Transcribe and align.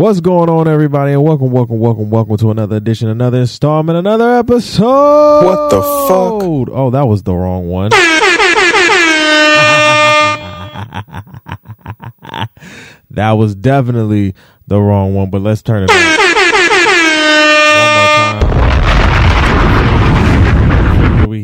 What's 0.00 0.20
going 0.20 0.48
on, 0.48 0.66
everybody? 0.66 1.12
And 1.12 1.22
welcome, 1.22 1.50
welcome, 1.50 1.78
welcome, 1.78 2.08
welcome 2.08 2.38
to 2.38 2.50
another 2.50 2.76
edition, 2.76 3.10
another 3.10 3.40
installment, 3.40 3.98
another 3.98 4.38
episode. 4.38 5.44
What 5.44 5.68
the 5.68 5.82
fuck? 5.82 6.72
Oh, 6.74 6.88
that 6.88 7.06
was 7.06 7.22
the 7.22 7.34
wrong 7.34 7.68
one. 7.68 7.90
that 13.10 13.32
was 13.32 13.54
definitely 13.54 14.34
the 14.66 14.80
wrong 14.80 15.14
one, 15.14 15.28
but 15.28 15.42
let's 15.42 15.60
turn 15.60 15.82
it 15.82 15.90
on. 15.90 15.96
One 15.98 16.06
more 17.98 18.06
time. 21.20 21.28
We 21.28 21.42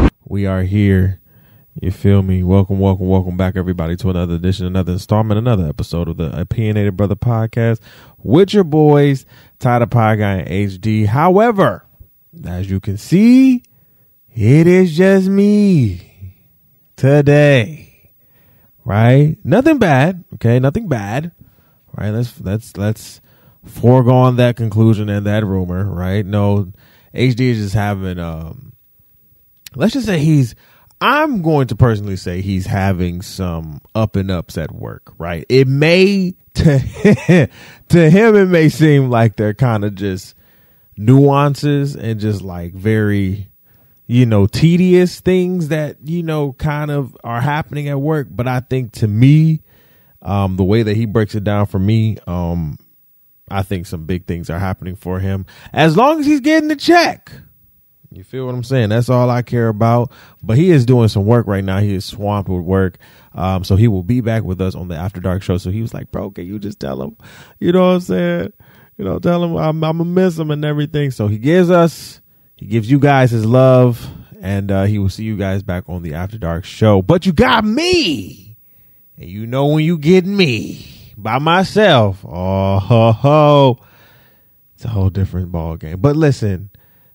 here. 0.00 0.10
We 0.26 0.46
are 0.46 0.64
here. 0.64 1.20
You 1.80 1.92
feel 1.92 2.22
me? 2.22 2.42
Welcome, 2.42 2.80
welcome, 2.80 3.06
welcome 3.06 3.36
back, 3.36 3.54
everybody, 3.54 3.94
to 3.98 4.10
another 4.10 4.34
edition, 4.34 4.66
another 4.66 4.94
installment, 4.94 5.38
another 5.38 5.68
episode 5.68 6.08
of 6.08 6.16
the 6.16 6.36
Opinionated 6.36 6.96
Brother 6.96 7.14
Podcast 7.14 7.78
with 8.18 8.52
your 8.52 8.64
boys, 8.64 9.24
Ty 9.60 9.78
the 9.78 9.86
Pod 9.86 10.18
Guy 10.18 10.38
and 10.38 10.48
HD. 10.48 11.06
However, 11.06 11.86
as 12.44 12.68
you 12.68 12.80
can 12.80 12.98
see, 12.98 13.62
it 14.34 14.66
is 14.66 14.96
just 14.96 15.28
me 15.28 16.34
today, 16.96 18.10
right? 18.84 19.36
Nothing 19.44 19.78
bad, 19.78 20.24
okay? 20.34 20.58
Nothing 20.58 20.88
bad, 20.88 21.30
right? 21.96 22.10
Let's 22.10 22.40
let's 22.40 22.76
let's 22.76 23.20
foregone 23.64 24.34
that 24.36 24.56
conclusion 24.56 25.08
and 25.08 25.24
that 25.26 25.46
rumor, 25.46 25.84
right? 25.84 26.26
No, 26.26 26.72
HD 27.14 27.40
is 27.50 27.58
just 27.58 27.74
having 27.74 28.18
um. 28.18 28.72
Let's 29.76 29.92
just 29.92 30.06
say 30.06 30.18
he's 30.18 30.56
I'm 31.00 31.42
going 31.42 31.68
to 31.68 31.76
personally 31.76 32.16
say 32.16 32.40
he's 32.40 32.66
having 32.66 33.22
some 33.22 33.80
up 33.94 34.16
and 34.16 34.30
ups 34.30 34.58
at 34.58 34.72
work, 34.72 35.12
right? 35.18 35.46
It 35.48 35.68
may 35.68 36.34
to 36.54 37.48
to 37.88 38.10
him 38.10 38.34
it 38.34 38.46
may 38.46 38.68
seem 38.68 39.10
like 39.10 39.36
they're 39.36 39.54
kind 39.54 39.84
of 39.84 39.94
just 39.94 40.34
nuances 40.96 41.94
and 41.94 42.18
just 42.18 42.42
like 42.42 42.72
very 42.72 43.48
you 44.08 44.26
know 44.26 44.48
tedious 44.48 45.20
things 45.20 45.68
that 45.68 45.96
you 46.02 46.24
know 46.24 46.52
kind 46.54 46.90
of 46.90 47.16
are 47.22 47.40
happening 47.40 47.88
at 47.88 48.00
work, 48.00 48.26
but 48.30 48.48
I 48.48 48.60
think 48.60 48.92
to 48.94 49.06
me 49.06 49.62
um 50.22 50.56
the 50.56 50.64
way 50.64 50.82
that 50.82 50.96
he 50.96 51.06
breaks 51.06 51.36
it 51.36 51.44
down 51.44 51.66
for 51.66 51.78
me 51.78 52.18
um 52.26 52.76
I 53.48 53.62
think 53.62 53.86
some 53.86 54.04
big 54.04 54.26
things 54.26 54.50
are 54.50 54.58
happening 54.58 54.96
for 54.96 55.20
him 55.20 55.46
as 55.72 55.96
long 55.96 56.18
as 56.20 56.26
he's 56.26 56.40
getting 56.40 56.68
the 56.68 56.76
check. 56.76 57.30
You 58.10 58.24
feel 58.24 58.46
what 58.46 58.54
I'm 58.54 58.64
saying? 58.64 58.88
That's 58.88 59.10
all 59.10 59.28
I 59.28 59.42
care 59.42 59.68
about. 59.68 60.10
But 60.42 60.56
he 60.56 60.70
is 60.70 60.86
doing 60.86 61.08
some 61.08 61.26
work 61.26 61.46
right 61.46 61.64
now. 61.64 61.80
He 61.80 61.94
is 61.94 62.06
swamped 62.06 62.48
with 62.48 62.62
work. 62.62 62.98
Um, 63.34 63.64
so 63.64 63.76
he 63.76 63.86
will 63.86 64.02
be 64.02 64.20
back 64.20 64.44
with 64.44 64.60
us 64.60 64.74
on 64.74 64.88
the 64.88 64.96
After 64.96 65.20
Dark 65.20 65.42
show. 65.42 65.58
So 65.58 65.70
he 65.70 65.82
was 65.82 65.92
like, 65.92 66.10
bro, 66.10 66.30
can 66.30 66.46
you 66.46 66.58
just 66.58 66.80
tell 66.80 67.02
him? 67.02 67.16
You 67.58 67.72
know 67.72 67.88
what 67.88 67.94
I'm 67.94 68.00
saying? 68.00 68.52
You 68.96 69.04
know, 69.04 69.18
tell 69.18 69.44
him 69.44 69.56
I'm, 69.56 69.84
I'm 69.84 69.98
gonna 69.98 70.04
miss 70.04 70.38
him 70.38 70.50
and 70.50 70.64
everything. 70.64 71.10
So 71.10 71.28
he 71.28 71.38
gives 71.38 71.70
us, 71.70 72.20
he 72.56 72.66
gives 72.66 72.90
you 72.90 72.98
guys 72.98 73.30
his 73.30 73.44
love, 73.44 74.04
and 74.40 74.72
uh, 74.72 74.84
he 74.84 74.98
will 74.98 75.10
see 75.10 75.24
you 75.24 75.36
guys 75.36 75.62
back 75.62 75.84
on 75.88 76.02
the 76.02 76.14
After 76.14 76.38
Dark 76.38 76.64
show. 76.64 77.02
But 77.02 77.26
you 77.26 77.32
got 77.32 77.64
me, 77.64 78.56
and 79.16 79.28
you 79.28 79.46
know 79.46 79.66
when 79.66 79.84
you 79.84 79.98
get 79.98 80.26
me 80.26 81.12
by 81.16 81.38
myself, 81.38 82.24
oh 82.26 82.78
ho 82.80 83.12
ho, 83.12 83.78
it's 84.74 84.84
a 84.84 84.88
whole 84.88 85.10
different 85.10 85.52
ball 85.52 85.76
game. 85.76 86.00
But 86.00 86.16
listen 86.16 86.70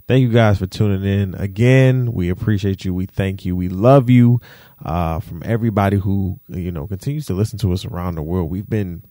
thank 0.08 0.22
you 0.22 0.30
guys 0.30 0.60
for 0.60 0.68
tuning 0.68 1.04
in. 1.04 1.36
Again 1.36 2.12
we 2.14 2.30
appreciate 2.30 2.86
you. 2.86 2.94
We 2.94 3.06
thank 3.06 3.46
you. 3.46 3.56
We 3.56 3.70
love 3.70 4.10
you. 4.10 4.40
Uh, 4.84 5.20
from 5.20 5.42
everybody 5.46 5.98
who 5.98 6.40
you 6.50 6.72
know 6.72 6.88
continues 6.88 7.26
to 7.28 7.34
listen 7.34 7.58
to 7.60 7.72
us 7.74 7.86
around 7.86 8.16
the 8.16 8.22
world. 8.22 8.50
We've 8.50 8.70
been 8.70 9.04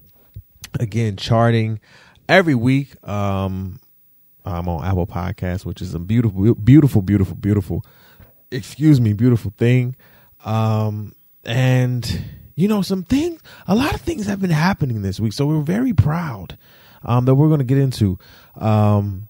again 0.81 1.17
charting 1.17 1.81
every 2.31 2.55
week 2.55 2.97
um 3.07 3.79
i'm 4.47 4.69
on 4.69 4.83
apple 4.83 5.07
podcast 5.07 5.67
which 5.67 5.83
is 5.83 5.93
a 5.93 5.99
beautiful 5.99 6.55
beautiful 6.55 7.03
beautiful 7.03 7.37
beautiful 7.37 7.85
excuse 8.51 9.01
me 9.01 9.13
beautiful 9.13 9.53
thing. 9.59 9.97
Um 10.45 11.15
and 11.45 12.25
you 12.55 12.69
know 12.69 12.83
some 12.83 13.03
things 13.03 13.41
a 13.67 13.75
lot 13.75 13.95
of 13.95 14.01
things 14.01 14.27
have 14.27 14.41
been 14.41 14.51
happening 14.51 15.03
this 15.03 15.19
week. 15.21 15.33
So 15.33 15.47
we're 15.47 15.63
very 15.63 15.93
proud 15.93 16.59
um 17.05 17.25
that 17.25 17.35
we're 17.35 17.49
going 17.49 17.59
to 17.59 17.65
get 17.65 17.79
into. 17.79 18.19
Um 18.57 19.29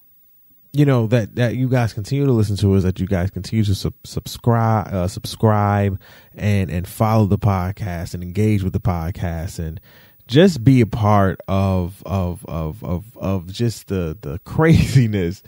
you 0.72 0.86
know 0.86 1.06
that 1.08 1.34
that 1.36 1.56
you 1.56 1.68
guys 1.68 1.92
continue 1.92 2.24
to 2.24 2.32
listen 2.32 2.56
to 2.56 2.74
us 2.74 2.82
that 2.82 2.98
you 2.98 3.06
guys 3.06 3.30
continue 3.30 3.64
to 3.64 3.74
sub- 3.74 3.94
subscribe 4.04 4.92
uh, 4.92 5.06
subscribe 5.08 6.00
and 6.34 6.70
and 6.70 6.88
follow 6.88 7.26
the 7.26 7.38
podcast 7.38 8.14
and 8.14 8.22
engage 8.22 8.62
with 8.62 8.72
the 8.72 8.80
podcast 8.80 9.58
and 9.58 9.80
just 10.28 10.64
be 10.64 10.80
a 10.80 10.86
part 10.86 11.40
of 11.46 12.02
of 12.06 12.44
of 12.46 12.82
of 12.82 13.16
of 13.18 13.52
just 13.52 13.88
the 13.88 14.16
the 14.22 14.38
craziness 14.44 15.42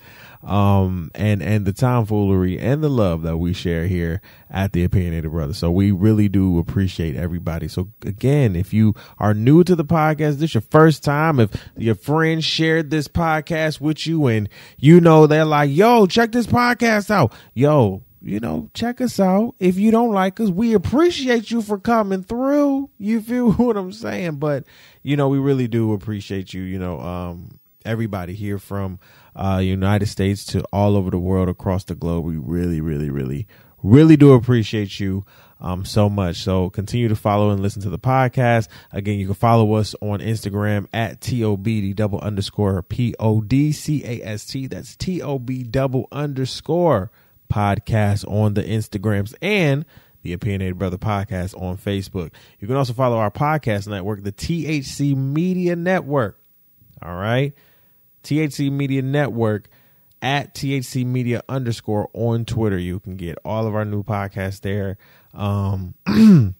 um 0.44 1.10
and 1.14 1.42
and 1.42 1.64
the 1.64 1.72
tomfoolery 1.72 2.58
and 2.58 2.82
the 2.82 2.88
love 2.88 3.22
that 3.22 3.38
we 3.38 3.52
share 3.52 3.86
here 3.86 4.20
at 4.50 4.72
the 4.72 4.84
opinionated 4.84 5.30
Brothers. 5.30 5.58
so 5.58 5.70
we 5.70 5.90
really 5.90 6.28
do 6.28 6.58
appreciate 6.58 7.16
everybody 7.16 7.66
so 7.66 7.88
again 8.04 8.54
if 8.54 8.72
you 8.72 8.94
are 9.18 9.32
new 9.34 9.64
to 9.64 9.74
the 9.74 9.84
podcast 9.84 10.38
this 10.38 10.54
your 10.54 10.60
first 10.60 11.02
time 11.02 11.40
if 11.40 11.50
your 11.76 11.94
friends 11.94 12.44
shared 12.44 12.90
this 12.90 13.08
podcast 13.08 13.80
with 13.80 14.06
you 14.06 14.26
and 14.26 14.48
you 14.78 15.00
know 15.00 15.26
they're 15.26 15.44
like 15.44 15.70
yo 15.70 16.06
check 16.06 16.32
this 16.32 16.46
podcast 16.46 17.10
out 17.10 17.32
yo 17.54 18.02
you 18.26 18.40
know, 18.40 18.70
check 18.72 19.02
us 19.02 19.20
out. 19.20 19.54
If 19.60 19.76
you 19.76 19.90
don't 19.90 20.12
like 20.12 20.40
us, 20.40 20.48
we 20.48 20.72
appreciate 20.72 21.50
you 21.50 21.60
for 21.60 21.78
coming 21.78 22.22
through. 22.22 22.88
You 22.96 23.20
feel 23.20 23.52
what 23.56 23.76
I'm 23.76 23.92
saying? 23.92 24.36
But, 24.36 24.64
you 25.02 25.16
know, 25.16 25.28
we 25.28 25.38
really 25.38 25.68
do 25.68 25.92
appreciate 25.92 26.54
you, 26.54 26.62
you 26.62 26.78
know, 26.78 26.98
um, 27.00 27.60
everybody 27.84 28.32
here 28.32 28.58
from 28.58 28.98
uh 29.36 29.60
United 29.62 30.06
States 30.06 30.44
to 30.46 30.62
all 30.72 30.96
over 30.96 31.10
the 31.10 31.18
world 31.18 31.48
across 31.48 31.84
the 31.84 31.94
globe. 31.94 32.24
We 32.24 32.36
really, 32.36 32.80
really, 32.80 33.10
really, 33.10 33.46
really 33.82 34.16
do 34.16 34.32
appreciate 34.32 35.00
you 35.00 35.24
um 35.60 35.84
so 35.84 36.08
much. 36.08 36.36
So 36.36 36.70
continue 36.70 37.08
to 37.08 37.16
follow 37.16 37.50
and 37.50 37.60
listen 37.60 37.82
to 37.82 37.90
the 37.90 37.98
podcast. 37.98 38.68
Again, 38.92 39.18
you 39.18 39.26
can 39.26 39.34
follow 39.34 39.74
us 39.74 39.94
on 40.00 40.20
Instagram 40.20 40.86
at 40.92 41.20
TOB 41.20 41.94
double 41.94 42.20
underscore 42.20 42.82
P 42.82 43.14
O 43.18 43.40
D 43.40 43.72
C 43.72 44.02
A 44.04 44.22
S 44.24 44.46
T. 44.46 44.66
That's 44.66 44.96
T 44.96 45.22
O 45.22 45.38
B 45.38 45.62
double 45.62 46.08
underscore 46.12 47.10
podcast 47.52 48.28
on 48.30 48.54
the 48.54 48.62
Instagrams 48.62 49.34
and 49.40 49.84
the 50.22 50.32
Opinionated 50.32 50.78
Brother 50.78 50.96
podcast 50.96 51.54
on 51.60 51.76
Facebook. 51.76 52.32
You 52.58 52.66
can 52.66 52.76
also 52.76 52.94
follow 52.94 53.18
our 53.18 53.30
podcast 53.30 53.86
network, 53.86 54.22
the 54.22 54.32
THC 54.32 55.14
Media 55.14 55.76
Network. 55.76 56.40
All 57.02 57.14
right. 57.14 57.52
THC 58.24 58.70
Media 58.70 59.02
Network 59.02 59.68
at 60.20 60.54
THC 60.54 61.04
Media 61.04 61.42
underscore 61.48 62.08
on 62.14 62.44
Twitter. 62.44 62.78
You 62.78 62.98
can 62.98 63.16
get 63.16 63.36
all 63.44 63.66
of 63.66 63.74
our 63.74 63.84
new 63.84 64.02
podcasts 64.02 64.60
there. 64.60 64.96
Um, 65.34 65.94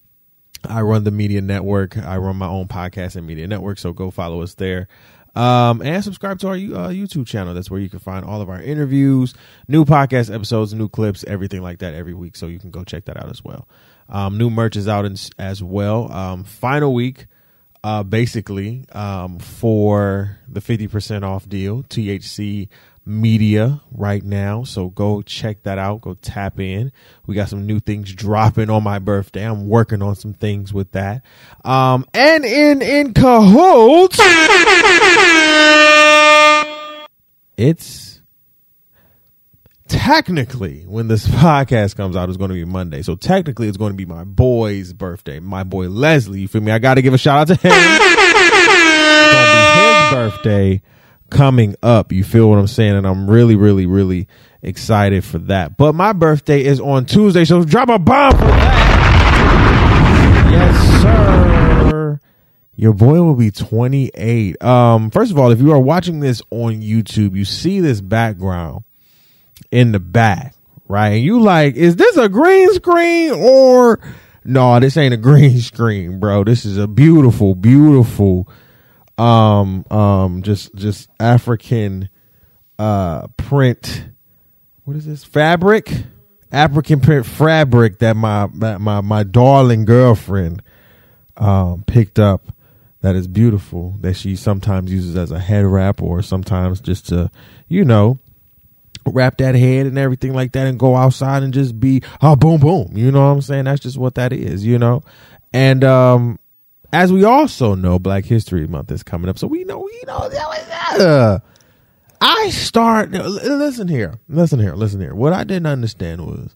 I 0.66 0.80
run 0.82 1.04
the 1.04 1.10
media 1.10 1.40
network. 1.40 1.96
I 1.96 2.16
run 2.18 2.36
my 2.36 2.46
own 2.46 2.68
podcast 2.68 3.16
and 3.16 3.26
media 3.26 3.46
network. 3.46 3.78
So 3.78 3.92
go 3.92 4.10
follow 4.10 4.42
us 4.42 4.54
there. 4.54 4.88
Um, 5.34 5.82
and 5.82 6.04
subscribe 6.04 6.38
to 6.40 6.48
our 6.48 6.54
uh, 6.54 6.88
YouTube 6.90 7.26
channel. 7.26 7.54
That's 7.54 7.70
where 7.70 7.80
you 7.80 7.90
can 7.90 7.98
find 7.98 8.24
all 8.24 8.40
of 8.40 8.48
our 8.48 8.62
interviews, 8.62 9.34
new 9.66 9.84
podcast 9.84 10.32
episodes, 10.32 10.72
new 10.74 10.88
clips, 10.88 11.24
everything 11.24 11.60
like 11.60 11.80
that 11.80 11.92
every 11.94 12.14
week. 12.14 12.36
So 12.36 12.46
you 12.46 12.60
can 12.60 12.70
go 12.70 12.84
check 12.84 13.06
that 13.06 13.16
out 13.16 13.30
as 13.30 13.42
well. 13.42 13.66
Um, 14.08 14.38
new 14.38 14.48
merch 14.48 14.76
is 14.76 14.86
out 14.86 15.04
in, 15.04 15.16
as 15.38 15.62
well. 15.62 16.12
Um, 16.12 16.44
final 16.44 16.94
week, 16.94 17.26
uh, 17.84 18.02
basically, 18.02 18.86
um, 18.92 19.38
for 19.38 20.38
the 20.48 20.60
50% 20.60 21.22
off 21.22 21.46
deal, 21.46 21.82
THC 21.82 22.68
media 23.04 23.82
right 23.92 24.24
now. 24.24 24.64
So 24.64 24.88
go 24.88 25.20
check 25.20 25.64
that 25.64 25.76
out. 25.76 26.00
Go 26.00 26.14
tap 26.14 26.58
in. 26.58 26.92
We 27.26 27.34
got 27.34 27.50
some 27.50 27.66
new 27.66 27.80
things 27.80 28.10
dropping 28.14 28.70
on 28.70 28.82
my 28.82 28.98
birthday. 28.98 29.44
I'm 29.44 29.68
working 29.68 30.00
on 30.00 30.14
some 30.16 30.32
things 30.32 30.72
with 30.72 30.92
that. 30.92 31.22
Um, 31.62 32.06
and 32.14 32.46
in, 32.46 32.80
in 32.80 33.12
cahoots, 33.12 34.18
it's 37.58 38.03
technically 39.94 40.82
when 40.86 41.08
this 41.08 41.26
podcast 41.28 41.96
comes 41.96 42.16
out, 42.16 42.28
it's 42.28 42.36
going 42.36 42.50
to 42.50 42.54
be 42.54 42.64
Monday. 42.64 43.02
So 43.02 43.14
technically 43.14 43.68
it's 43.68 43.76
going 43.76 43.92
to 43.92 43.96
be 43.96 44.04
my 44.04 44.24
boy's 44.24 44.92
birthday. 44.92 45.40
My 45.40 45.62
boy 45.62 45.88
Leslie. 45.88 46.40
You 46.40 46.48
feel 46.48 46.60
me? 46.60 46.72
I 46.72 46.78
got 46.78 46.94
to 46.94 47.02
give 47.02 47.14
a 47.14 47.18
shout 47.18 47.38
out 47.38 47.46
to 47.48 47.54
him. 47.54 47.72
It's 47.74 47.98
going 47.98 48.16
to 48.16 48.72
be 49.70 49.80
his 49.80 50.12
birthday 50.12 50.82
coming 51.30 51.76
up. 51.82 52.12
You 52.12 52.24
feel 52.24 52.50
what 52.50 52.58
I'm 52.58 52.66
saying? 52.66 52.96
And 52.96 53.06
I'm 53.06 53.30
really, 53.30 53.56
really, 53.56 53.86
really 53.86 54.28
excited 54.62 55.24
for 55.24 55.38
that. 55.38 55.76
But 55.76 55.94
my 55.94 56.12
birthday 56.12 56.64
is 56.64 56.80
on 56.80 57.06
Tuesday, 57.06 57.44
so 57.44 57.64
drop 57.64 57.88
a 57.88 57.98
bomb 57.98 58.32
for 58.32 58.38
that. 58.38 58.90
Yes, 60.50 61.02
sir. 61.02 62.20
Your 62.76 62.92
boy 62.92 63.22
will 63.22 63.34
be 63.34 63.50
28. 63.52 64.62
Um, 64.62 65.10
first 65.10 65.30
of 65.30 65.38
all, 65.38 65.52
if 65.52 65.60
you 65.60 65.72
are 65.72 65.78
watching 65.78 66.20
this 66.20 66.42
on 66.50 66.80
YouTube, 66.82 67.36
you 67.36 67.44
see 67.44 67.80
this 67.80 68.00
background 68.00 68.84
in 69.74 69.90
the 69.90 69.98
back, 69.98 70.54
right? 70.86 71.08
And 71.08 71.24
you 71.24 71.40
like, 71.40 71.74
is 71.74 71.96
this 71.96 72.16
a 72.16 72.28
green 72.28 72.72
screen 72.74 73.32
or 73.32 73.98
no, 74.44 74.78
this 74.78 74.96
ain't 74.96 75.12
a 75.12 75.16
green 75.18 75.58
screen, 75.58 76.20
bro. 76.20 76.44
This 76.44 76.64
is 76.64 76.78
a 76.78 76.86
beautiful, 76.86 77.56
beautiful, 77.56 78.48
um, 79.18 79.84
um, 79.90 80.42
just 80.42 80.74
just 80.76 81.10
African 81.18 82.08
uh 82.78 83.26
print. 83.36 84.06
What 84.84 84.96
is 84.96 85.06
this 85.06 85.24
fabric? 85.24 85.92
African 86.52 87.00
print 87.00 87.26
fabric 87.26 87.98
that 87.98 88.14
my 88.16 88.48
that 88.54 88.80
my 88.80 89.00
my 89.00 89.24
darling 89.24 89.84
girlfriend 89.84 90.62
um 91.36 91.82
picked 91.84 92.20
up. 92.20 92.52
That 93.00 93.16
is 93.16 93.26
beautiful. 93.26 93.96
That 94.00 94.14
she 94.14 94.36
sometimes 94.36 94.92
uses 94.92 95.16
as 95.16 95.32
a 95.32 95.40
head 95.40 95.64
wrap 95.66 96.00
or 96.00 96.22
sometimes 96.22 96.80
just 96.80 97.08
to, 97.08 97.30
you 97.66 97.84
know, 97.84 98.20
wrap 99.06 99.38
that 99.38 99.54
head 99.54 99.86
and 99.86 99.98
everything 99.98 100.32
like 100.32 100.52
that 100.52 100.66
and 100.66 100.78
go 100.78 100.96
outside 100.96 101.42
and 101.42 101.52
just 101.52 101.78
be 101.78 102.02
oh 102.22 102.36
boom 102.36 102.60
boom. 102.60 102.90
You 102.94 103.10
know 103.10 103.20
what 103.26 103.34
i'm 103.34 103.42
saying? 103.42 103.64
That's 103.64 103.80
just 103.80 103.98
what 103.98 104.14
that 104.16 104.32
is 104.32 104.64
you 104.64 104.78
know? 104.78 105.02
And 105.52 105.84
um 105.84 106.38
as 106.92 107.12
we 107.12 107.24
also 107.24 107.74
know 107.74 107.98
black 107.98 108.24
history 108.24 108.66
month 108.66 108.90
is 108.90 109.02
coming 109.02 109.28
up. 109.28 109.38
So 109.38 109.46
we 109.46 109.64
know 109.64 109.78
we 109.78 110.02
know 110.06 110.28
that 110.28 111.00
uh, 111.00 111.38
i 112.20 112.50
start 112.50 113.10
listen 113.10 113.88
here 113.88 114.14
listen 114.28 114.58
here 114.58 114.74
listen 114.74 115.00
here. 115.00 115.14
What 115.14 115.32
i 115.32 115.44
didn't 115.44 115.66
understand 115.66 116.26
was 116.26 116.54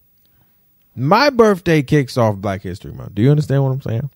my 0.94 1.30
birthday 1.30 1.82
kicks 1.82 2.16
off 2.16 2.36
black 2.36 2.62
history 2.62 2.92
month. 2.92 3.14
Do 3.14 3.22
you 3.22 3.30
understand 3.30 3.62
what 3.64 3.70
i'm 3.70 3.82
saying? 3.82 4.10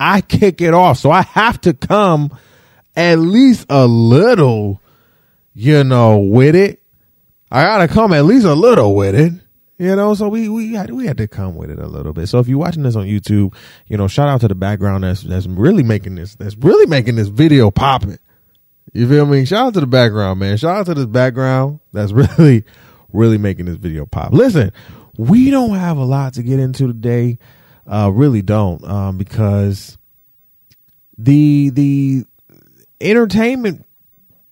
I 0.00 0.20
kick 0.20 0.60
it 0.60 0.74
off. 0.74 0.98
So 0.98 1.10
i 1.10 1.22
have 1.22 1.60
to 1.62 1.74
come 1.74 2.36
at 2.96 3.18
least 3.18 3.66
a 3.68 3.86
little 3.86 4.80
you 5.54 5.84
know 5.84 6.18
with 6.18 6.54
it 6.54 6.77
I 7.50 7.62
gotta 7.62 7.88
come 7.88 8.12
at 8.12 8.24
least 8.24 8.46
a 8.46 8.54
little 8.54 8.94
with 8.94 9.14
it. 9.14 9.32
You 9.78 9.94
know, 9.94 10.12
so 10.14 10.28
we 10.28 10.48
we 10.48 10.74
had 10.74 10.90
we 10.90 11.06
had 11.06 11.18
to 11.18 11.28
come 11.28 11.54
with 11.54 11.70
it 11.70 11.78
a 11.78 11.86
little 11.86 12.12
bit. 12.12 12.26
So 12.28 12.40
if 12.40 12.48
you're 12.48 12.58
watching 12.58 12.82
this 12.82 12.96
on 12.96 13.06
YouTube, 13.06 13.54
you 13.86 13.96
know, 13.96 14.08
shout 14.08 14.28
out 14.28 14.40
to 14.40 14.48
the 14.48 14.56
background 14.56 15.04
that's 15.04 15.22
that's 15.22 15.46
really 15.46 15.84
making 15.84 16.16
this 16.16 16.34
that's 16.34 16.56
really 16.56 16.86
making 16.86 17.14
this 17.14 17.28
video 17.28 17.70
popping. 17.70 18.18
You 18.92 19.08
feel 19.08 19.24
me? 19.24 19.44
Shout 19.44 19.66
out 19.66 19.74
to 19.74 19.80
the 19.80 19.86
background, 19.86 20.40
man. 20.40 20.56
Shout 20.56 20.78
out 20.78 20.86
to 20.86 20.94
this 20.94 21.06
background 21.06 21.78
that's 21.92 22.10
really 22.38 22.64
really 23.12 23.38
making 23.38 23.66
this 23.66 23.76
video 23.76 24.04
pop. 24.04 24.32
Listen, 24.32 24.72
we 25.16 25.50
don't 25.50 25.76
have 25.76 25.96
a 25.96 26.04
lot 26.04 26.34
to 26.34 26.42
get 26.42 26.58
into 26.58 26.88
today. 26.88 27.38
Uh 27.86 28.10
really 28.12 28.42
don't. 28.42 28.82
Um 28.84 29.16
because 29.16 29.96
the 31.16 31.70
the 31.70 32.24
entertainment 33.00 33.86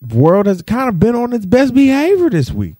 world 0.09 0.47
has 0.47 0.63
kind 0.63 0.89
of 0.89 1.01
been 1.01 1.17
on 1.17 1.33
its 1.33 1.47
best 1.47 1.75
behavior 1.75 2.31
this 2.31 2.53
week. 2.53 2.77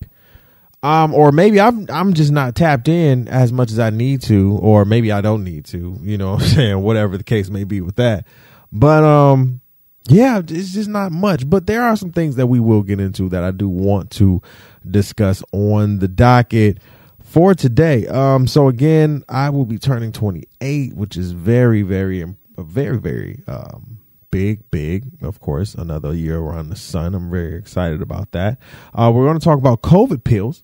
Um, 0.83 1.15
or 1.15 1.33
maybe 1.33 1.61
I'm 1.61 1.87
I'm 1.89 2.15
just 2.15 2.31
not 2.31 2.55
tapped 2.55 2.89
in 2.89 3.29
as 3.29 3.53
much 3.53 3.71
as 3.71 3.79
I 3.79 3.91
need 3.91 4.23
to, 4.23 4.59
or 4.61 4.85
maybe 4.85 5.11
I 5.11 5.21
don't 5.21 5.43
need 5.43 5.65
to, 5.67 5.99
you 6.03 6.19
know 6.19 6.33
what 6.33 6.43
I'm 6.43 6.49
saying, 6.55 6.83
whatever 6.83 7.17
the 7.17 7.25
case 7.25 7.51
may 7.51 7.65
be 7.65 7.81
with 7.81 7.97
that. 7.97 8.27
But 8.71 9.03
um 9.03 9.61
yeah, 10.09 10.39
it's 10.39 10.73
just 10.73 10.89
not 10.89 11.11
much. 11.11 11.49
But 11.49 11.67
there 11.67 11.83
are 11.83 11.97
some 11.97 12.13
things 12.13 12.37
that 12.37 12.47
we 12.47 12.61
will 12.61 12.83
get 12.83 13.01
into 13.01 13.29
that 13.31 13.43
I 13.43 13.51
do 13.51 13.69
want 13.69 14.11
to 14.13 14.41
discuss 14.89 15.43
on 15.53 15.99
the 15.99 16.07
docket 16.07 16.79
for 17.25 17.55
today. 17.55 18.07
Um, 18.07 18.47
so 18.47 18.69
again, 18.69 19.25
I 19.29 19.51
will 19.51 19.65
be 19.65 19.79
turning 19.79 20.13
28, 20.13 20.95
which 20.95 21.17
is 21.17 21.33
very, 21.33 21.83
very, 21.83 22.25
very, 22.57 22.99
very 22.99 23.43
um 23.49 23.99
big, 24.31 24.71
big, 24.71 25.05
of 25.23 25.41
course, 25.41 25.75
another 25.75 26.13
year 26.13 26.39
around 26.39 26.69
the 26.69 26.77
sun. 26.77 27.15
I'm 27.15 27.31
very 27.31 27.57
excited 27.57 28.03
about 28.03 28.33
that. 28.33 28.59
Uh, 28.93 29.11
we're 29.15 29.25
going 29.25 29.39
to 29.39 29.45
talk 29.45 29.59
about 29.59 29.81
COVID 29.81 30.25
pills 30.25 30.63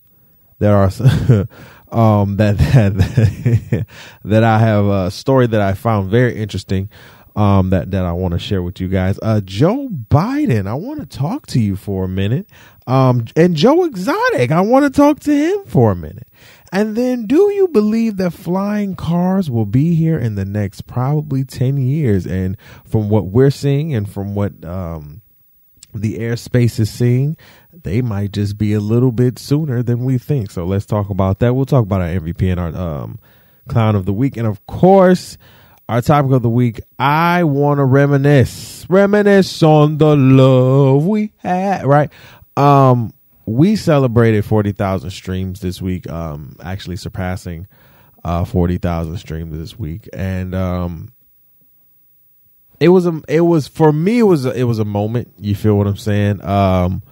that 0.62 0.72
are 0.72 1.46
um, 1.92 2.36
that 2.36 2.56
that 2.58 3.86
that 4.24 4.44
I 4.44 4.58
have 4.58 4.86
a 4.86 5.10
story 5.10 5.46
that 5.48 5.60
I 5.60 5.74
found 5.74 6.10
very 6.10 6.36
interesting. 6.36 6.88
Um, 7.34 7.70
that 7.70 7.90
that 7.92 8.04
I 8.04 8.12
want 8.12 8.32
to 8.32 8.38
share 8.38 8.62
with 8.62 8.78
you 8.78 8.88
guys. 8.88 9.18
Uh, 9.22 9.40
Joe 9.42 9.88
Biden, 9.88 10.66
I 10.66 10.74
want 10.74 11.00
to 11.00 11.06
talk 11.06 11.46
to 11.48 11.60
you 11.60 11.76
for 11.76 12.04
a 12.04 12.08
minute. 12.08 12.46
Um, 12.86 13.24
and 13.34 13.56
Joe 13.56 13.84
Exotic, 13.84 14.50
I 14.50 14.60
want 14.60 14.84
to 14.84 14.90
talk 14.90 15.20
to 15.20 15.34
him 15.34 15.64
for 15.64 15.92
a 15.92 15.96
minute. 15.96 16.28
And 16.72 16.94
then, 16.94 17.26
do 17.26 17.50
you 17.52 17.68
believe 17.68 18.18
that 18.18 18.32
flying 18.32 18.96
cars 18.96 19.50
will 19.50 19.64
be 19.64 19.94
here 19.94 20.18
in 20.18 20.34
the 20.34 20.44
next 20.44 20.86
probably 20.86 21.42
10 21.42 21.78
years? 21.78 22.26
And 22.26 22.58
from 22.84 23.08
what 23.08 23.28
we're 23.28 23.50
seeing 23.50 23.94
and 23.94 24.06
from 24.06 24.34
what 24.34 24.62
um, 24.62 25.22
the 25.94 26.18
airspace 26.18 26.78
is 26.80 26.90
seeing, 26.90 27.36
they 27.72 28.02
might 28.02 28.32
just 28.32 28.58
be 28.58 28.72
a 28.72 28.80
little 28.80 29.12
bit 29.12 29.38
sooner 29.38 29.82
than 29.82 30.04
we 30.04 30.18
think. 30.18 30.50
So 30.50 30.64
let's 30.64 30.86
talk 30.86 31.10
about 31.10 31.38
that. 31.38 31.54
We'll 31.54 31.64
talk 31.64 31.84
about 31.84 32.00
our 32.00 32.08
MVP 32.08 32.50
and 32.50 32.60
our 32.60 32.74
um, 32.74 33.18
clown 33.68 33.96
of 33.96 34.04
the 34.04 34.12
week. 34.12 34.36
And 34.36 34.46
of 34.46 34.64
course, 34.66 35.38
our 35.88 36.02
topic 36.02 36.32
of 36.32 36.42
the 36.42 36.50
week, 36.50 36.80
I 36.98 37.44
want 37.44 37.78
to 37.78 37.84
reminisce. 37.84 38.86
Reminisce 38.88 39.62
on 39.62 39.98
the 39.98 40.16
love 40.16 41.06
we 41.06 41.32
had, 41.38 41.86
right? 41.86 42.10
Um, 42.56 43.12
we 43.46 43.76
celebrated 43.76 44.44
40,000 44.44 45.10
streams 45.10 45.60
this 45.60 45.82
week, 45.82 46.08
um, 46.08 46.56
actually 46.62 46.96
surpassing 46.96 47.66
uh, 48.24 48.44
40,000 48.44 49.16
streams 49.18 49.56
this 49.56 49.78
week. 49.78 50.08
And 50.12 50.54
um, 50.54 51.12
it 52.78 52.88
was 52.88 53.06
a 53.06 53.20
it 53.28 53.40
was 53.40 53.66
for 53.68 53.92
me 53.92 54.20
it 54.20 54.24
was 54.24 54.44
a, 54.44 54.52
it 54.52 54.64
was 54.64 54.78
a 54.78 54.84
moment, 54.84 55.32
you 55.38 55.54
feel 55.54 55.76
what 55.76 55.86
I'm 55.86 55.96
saying? 55.96 56.44
Um, 56.44 57.02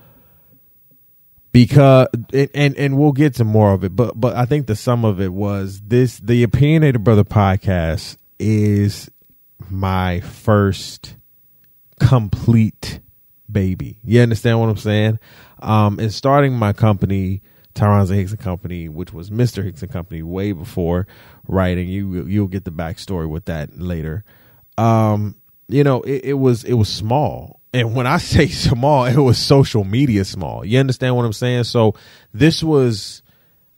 because 1.53 2.09
and 2.33 2.77
and 2.77 2.99
we'll 2.99 3.13
get 3.13 3.35
to 3.37 3.45
more 3.45 3.73
of 3.73 3.85
it, 3.85 3.95
but 3.95 4.19
but 4.21 4.37
I 4.37 4.45
think 4.45 4.67
the 4.67 4.77
sum 4.77 5.05
of 5.05 5.21
it 5.21 5.33
was 5.33 5.81
this 5.81 6.19
the 6.19 6.43
Opinionated 6.43 7.05
Brother 7.05 7.25
podcast 7.25 8.17
is 8.39 9.11
my 9.69 10.21
first 10.21 11.17
complete 11.99 13.01
baby. 13.51 13.99
You 14.05 14.21
understand 14.21 14.61
what 14.61 14.69
I'm 14.69 14.77
saying? 14.77 15.19
Um, 15.61 15.99
and 15.99 16.13
starting 16.13 16.55
my 16.55 16.73
company, 16.73 17.43
Tyronza 17.75 18.15
Hicks 18.15 18.31
and 18.33 18.41
Company, 18.41 18.89
which 18.89 19.13
was 19.13 19.31
Mr. 19.31 19.63
Hicks 19.63 19.83
and 19.83 19.93
Company 19.93 20.23
way 20.23 20.53
before 20.53 21.07
writing. 21.47 21.89
You 21.89 22.27
you'll 22.27 22.49
get 22.49 22.65
the 22.65 22.73
backstory 22.73 23.29
with 23.29 23.47
that 23.47 23.79
later. 23.79 24.25
Um, 24.79 25.37
you 25.69 25.85
know, 25.85 26.03
it, 26.03 26.25
it 26.25 26.35
was 26.35 26.65
it 26.65 26.75
was 26.75 26.89
small. 26.89 27.60
And 27.73 27.95
when 27.95 28.07
I 28.07 28.19
say 28.19 28.49
small, 28.49 29.05
it 29.05 29.17
was 29.17 29.39
social 29.39 29.85
media 29.85 30.25
small. 30.25 30.65
You 30.65 30.79
understand 30.79 31.17
what 31.17 31.25
I'm 31.25 31.33
saying? 31.33 31.65
So 31.65 31.95
this 32.33 32.63
was 32.63 33.23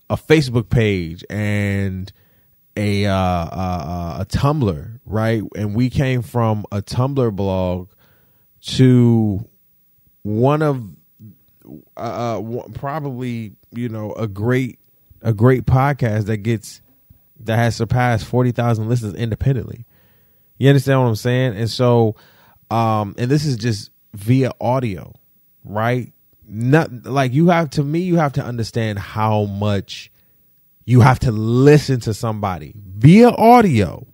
a 0.08 0.16
Facebook 0.16 0.68
page 0.68 1.24
and 1.30 2.12
a 2.76 3.06
uh, 3.06 3.14
uh, 3.14 4.16
a 4.20 4.26
Tumblr, 4.26 5.00
right? 5.04 5.42
And 5.56 5.74
we 5.74 5.90
came 5.90 6.22
from 6.22 6.64
a 6.72 6.82
Tumblr 6.82 7.34
blog 7.34 7.90
to 8.62 9.48
one 10.22 10.62
of 10.62 10.84
uh, 11.96 12.40
uh 12.40 12.68
probably 12.74 13.52
you 13.72 13.88
know 13.88 14.12
a 14.12 14.26
great 14.28 14.78
a 15.20 15.32
great 15.32 15.64
podcast 15.64 16.26
that 16.26 16.38
gets 16.38 16.80
that 17.40 17.56
has 17.56 17.76
surpassed 17.76 18.24
40,000 18.24 18.88
listeners 18.88 19.14
independently. 19.14 19.84
You 20.58 20.68
understand 20.68 21.00
what 21.00 21.08
I'm 21.08 21.16
saying? 21.16 21.56
And 21.56 21.68
so 21.68 22.14
um 22.72 23.14
and 23.18 23.30
this 23.30 23.44
is 23.44 23.56
just 23.56 23.90
via 24.14 24.52
audio, 24.60 25.14
right? 25.64 26.12
Not 26.46 27.04
like 27.04 27.32
you 27.32 27.48
have 27.48 27.70
to 27.70 27.84
me 27.84 28.00
you 28.00 28.16
have 28.16 28.32
to 28.34 28.44
understand 28.44 28.98
how 28.98 29.44
much 29.44 30.10
you 30.84 31.00
have 31.00 31.18
to 31.20 31.32
listen 31.32 32.00
to 32.00 32.14
somebody 32.14 32.74
via 32.76 33.28
audio 33.28 34.06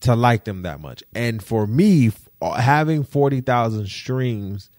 to 0.00 0.16
like 0.16 0.44
them 0.44 0.62
that 0.62 0.80
much. 0.80 1.02
And 1.14 1.42
for 1.42 1.66
me 1.66 2.10
having 2.42 3.04
40,000 3.04 3.86
streams 3.86 4.70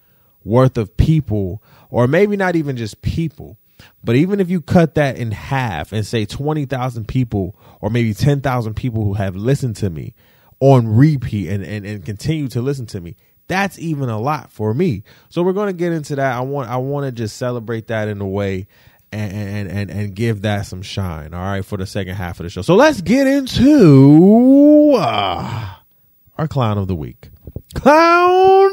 worth 0.43 0.77
of 0.77 0.97
people, 0.97 1.61
or 1.89 2.07
maybe 2.07 2.35
not 2.35 2.55
even 2.55 2.75
just 2.75 3.01
people, 3.01 3.59
but 4.03 4.15
even 4.15 4.39
if 4.39 4.49
you 4.49 4.61
cut 4.61 4.95
that 4.95 5.17
in 5.17 5.31
half 5.31 5.91
and 5.91 6.05
say 6.05 6.25
20,000 6.25 7.07
people 7.07 7.55
or 7.79 7.89
maybe 7.89 8.13
10,000 8.13 8.73
people 8.73 9.03
who 9.03 9.13
have 9.13 9.35
listened 9.35 9.75
to 9.77 9.89
me 9.89 10.13
on 10.61 10.87
repeat 10.87 11.49
and, 11.49 11.63
and, 11.65 11.85
and 11.85 12.05
continue 12.05 12.47
to 12.47 12.61
listen 12.61 12.85
to 12.85 13.01
me, 13.01 13.17
that's 13.47 13.77
even 13.79 14.07
a 14.07 14.19
lot 14.19 14.51
for 14.51 14.73
me. 14.73 15.03
So 15.27 15.43
we're 15.43 15.51
going 15.51 15.67
to 15.67 15.73
get 15.73 15.91
into 15.91 16.15
that. 16.15 16.37
I 16.37 16.39
want, 16.39 16.69
I 16.69 16.77
want 16.77 17.05
to 17.07 17.11
just 17.11 17.35
celebrate 17.35 17.87
that 17.87 18.07
in 18.07 18.21
a 18.21 18.27
way 18.27 18.67
and, 19.11 19.33
and, 19.33 19.69
and, 19.69 19.91
and 19.91 20.15
give 20.15 20.43
that 20.43 20.61
some 20.61 20.81
shine. 20.81 21.33
All 21.33 21.41
right. 21.41 21.65
For 21.65 21.77
the 21.77 21.85
second 21.85 22.15
half 22.15 22.39
of 22.39 22.45
the 22.45 22.49
show. 22.49 22.61
So 22.61 22.75
let's 22.75 23.01
get 23.01 23.27
into 23.27 24.93
uh, 24.95 25.75
our 26.37 26.47
clown 26.47 26.77
of 26.77 26.87
the 26.87 26.95
week. 26.95 27.29
Clown 27.73 28.71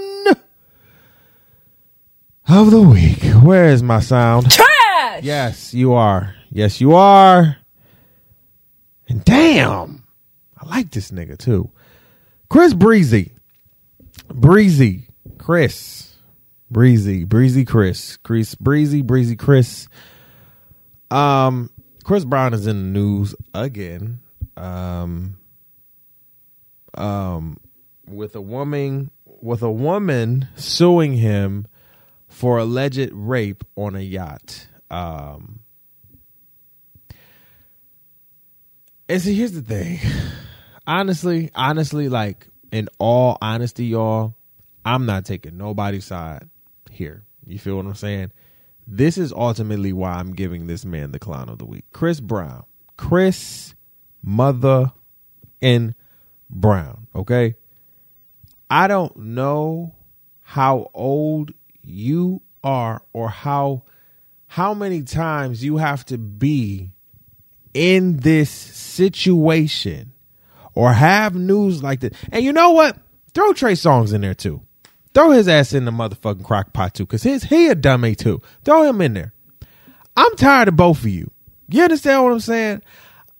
of 2.49 2.71
the 2.71 2.83
week. 2.83 3.25
Where 3.43 3.71
is 3.71 3.83
my 3.83 4.01
sound? 4.01 4.51
Trash. 4.51 5.23
Yes, 5.23 5.75
you 5.75 5.95
are. 5.95 6.35
Yes, 6.51 6.81
you 6.81 6.95
are. 6.95 7.57
And 9.09 9.25
damn, 9.25 10.05
I 10.57 10.67
like 10.67 10.91
this 10.91 11.11
nigga 11.11 11.39
too. 11.39 11.71
Chris 12.51 12.73
Breezy. 12.73 13.33
Breezy. 14.29 15.09
Chris. 15.39 16.15
Breezy. 16.71 17.25
Breezy 17.25 17.65
Chris. 17.65 18.17
Chris 18.19 18.55
Breezy. 18.55 19.03
Breezy 19.03 19.37
Chris. 19.37 19.89
Um, 21.11 21.71
Chris 22.05 22.25
Brown 22.25 22.55
is 22.55 22.67
in 22.67 22.77
the 22.77 23.01
news 23.01 23.35
again. 23.53 24.21
Um, 24.57 25.39
um, 26.95 27.59
with 28.07 28.35
a 28.35 28.41
woman 28.41 29.11
with 29.41 29.63
a 29.63 29.71
woman 29.71 30.49
suing 30.57 31.13
him 31.13 31.67
for 32.29 32.59
alleged 32.59 33.11
rape 33.13 33.63
on 33.77 33.95
a 33.95 34.01
yacht. 34.01 34.67
Um, 34.91 35.61
and 39.09 39.21
see, 39.23 39.35
here's 39.35 39.53
the 39.53 39.63
thing. 39.63 40.01
Honestly, 40.89 41.51
honestly, 41.55 42.09
like 42.09 42.49
in 42.73 42.89
all 42.99 43.37
honesty, 43.43 43.85
y'all, 43.85 44.35
I'm 44.87 45.05
not 45.05 45.27
taking 45.27 45.59
nobody's 45.59 46.07
side 46.07 46.49
here. 46.91 47.25
You 47.47 47.59
feel 47.59 47.77
what 47.77 47.85
I'm 47.85 47.95
saying? 47.95 48.33
This 48.87 49.19
is 49.19 49.31
ultimately 49.31 49.93
why 49.93 50.13
I'm 50.13 50.33
giving 50.33 50.67
this 50.67 50.87
man 50.87 51.13
the 51.13 51.19
clown 51.19 51.51
of 51.51 51.59
the 51.59 51.67
week. 51.67 51.85
Chris 51.93 52.21
Brown. 52.21 52.65
Chris 52.97 53.75
mother 54.23 54.93
and 55.61 55.95
Brown, 56.49 57.07
okay? 57.15 57.57
I 58.71 58.89
don't 58.89 59.15
know 59.15 59.95
how 60.41 60.91
old 60.95 61.53
you 61.83 62.41
are 62.65 63.03
or 63.13 63.29
how 63.29 63.85
how 64.47 64.73
many 64.73 65.03
times 65.03 65.63
you 65.63 65.77
have 65.77 66.07
to 66.07 66.17
be 66.17 66.93
in 67.75 68.17
this 68.21 68.49
situation 68.49 70.15
or 70.79 70.93
have 70.93 71.35
news 71.35 71.83
like 71.83 71.99
this. 71.99 72.13
And 72.31 72.45
you 72.45 72.53
know 72.53 72.71
what? 72.71 72.97
Throw 73.35 73.53
Trey 73.53 73.73
Songz 73.73 74.15
in 74.15 74.21
there 74.21 74.33
too. 74.33 74.63
Throw 75.13 75.31
his 75.31 75.49
ass 75.49 75.73
in 75.73 75.85
the 75.85 75.91
motherfucking 75.91 76.45
crock 76.45 76.73
pot 76.73 76.95
too, 76.95 77.05
cause 77.05 77.25
his 77.25 77.43
he 77.43 77.67
a 77.67 77.75
dummy 77.75 78.15
too. 78.15 78.41
Throw 78.65 78.85
him 78.85 79.01
in 79.01 79.15
there. 79.15 79.35
I'm 80.17 80.37
tired 80.37 80.69
of 80.69 80.77
both 80.77 81.01
of 81.01 81.09
you. 81.09 81.33
You 81.69 81.83
understand 81.83 82.23
what 82.23 82.33
I'm 82.33 82.39
saying? 82.39 82.83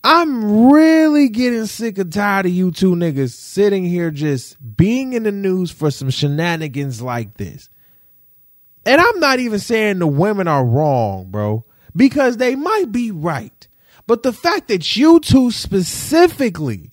I'm 0.03 0.73
really 0.73 1.29
getting 1.29 1.67
sick 1.67 1.99
and 1.99 2.13
tired 2.13 2.47
of 2.47 2.53
you 2.53 2.73
two 2.73 2.97
niggas 2.97 3.35
sitting 3.35 3.85
here 3.85 4.11
just 4.11 4.57
being 4.77 5.13
in 5.13 5.23
the 5.23 5.31
news 5.31 5.71
for 5.71 5.93
some 5.93 6.11
shenanigans 6.11 7.01
like 7.01 7.37
this. 7.37 7.69
And 8.85 9.01
I'm 9.01 9.21
not 9.21 9.39
even 9.39 9.61
saying 9.61 10.01
the 10.01 10.09
women 10.09 10.49
are 10.49 10.65
wrong, 10.65 11.31
bro, 11.31 11.65
because 11.95 12.39
they 12.39 12.57
might 12.57 12.91
be 12.91 13.13
right. 13.13 13.69
But 14.09 14.25
the 14.25 14.33
fact 14.33 14.67
that 14.69 14.97
you 14.97 15.21
two 15.21 15.53
specifically 15.53 16.91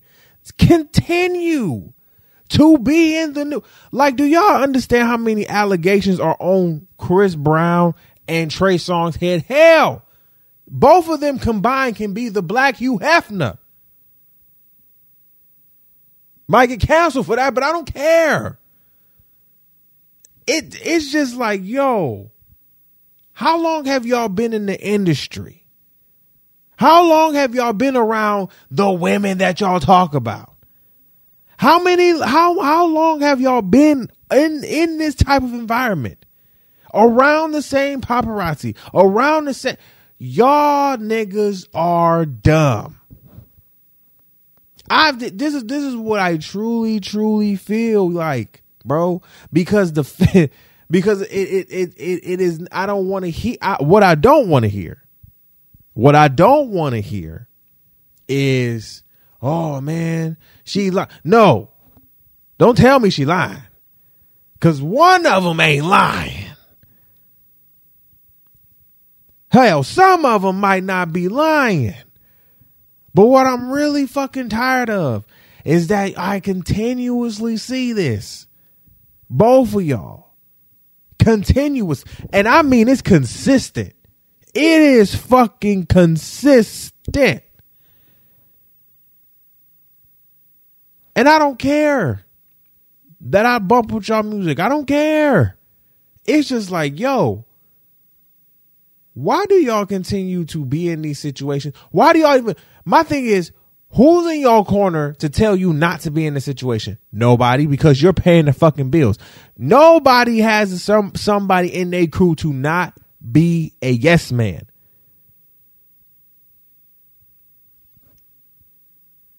continue 0.52 1.94
to 2.50 2.78
be 2.78 3.18
in 3.18 3.34
the 3.34 3.46
new. 3.46 3.64
like, 3.92 4.16
do 4.16 4.24
y'all 4.24 4.62
understand 4.62 5.08
how 5.08 5.18
many 5.18 5.48
allegations 5.48 6.20
are 6.20 6.38
on 6.40 6.88
Chris 6.98 7.36
Brown 7.36 7.96
and 8.28 8.52
Trey 8.52 8.76
Songz 8.76 9.18
head? 9.18 9.44
Hell, 9.44 10.04
both 10.68 11.10
of 11.10 11.20
them 11.20 11.40
combined 11.40 11.96
can 11.96 12.14
be 12.14 12.30
the 12.30 12.44
black 12.44 12.78
Hugh 12.78 13.00
Hefner. 13.00 13.58
Might 16.48 16.68
get 16.68 16.80
canceled 16.80 17.26
for 17.26 17.36
that, 17.36 17.54
but 17.56 17.64
I 17.64 17.72
don't 17.72 17.92
care. 17.92 18.60
It 20.46 20.80
it's 20.86 21.12
just 21.12 21.36
like, 21.36 21.62
yo, 21.64 22.32
how 23.34 23.60
long 23.60 23.86
have 23.86 24.06
y'all 24.06 24.30
been 24.30 24.54
in 24.54 24.68
the 24.68 24.80
industry? 24.80 25.65
How 26.78 27.08
long 27.08 27.36
have 27.36 27.56
y'all 27.56 27.74
been 27.74 27.96
around 27.96 28.50
the 28.70 28.92
women 28.92 29.38
that 29.40 29.60
y'all 29.60 29.80
talk 29.80 30.14
about? 30.14 30.54
How 31.58 31.82
many 31.82 32.12
how 32.20 32.60
how 32.60 32.86
long 32.88 33.22
have 33.22 33.40
y'all 33.40 33.62
been 33.62 34.10
in 34.32 34.64
in 34.64 34.98
this 34.98 35.16
type 35.16 35.44
of 35.44 35.54
environment? 35.54 36.26
Around 36.94 37.52
the 37.52 37.62
same 37.62 38.02
paparazzi, 38.02 38.76
around 38.94 39.46
the 39.46 39.54
same 39.54 39.78
Y'all 40.18 40.98
niggas 40.98 41.68
are 41.74 42.26
dumb. 42.26 43.00
I've 44.90 45.20
this 45.20 45.54
is 45.54 45.64
this 45.66 45.84
is 45.84 45.96
what 45.96 46.20
I 46.20 46.38
truly 46.38 47.00
truly 47.00 47.56
feel 47.56 48.10
like, 48.10 48.64
bro, 48.86 49.22
because 49.52 49.94
the 49.94 50.50
because 50.90 51.22
it 51.22 51.28
it 51.32 51.68
it 51.70 51.94
it, 51.98 52.20
it 52.24 52.42
is 52.42 52.66
I 52.72 52.86
don't 52.86 53.08
want 53.08 53.26
to 53.26 53.32
hear 53.32 53.58
what 53.80 54.04
I 54.04 54.16
don't 54.16 54.48
want 54.48 54.64
to 54.64 54.70
hear. 54.70 55.02
What 55.96 56.14
I 56.14 56.28
don't 56.28 56.72
want 56.72 56.94
to 56.94 57.02
hear 57.02 57.48
is, 58.28 59.02
oh 59.42 59.82
man, 59.82 60.38
she 60.66 60.92
li-. 60.92 61.06
no. 61.24 61.72
Don't 62.58 62.78
tell 62.78 63.00
me 63.00 63.10
she 63.10 63.26
lying. 63.26 63.62
Cause 64.60 64.82
one 64.82 65.26
of 65.26 65.44
them 65.44 65.60
ain't 65.60 65.86
lying. 65.86 66.46
Hell, 69.50 69.84
some 69.84 70.26
of 70.26 70.42
them 70.42 70.60
might 70.60 70.84
not 70.84 71.14
be 71.14 71.30
lying. 71.30 71.96
But 73.14 73.28
what 73.28 73.48
I'm 73.48 73.72
really 73.72 74.06
fucking 74.06 74.50
tired 74.50 74.90
of 74.90 75.26
is 75.64 75.88
that 75.88 76.18
I 76.18 76.42
continuously 76.42 77.56
see 77.56 77.94
this. 77.94 78.48
Both 79.30 79.74
of 79.74 79.84
y'all. 79.84 80.34
Continuous. 81.20 82.04
And 82.34 82.48
I 82.50 82.62
mean, 82.64 82.90
it's 82.90 83.02
consistent. 83.02 83.95
It 84.56 84.82
is 84.82 85.14
fucking 85.14 85.88
consistent. 85.88 87.44
And 91.14 91.28
I 91.28 91.40
don't 91.40 91.60
care 91.60 92.26
that 93.20 93.46
I 93.46 93.60
bump 93.60 93.92
with 93.92 94.08
y'all 94.08 94.24
music. 94.24 94.62
I 94.62 94.70
don't 94.70 94.86
care. 94.86 95.58
It's 96.26 96.48
just 96.48 96.72
like, 96.72 96.98
yo, 96.98 97.46
why 99.14 99.46
do 99.46 99.56
y'all 99.56 99.86
continue 99.86 100.46
to 100.46 100.64
be 100.64 100.90
in 100.90 101.02
these 101.02 101.20
situations? 101.20 101.76
Why 101.92 102.14
do 102.14 102.20
y'all 102.20 102.38
even? 102.38 102.56
My 102.86 103.04
thing 103.04 103.26
is, 103.26 103.52
who's 103.90 104.32
in 104.32 104.40
y'all 104.40 104.64
corner 104.64 105.14
to 105.16 105.30
tell 105.30 105.58
you 105.58 105.74
not 105.74 106.00
to 106.02 106.12
be 106.12 106.26
in 106.26 106.34
the 106.34 106.42
situation? 106.42 106.98
Nobody, 107.12 107.66
because 107.66 108.02
you're 108.02 108.14
paying 108.14 108.46
the 108.46 108.54
fucking 108.54 108.90
bills. 108.90 109.18
Nobody 109.58 110.40
has 110.40 110.82
some 110.82 111.14
somebody 111.16 111.74
in 111.74 111.92
their 111.92 112.08
crew 112.08 112.36
to 112.36 112.54
not 112.54 112.98
be 113.32 113.74
a 113.82 113.92
yes 113.92 114.32
man. 114.32 114.68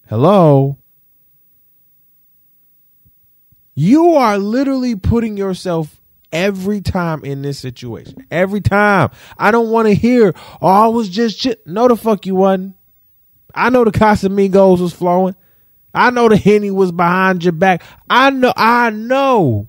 Hello. 0.08 0.78
You 3.74 4.14
are 4.14 4.38
literally 4.38 4.94
putting 4.96 5.36
yourself 5.36 6.00
every 6.32 6.80
time 6.80 7.24
in 7.24 7.42
this 7.42 7.58
situation. 7.58 8.26
Every 8.30 8.60
time. 8.60 9.10
I 9.36 9.50
don't 9.50 9.70
want 9.70 9.88
to 9.88 9.94
hear, 9.94 10.32
oh, 10.62 10.66
I 10.66 10.86
was 10.88 11.08
just 11.08 11.38
shit. 11.38 11.66
No, 11.66 11.88
the 11.88 11.96
fuck 11.96 12.24
you 12.24 12.36
wasn't. 12.36 12.76
I 13.54 13.70
know 13.70 13.84
the 13.84 13.90
Casamigos 13.90 14.80
was 14.80 14.92
flowing. 14.92 15.34
I 15.94 16.10
know 16.10 16.28
the 16.28 16.36
Henny 16.36 16.70
was 16.70 16.92
behind 16.92 17.42
your 17.42 17.52
back. 17.52 17.82
I 18.08 18.30
know, 18.30 18.52
I 18.54 18.90
know. 18.90 19.68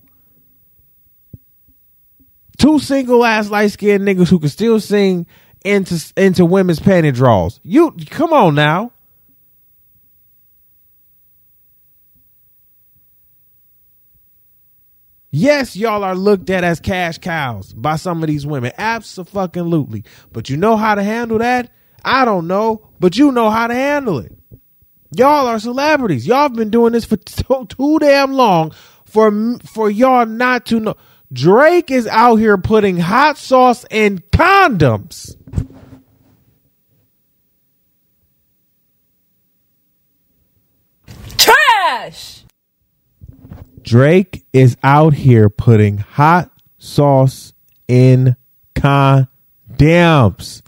Two 2.57 2.79
single 2.79 3.23
ass 3.23 3.49
light 3.49 3.71
skinned 3.71 4.07
niggas 4.07 4.29
who 4.29 4.39
can 4.39 4.49
still 4.49 4.79
sing 4.79 5.27
into 5.63 6.13
into 6.15 6.45
women's 6.45 6.79
panty 6.79 7.13
draws. 7.13 7.59
You 7.63 7.91
come 8.09 8.33
on 8.33 8.55
now. 8.55 8.91
Yes, 15.29 15.75
y'all 15.75 16.03
are 16.03 16.15
looked 16.15 16.49
at 16.49 16.63
as 16.63 16.79
cash 16.79 17.17
cows 17.19 17.73
by 17.73 17.97
some 17.97 18.23
of 18.23 18.27
these 18.27 18.47
women. 18.47 18.71
Absolutely. 18.77 20.03
But 20.31 20.49
you 20.49 20.57
know 20.57 20.77
how 20.77 20.95
to 20.95 21.03
handle 21.03 21.37
that? 21.39 21.69
I 22.03 22.25
don't 22.25 22.47
know, 22.47 22.89
but 22.99 23.17
you 23.17 23.31
know 23.31 23.49
how 23.49 23.67
to 23.67 23.75
handle 23.75 24.19
it. 24.19 24.31
Y'all 25.15 25.47
are 25.47 25.59
celebrities. 25.59 26.25
Y'all 26.25 26.43
have 26.43 26.55
been 26.55 26.69
doing 26.69 26.93
this 26.93 27.05
for 27.05 27.17
too, 27.17 27.65
too 27.67 27.99
damn 27.99 28.33
long 28.33 28.71
for 29.05 29.59
for 29.59 29.89
y'all 29.91 30.25
not 30.25 30.65
to 30.67 30.79
know. 30.79 30.95
Drake 31.31 31.91
is 31.91 32.07
out 32.07 32.37
here 32.37 32.57
putting 32.57 32.97
hot 32.97 33.37
sauce 33.37 33.85
in 33.91 34.19
condoms. 34.31 35.35
Trash. 41.37 42.43
Drake 43.81 44.45
is 44.53 44.77
out 44.83 45.13
here 45.13 45.49
putting 45.49 45.97
hot 45.97 46.51
sauce 46.77 47.53
in 47.87 48.37
condoms. 48.75 50.61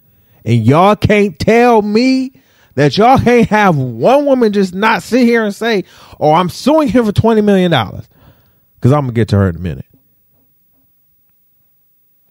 And 0.44 0.66
y'all 0.66 0.96
can't 0.96 1.38
tell 1.40 1.82
me 1.82 2.34
that 2.76 2.98
y'all 2.98 3.20
can't 3.20 3.48
have 3.50 3.78
one 3.78 4.26
woman 4.26 4.52
just 4.52 4.74
not 4.74 5.04
sit 5.04 5.22
here 5.26 5.44
and 5.46 5.56
say, 5.56 5.86
oh, 6.20 6.34
I'm 6.34 6.50
suing 6.50 6.88
him 6.90 7.06
for 7.06 7.12
$20 7.12 7.44
million. 7.44 7.72
Because 7.72 8.92
I'm 8.92 9.02
going 9.02 9.08
to 9.08 9.14
get 9.14 9.28
to 9.30 9.38
her 9.38 9.50
in 9.50 9.56
a 9.58 9.60
minute. 9.60 9.86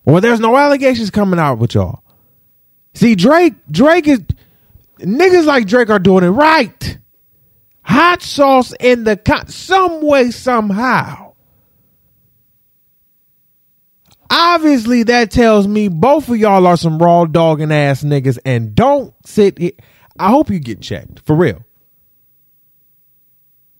Well, 0.09 0.23
there's 0.23 0.41
no 0.41 0.57
allegations 0.57 1.11
coming 1.11 1.39
out 1.39 1.59
with 1.59 1.75
y'all. 1.75 2.03
See, 2.95 3.15
Drake, 3.15 3.53
Drake 3.71 4.09
is, 4.09 4.21
niggas 5.01 5.45
like 5.45 5.67
Drake 5.67 5.91
are 5.91 5.99
doing 5.99 6.25
it 6.25 6.31
right 6.31 6.99
hot 7.83 8.23
sauce 8.23 8.73
in 8.81 9.05
the 9.05 9.19
con- 9.19 9.49
some 9.49 10.01
way 10.01 10.31
somehow. 10.31 11.35
Obviously, 14.31 15.03
that 15.03 15.31
tells 15.31 15.69
me 15.69 15.89
both 15.89 16.31
of 16.31 16.39
y'all 16.39 16.67
are 16.67 16.79
some 16.79 16.99
raw 16.99 17.27
dogging 17.27 17.71
ass 17.71 18.03
niggas 18.03 18.39
and 18.47 18.75
don't 18.75 19.15
sit 19.27 19.59
here. 19.59 19.73
I 20.19 20.31
hope 20.31 20.49
you 20.49 20.59
get 20.59 20.81
checked 20.81 21.21
for 21.21 21.37
real. 21.37 21.65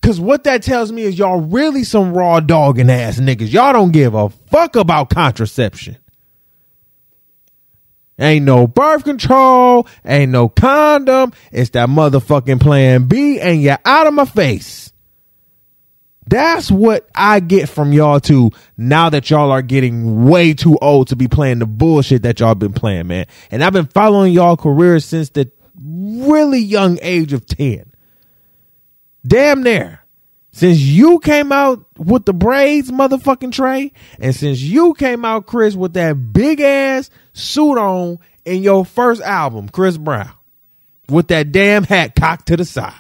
Cause 0.03 0.21
what 0.21 0.45
that 0.45 0.63
tells 0.63 0.93
me 0.93 1.03
is 1.03 1.19
y'all 1.19 1.41
really 1.41 1.85
some 1.85 2.13
raw 2.13 2.41
dogging 2.41 2.91
ass 2.91 3.19
niggas. 3.19 3.51
Y'all 3.51 3.73
don't 3.73 3.93
give 3.93 4.15
a 4.15 4.29
fuck 4.29 4.77
about 4.77 5.09
contraception. 5.11 5.97
Ain't 8.19 8.45
no 8.45 8.67
birth 8.67 9.05
control, 9.05 9.87
ain't 10.05 10.33
no 10.33 10.49
condom. 10.49 11.33
It's 11.53 11.71
that 11.71 11.89
motherfucking 11.89 12.61
plan 12.61 13.05
B, 13.05 13.41
and 13.41 13.63
you're 13.63 13.79
out 13.85 14.07
of 14.09 14.15
my 14.15 14.25
face. 14.25 14.93
That's 16.27 16.71
what 16.71 17.09
I 17.15 17.41
get 17.41 17.69
from 17.69 17.93
y'all 17.93 18.21
too. 18.21 18.51
Now 18.77 19.09
that 19.11 19.31
y'all 19.31 19.51
are 19.51 19.63
getting 19.63 20.29
way 20.29 20.53
too 20.53 20.77
old 20.83 21.09
to 21.09 21.17
be 21.17 21.27
playing 21.27 21.61
the 21.61 21.67
bullshit 21.67 22.23
that 22.23 22.41
y'all 22.41 22.55
been 22.55 22.75
playing, 22.75 23.07
man. 23.07 23.27
And 23.51 23.65
I've 23.65 23.73
been 23.73 23.87
following 23.87 24.35
y'all 24.35 24.57
careers 24.57 25.07
since 25.07 25.31
the 25.31 25.51
really 25.81 26.59
young 26.59 26.99
age 27.01 27.33
of 27.33 27.47
10. 27.47 27.91
Damn 29.27 29.63
near. 29.63 30.01
Since 30.59 30.81
you 30.81 31.21
came 31.21 31.53
out 31.53 31.87
with 31.99 32.25
the 32.25 32.33
braids, 32.33 32.91
motherfucking 32.91 33.53
Trey, 33.53 33.93
and 34.19 34.35
since 34.35 34.61
you 34.61 34.93
came 34.95 35.25
out, 35.25 35.47
Chris, 35.47 35.77
with 35.77 35.93
that 35.93 36.15
big 36.33 36.61
ass 36.61 37.11
suit 37.33 37.79
on 37.79 38.19
in 38.45 38.65
your 38.65 38.85
first 38.85 39.23
album, 39.23 39.69
Chris 39.69 39.97
Brown, 39.97 40.33
with 41.09 41.29
that 41.29 41.53
damn 41.53 41.85
hat 41.85 42.17
cocked 42.17 42.49
to 42.49 42.57
the 42.57 42.65
side. 42.65 42.93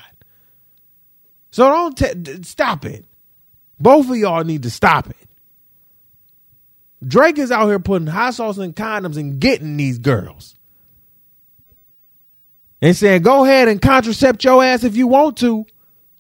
So 1.50 1.68
don't 1.68 1.98
t- 1.98 2.44
stop 2.44 2.84
it. 2.84 3.04
Both 3.80 4.08
of 4.08 4.16
y'all 4.16 4.44
need 4.44 4.62
to 4.62 4.70
stop 4.70 5.10
it. 5.10 5.28
Drake 7.04 7.38
is 7.38 7.50
out 7.50 7.66
here 7.66 7.80
putting 7.80 8.06
hot 8.06 8.34
sauce 8.34 8.58
and 8.58 8.76
condoms 8.76 9.16
and 9.16 9.40
getting 9.40 9.76
these 9.76 9.98
girls. 9.98 10.54
And 12.80 12.94
saying, 12.96 13.22
go 13.22 13.44
ahead 13.44 13.66
and 13.66 13.82
contracept 13.82 14.44
your 14.44 14.62
ass 14.62 14.84
if 14.84 14.96
you 14.96 15.08
want 15.08 15.38
to. 15.38 15.66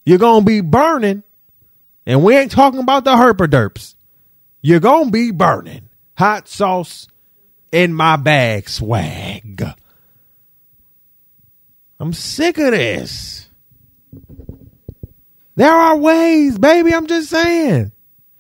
You're 0.04 0.18
going 0.18 0.40
to 0.40 0.44
be 0.44 0.62
burning. 0.62 1.22
And 2.08 2.24
we 2.24 2.34
ain't 2.34 2.50
talking 2.50 2.80
about 2.80 3.04
the 3.04 3.10
herpaderps. 3.10 3.94
You're 4.62 4.80
going 4.80 5.04
to 5.04 5.10
be 5.10 5.30
burning. 5.30 5.90
Hot 6.16 6.48
sauce 6.48 7.06
in 7.70 7.92
my 7.92 8.16
bag 8.16 8.70
swag. 8.70 9.62
I'm 12.00 12.14
sick 12.14 12.56
of 12.56 12.70
this. 12.70 13.50
There 15.54 15.70
are 15.70 15.98
ways, 15.98 16.58
baby. 16.58 16.94
I'm 16.94 17.08
just 17.08 17.28
saying. 17.28 17.92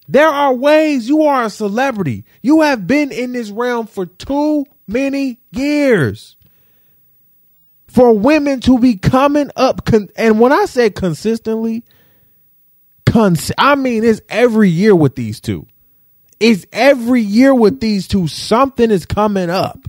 There 0.08 0.28
are 0.28 0.54
ways. 0.54 1.06
You 1.06 1.24
are 1.24 1.44
a 1.44 1.50
celebrity. 1.50 2.24
You 2.40 2.62
have 2.62 2.86
been 2.86 3.12
in 3.12 3.32
this 3.32 3.50
realm 3.50 3.86
for 3.86 4.06
too 4.06 4.64
many 4.86 5.40
years. 5.50 6.36
For 7.86 8.14
women 8.14 8.60
to 8.60 8.78
be 8.78 8.96
coming 8.96 9.50
up, 9.56 9.84
con- 9.84 10.08
and 10.16 10.40
when 10.40 10.52
I 10.52 10.64
say 10.64 10.88
consistently, 10.88 11.84
cons- 13.12 13.52
I 13.58 13.74
mean 13.74 14.04
it's 14.04 14.20
every 14.28 14.70
year 14.70 14.94
with 14.94 15.14
these 15.16 15.40
two. 15.40 15.66
It's 16.40 16.66
every 16.72 17.20
year 17.20 17.54
with 17.54 17.80
these 17.80 18.06
two. 18.06 18.28
Something 18.28 18.90
is 18.90 19.06
coming 19.06 19.50
up, 19.50 19.80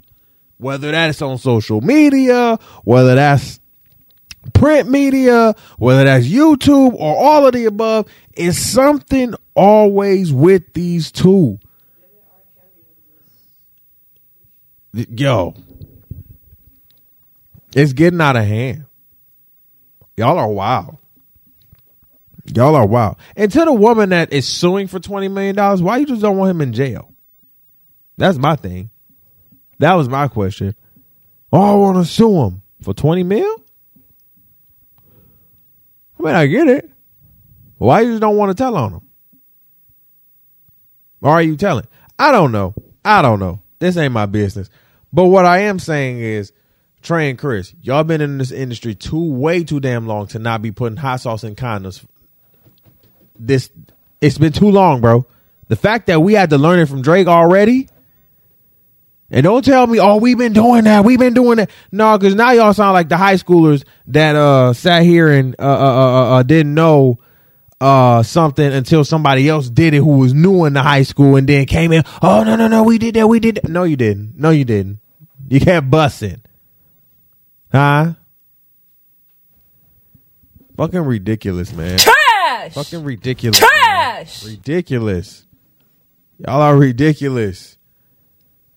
whether 0.58 0.92
that's 0.92 1.22
on 1.22 1.38
social 1.38 1.82
media, 1.82 2.58
whether 2.84 3.16
that's 3.16 3.60
print 4.54 4.90
media, 4.90 5.56
whether 5.78 6.06
that's 6.06 6.26
YouTube 6.26 6.94
or 6.94 7.16
all 7.16 7.46
of 7.46 7.54
the 7.54 7.66
above, 7.66 8.08
is 8.34 8.58
something 8.58 9.34
always 9.54 10.34
with 10.34 10.74
these 10.74 11.12
two. 11.12 11.60
Yo, 14.94 15.54
it's 17.76 17.94
getting 17.94 18.22
out 18.22 18.36
of 18.36 18.46
hand. 18.46 18.86
Y'all 20.18 20.40
are 20.40 20.50
wild. 20.50 20.98
Y'all 22.56 22.75
are 22.75 22.86
wild. 22.86 23.18
And 23.36 23.51
to 23.51 23.65
the 23.65 23.74
woman 23.74 24.10
that 24.10 24.34
is 24.34 24.48
suing 24.48 24.88
for 24.88 25.00
$20 25.00 25.32
million, 25.32 25.56
why 25.84 25.98
you 25.98 26.06
just 26.06 26.22
don't 26.22 26.38
want 26.38 26.51
him 26.51 26.62
in 26.62 26.74
jail? 26.74 27.13
That's 28.18 28.38
my 28.38 28.55
thing. 28.55 28.90
That 29.79 29.94
was 29.94 30.09
my 30.09 30.27
question. 30.27 30.75
Oh, 31.53 31.62
I 31.62 31.75
want 31.75 31.98
to 31.98 32.12
sue 32.12 32.42
him 32.44 32.62
for 32.81 32.94
20 32.94 33.24
mil? 33.24 33.64
I 36.20 36.24
mean, 36.24 36.35
I 36.35 36.48
get 36.48 36.68
it. 36.68 36.92
Why 37.77 38.01
you 38.01 38.12
just 38.12 38.22
don't 38.22 38.35
want 38.35 38.55
to 38.55 38.62
tell 38.62 38.75
on 38.75 38.94
him? 38.94 39.01
Or 41.22 41.31
are 41.31 41.42
you 41.42 41.55
telling? 41.55 41.88
I 42.18 42.31
don't 42.31 42.51
know. 42.51 42.74
I 43.03 43.22
don't 43.22 43.40
know. 43.40 43.62
This 43.79 43.96
ain't 43.96 44.14
my 44.14 44.25
business. 44.25 44.70
But 45.14 45.25
what 45.25 45.46
I 45.46 45.59
am 45.59 45.79
saying 45.79 46.20
is, 46.20 46.51
Trey 47.01 47.29
and 47.29 47.40
Chris, 47.40 47.74
y'all 47.81 48.03
been 48.03 48.20
in 48.20 48.38
this 48.38 48.51
industry 48.51 48.94
too 48.94 49.33
way 49.33 49.64
too 49.64 49.79
damn 49.79 50.05
long 50.05 50.27
to 50.27 50.40
not 50.40 50.62
be 50.62 50.72
putting 50.72 50.98
hot 50.98 51.22
sauce 51.22 51.46
in 51.46 51.55
condoms. 51.55 52.05
This 53.40 53.72
it's 54.22 54.38
been 54.38 54.52
too 54.52 54.70
long, 54.70 55.02
bro. 55.02 55.25
The 55.70 55.75
fact 55.75 56.08
that 56.08 56.22
we 56.22 56.34
had 56.34 56.50
to 56.50 56.58
learn 56.58 56.80
it 56.80 56.88
from 56.88 57.02
Drake 57.02 57.28
already. 57.28 57.88
And 59.32 59.44
don't 59.44 59.64
tell 59.64 59.86
me, 59.86 60.00
oh, 60.00 60.18
we've 60.18 60.38
been 60.38 60.54
doing 60.54 60.86
that. 60.86 61.06
We've 61.06 61.20
been 61.20 61.36
doing 61.36 61.58
that. 61.58 61.70
No, 61.92 62.18
because 62.18 62.34
now 62.34 62.52
y'all 62.52 62.74
sound 62.74 62.94
like 62.94 63.10
the 63.10 63.18
high 63.18 63.36
schoolers 63.36 63.86
that 64.08 64.36
uh 64.36 64.74
sat 64.74 65.04
here 65.04 65.32
and 65.32 65.56
uh, 65.60 65.64
uh, 65.64 65.68
uh, 65.68 66.30
uh, 66.38 66.44
didn't 66.44 66.74
know 66.74 67.20
uh 67.80 68.24
something 68.24 68.66
until 68.74 69.06
somebody 69.06 69.48
else 69.48 69.70
did 69.70 69.94
it 69.94 69.98
who 69.98 70.18
was 70.18 70.34
new 70.34 70.66
in 70.66 70.74
the 70.74 70.82
high 70.82 71.04
school 71.04 71.36
and 71.36 71.48
then 71.48 71.66
came 71.68 71.92
in. 71.92 72.04
Oh 72.22 72.44
no 72.44 72.56
no 72.56 72.68
no, 72.68 72.84
we 72.84 72.98
did 72.98 73.16
that. 73.16 73.28
We 73.28 73.40
did 73.40 73.56
that. 73.56 73.70
No, 73.70 73.84
you 73.84 73.96
didn't. 73.96 74.38
No, 74.38 74.50
you 74.50 74.66
didn't. 74.66 75.00
You 75.48 75.60
can't 75.60 75.90
bust 75.90 76.24
it. 76.24 76.40
Huh? 77.72 78.14
Fucking 80.75 81.02
ridiculous, 81.02 81.72
man. 81.74 82.00
Fucking 82.83 83.03
ridiculous. 83.03 83.59
Trash. 83.59 84.44
man. 84.44 84.51
Ridiculous. 84.51 85.46
Y'all 86.37 86.61
are 86.61 86.77
ridiculous. 86.77 87.77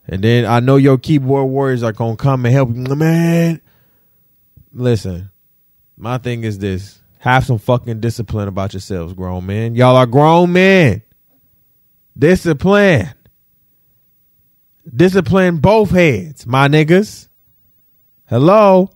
And 0.06 0.22
then 0.22 0.44
I 0.44 0.60
know 0.60 0.76
your 0.76 0.98
keyboard 0.98 1.48
warriors 1.48 1.82
are 1.82 1.92
gonna 1.92 2.16
come 2.16 2.44
and 2.44 2.52
help 2.52 2.70
you, 2.74 2.82
man. 2.96 3.60
Listen, 4.72 5.30
my 5.96 6.18
thing 6.18 6.42
is 6.44 6.58
this: 6.58 6.98
have 7.20 7.44
some 7.44 7.58
fucking 7.58 8.00
discipline 8.00 8.48
about 8.48 8.72
yourselves, 8.72 9.14
grown 9.14 9.46
men. 9.46 9.76
Y'all 9.76 9.96
are 9.96 10.06
grown 10.06 10.52
men. 10.52 11.02
Discipline. 12.18 13.10
Discipline 14.94 15.58
both 15.58 15.90
heads, 15.90 16.44
my 16.44 16.66
niggas. 16.66 17.28
Hello. 18.26 18.90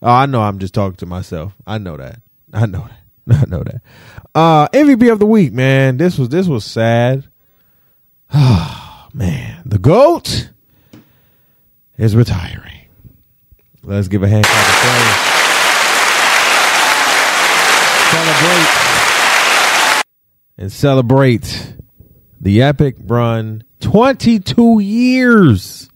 Oh, 0.00 0.10
I 0.10 0.26
know 0.26 0.42
I'm 0.42 0.60
just 0.60 0.74
talking 0.74 0.96
to 0.98 1.06
myself. 1.06 1.54
I 1.66 1.78
know 1.78 1.96
that. 1.96 2.20
I 2.52 2.66
know 2.66 2.86
that. 2.88 3.03
I 3.30 3.44
know 3.46 3.62
that. 3.62 3.82
Uh 4.34 4.68
MVP 4.68 5.10
of 5.12 5.18
the 5.18 5.26
week, 5.26 5.52
man. 5.52 5.96
This 5.96 6.18
was 6.18 6.28
this 6.28 6.46
was 6.46 6.64
sad. 6.64 7.26
Oh 8.32 9.08
man. 9.12 9.62
The 9.64 9.78
GOAT 9.78 10.50
is 11.96 12.16
retiring. 12.16 12.88
Let's 13.82 14.08
give 14.08 14.22
a 14.22 14.28
hand 14.28 14.44
clap 14.46 14.66
of 14.66 14.74
praise. 14.80 15.34
Celebrate. 18.14 18.84
And 20.56 20.72
celebrate 20.72 21.76
the 22.40 22.62
epic 22.62 22.96
run. 23.00 23.64
22 23.80 24.80
years. 24.80 25.90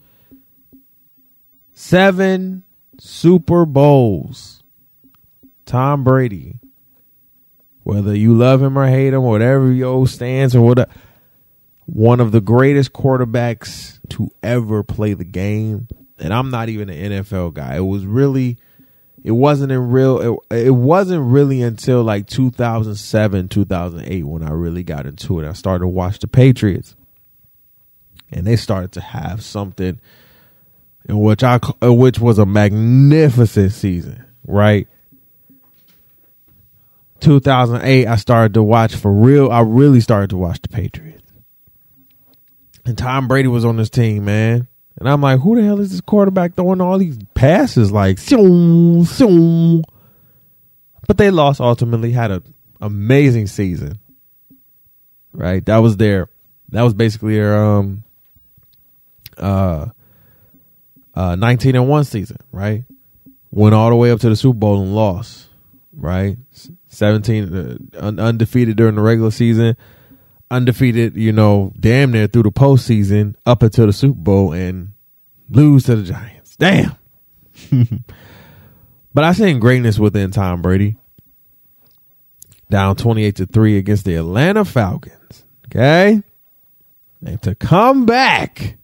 Seven 1.75 2.64
Super 2.99 3.64
Bowls. 3.64 4.62
Tom 5.64 6.05
Brady. 6.05 6.59
Whether 7.88 8.14
you 8.14 8.35
love 8.35 8.62
him 8.62 8.79
or 8.79 8.87
hate 8.87 9.14
him, 9.14 9.22
whatever 9.22 9.72
your 9.72 10.07
stance 10.07 10.55
or 10.55 10.61
whatever. 10.61 10.90
One 11.87 12.20
of 12.20 12.33
the 12.33 12.42
greatest 12.42 12.92
quarterbacks 12.92 13.98
to 14.11 14.29
ever 14.42 14.83
play 14.83 15.14
the 15.14 15.24
game. 15.24 15.88
And 16.18 16.35
I'm 16.35 16.51
not 16.51 16.68
even 16.68 16.90
an 16.90 17.12
NFL 17.12 17.55
guy. 17.55 17.77
It 17.77 17.87
was 17.87 18.05
really 18.05 18.59
it 19.24 19.31
wasn't 19.31 19.72
in 19.72 19.90
real 19.90 20.42
it, 20.51 20.66
it 20.66 20.70
wasn't 20.70 21.33
really 21.33 21.62
until 21.62 22.03
like 22.03 22.27
2007 22.29 23.48
2008 23.48 24.22
when 24.22 24.44
i 24.44 24.51
really 24.51 24.85
got 24.85 25.07
into 25.07 25.40
it 25.40 25.46
i 25.46 25.53
started 25.53 25.81
to 25.81 25.88
watch 25.88 26.20
the 26.20 26.29
patriots 26.29 26.94
and 28.31 28.46
they 28.46 28.55
started 28.55 28.92
to 28.92 29.01
have 29.01 29.42
something 29.42 29.98
in 31.09 31.18
which 31.18 31.42
I 31.42 31.59
which 31.83 32.18
was 32.18 32.38
a 32.38 32.46
magnificent 32.46 33.72
season, 33.72 34.24
right? 34.46 34.87
2008 37.20 38.07
I 38.07 38.16
started 38.16 38.54
to 38.54 38.62
watch 38.62 38.94
for 38.94 39.12
real. 39.12 39.50
I 39.50 39.61
really 39.61 40.00
started 40.00 40.31
to 40.31 40.37
watch 40.37 40.61
the 40.62 40.68
Patriots. 40.68 41.22
And 42.85 42.96
Tom 42.96 43.28
Brady 43.28 43.48
was 43.48 43.64
on 43.64 43.76
this 43.76 43.90
team, 43.90 44.24
man. 44.24 44.66
And 44.98 45.09
I'm 45.09 45.20
like, 45.20 45.40
who 45.40 45.57
the 45.57 45.62
hell 45.62 45.81
is 45.81 45.90
this 45.90 46.00
quarterback 46.00 46.54
throwing 46.54 46.81
all 46.81 46.98
these 46.98 47.18
passes 47.35 47.92
like 47.92 48.16
sioom, 48.16 49.02
sioom. 49.02 49.85
But 51.07 51.18
they 51.18 51.31
lost 51.31 51.61
ultimately, 51.61 52.12
had 52.12 52.31
an 52.31 52.54
amazing 52.81 53.46
season. 53.46 53.98
Right? 55.33 55.64
That 55.66 55.78
was 55.78 55.96
their 55.96 56.28
that 56.70 56.83
was 56.83 56.94
basically 56.94 57.35
their 57.35 57.57
um 57.57 58.04
uh 59.37 59.87
uh 61.14 61.37
19 61.37 61.76
and 61.76 61.88
1 61.88 62.04
season, 62.04 62.38
right? 62.52 62.85
Went 63.50 63.74
all 63.74 63.90
the 63.90 63.96
way 63.96 64.11
up 64.11 64.20
to 64.20 64.28
the 64.28 64.37
Super 64.37 64.59
Bowl 64.59 64.83
and 64.83 64.94
lost, 64.94 65.47
right? 65.98 66.37
17 66.88 67.90
uh, 67.94 68.12
undefeated 68.18 68.76
during 68.76 68.94
the 68.94 69.02
regular 69.02 69.30
season, 69.30 69.76
undefeated, 70.50 71.16
you 71.16 71.32
know, 71.32 71.72
damn 71.78 72.12
near 72.12 72.26
through 72.26 72.44
the 72.44 72.52
postseason 72.52 73.34
up 73.44 73.62
until 73.62 73.87
the 73.87 73.92
Super 73.92 74.18
Bowl 74.18 74.52
and 74.52 74.92
lose 75.50 75.84
to 75.84 75.96
the 75.96 76.04
Giants. 76.04 76.56
Damn. 76.56 76.96
but 79.14 79.24
I 79.24 79.32
seen 79.32 79.58
greatness 79.58 79.98
within 79.98 80.30
Tom 80.30 80.62
Brady. 80.62 80.96
Down 82.70 82.96
28 82.96 83.37
to 83.37 83.46
3 83.46 83.78
against 83.78 84.04
the 84.04 84.14
Atlanta 84.14 84.64
Falcons. 84.64 85.44
Okay? 85.66 86.22
And 87.24 87.42
to 87.42 87.54
come 87.54 88.06
back 88.06 88.78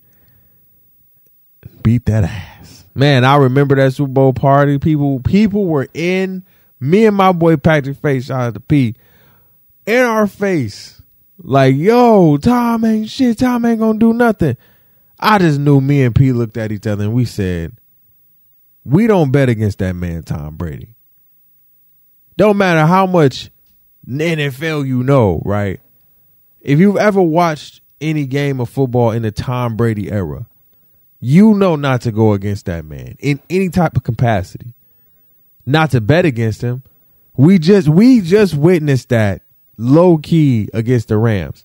beat 1.85 2.07
that 2.07 2.25
ass. 2.25 2.85
Man, 2.97 3.25
I 3.25 3.37
remember 3.37 3.77
that 3.77 3.93
Super 3.93 4.11
Bowl 4.11 4.33
party. 4.33 4.79
People 4.81 5.21
people 5.21 5.67
were 5.67 5.87
in 5.95 6.43
me 6.81 7.07
and 7.07 7.17
my 7.17 7.33
boy 7.33 7.57
Patrick 7.57 7.99
Face, 7.99 8.27
shout 8.27 8.41
out 8.41 8.55
to 8.55 8.61
P, 8.61 8.95
in 9.87 10.05
our 10.05 10.27
face. 10.27 11.01
Like, 11.39 11.75
yo, 11.77 12.37
Tom 12.37 12.85
ain't 12.85 13.11
shit. 13.11 13.39
Tom 13.39 13.65
ain't 13.65 13.81
gonna 13.81 13.99
do 13.99 14.13
nothing. 14.13 14.57
I 15.19 15.39
just 15.39 15.59
knew 15.59 15.81
me 15.81 16.03
and 16.03 16.15
P 16.15 16.33
looked 16.33 16.57
at 16.57 16.73
each 16.73 16.87
other 16.87 17.05
and 17.05 17.13
we 17.13 17.25
said, 17.25 17.77
we 18.85 19.07
don't 19.07 19.31
bet 19.31 19.49
against 19.49 19.79
that 19.79 19.95
man, 19.95 20.23
Tom 20.23 20.57
Brady. 20.57 20.95
Don't 22.37 22.59
matter 22.59 22.87
how 22.87 23.07
much 23.07 23.51
NFL 24.09 24.87
you 24.87 25.03
know, 25.03 25.41
right? 25.45 25.81
If 26.61 26.79
you've 26.79 26.97
ever 26.97 27.23
watched 27.23 27.81
any 28.01 28.27
game 28.27 28.61
of 28.61 28.69
football 28.69 29.13
in 29.13 29.23
the 29.23 29.31
Tom 29.31 29.77
Brady 29.77 30.11
era, 30.11 30.47
you 31.21 31.55
know 31.55 31.77
not 31.77 32.03
to 32.03 32.13
go 32.13 32.33
against 32.33 32.67
that 32.67 32.85
man 32.85 33.17
in 33.19 33.41
any 33.49 33.71
type 33.71 33.97
of 33.97 34.03
capacity. 34.03 34.75
Not 35.67 35.91
to 35.93 36.01
bet 36.01 36.25
against 36.25 36.63
him. 36.63 36.83
We 37.37 37.59
just 37.59 37.89
we 37.89 38.21
just 38.21 38.55
witnessed 38.55 39.09
that 39.09 39.43
low 39.77 40.19
key 40.19 40.69
against 40.73 41.09
the 41.09 41.19
Rams. 41.19 41.65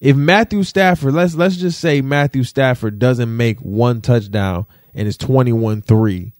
If 0.00 0.16
Matthew 0.16 0.62
Stafford, 0.62 1.14
let's 1.14 1.34
let's 1.34 1.56
just 1.56 1.80
say 1.80 2.02
Matthew 2.02 2.44
Stafford 2.44 2.98
doesn't 2.98 3.34
make 3.34 3.58
one 3.60 4.00
touchdown 4.00 4.66
and 4.94 5.08
it's 5.08 5.16
21-3, 5.16 6.32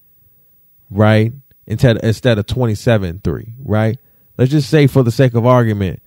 right? 0.90 1.32
Instead 1.66 2.04
instead 2.04 2.38
of 2.38 2.46
27-3, 2.46 3.54
right? 3.64 3.98
Let's 4.38 4.50
just 4.50 4.70
say 4.70 4.86
for 4.86 5.02
the 5.02 5.10
sake 5.10 5.34
of 5.34 5.46
argument, 5.46 6.02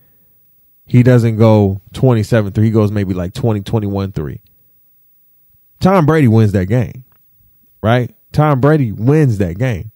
he 0.86 1.02
doesn't 1.02 1.36
go 1.36 1.80
27-3, 1.92 2.62
he 2.62 2.70
goes 2.70 2.90
maybe 2.90 3.14
like 3.14 3.34
20 3.34 3.60
21-3 3.60 4.38
Tom 5.80 6.04
Brady 6.04 6.28
wins 6.28 6.52
that 6.52 6.66
game, 6.66 7.04
right? 7.82 8.14
Tom 8.32 8.60
Brady 8.60 8.92
wins 8.92 9.38
that 9.38 9.58
game. 9.58 9.89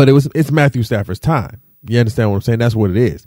But 0.00 0.08
it 0.08 0.12
was 0.12 0.30
it's 0.34 0.50
Matthew 0.50 0.82
Stafford's 0.82 1.20
time. 1.20 1.60
You 1.86 1.98
understand 1.98 2.30
what 2.30 2.36
I'm 2.36 2.40
saying? 2.40 2.60
That's 2.60 2.74
what 2.74 2.88
it 2.88 2.96
is. 2.96 3.26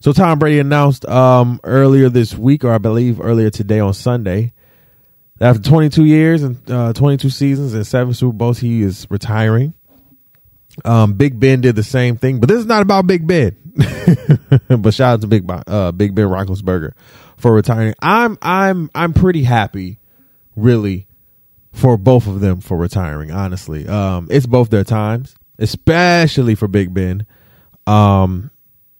So 0.00 0.14
Tom 0.14 0.38
Brady 0.38 0.58
announced 0.58 1.04
um, 1.04 1.60
earlier 1.64 2.08
this 2.08 2.34
week, 2.34 2.64
or 2.64 2.72
I 2.72 2.78
believe 2.78 3.20
earlier 3.20 3.50
today 3.50 3.78
on 3.78 3.92
Sunday, 3.92 4.54
that 5.36 5.50
after 5.50 5.62
22 5.62 6.06
years 6.06 6.44
and 6.44 6.70
uh, 6.70 6.94
22 6.94 7.28
seasons 7.28 7.74
and 7.74 7.86
seven 7.86 8.14
Super 8.14 8.32
Bowls, 8.32 8.58
he 8.58 8.80
is 8.80 9.06
retiring. 9.10 9.74
Um, 10.82 11.12
Big 11.12 11.38
Ben 11.38 11.60
did 11.60 11.76
the 11.76 11.82
same 11.82 12.16
thing, 12.16 12.40
but 12.40 12.48
this 12.48 12.60
is 12.60 12.64
not 12.64 12.80
about 12.80 13.06
Big 13.06 13.26
Ben. 13.26 13.54
but 14.70 14.94
shout 14.94 15.12
out 15.12 15.20
to 15.20 15.26
Big 15.26 15.44
uh, 15.66 15.92
Big 15.92 16.14
Ben 16.14 16.26
Roethlisberger 16.26 16.92
for 17.36 17.52
retiring. 17.52 17.92
I'm 18.00 18.38
I'm 18.40 18.90
I'm 18.94 19.12
pretty 19.12 19.42
happy 19.42 19.98
really 20.56 21.06
for 21.70 21.98
both 21.98 22.26
of 22.26 22.40
them 22.40 22.62
for 22.62 22.78
retiring. 22.78 23.30
Honestly, 23.30 23.86
um, 23.86 24.28
it's 24.30 24.46
both 24.46 24.70
their 24.70 24.84
times, 24.84 25.36
especially 25.62 26.54
for 26.54 26.68
Big 26.68 26.92
Ben. 26.92 27.26
Um, 27.86 28.50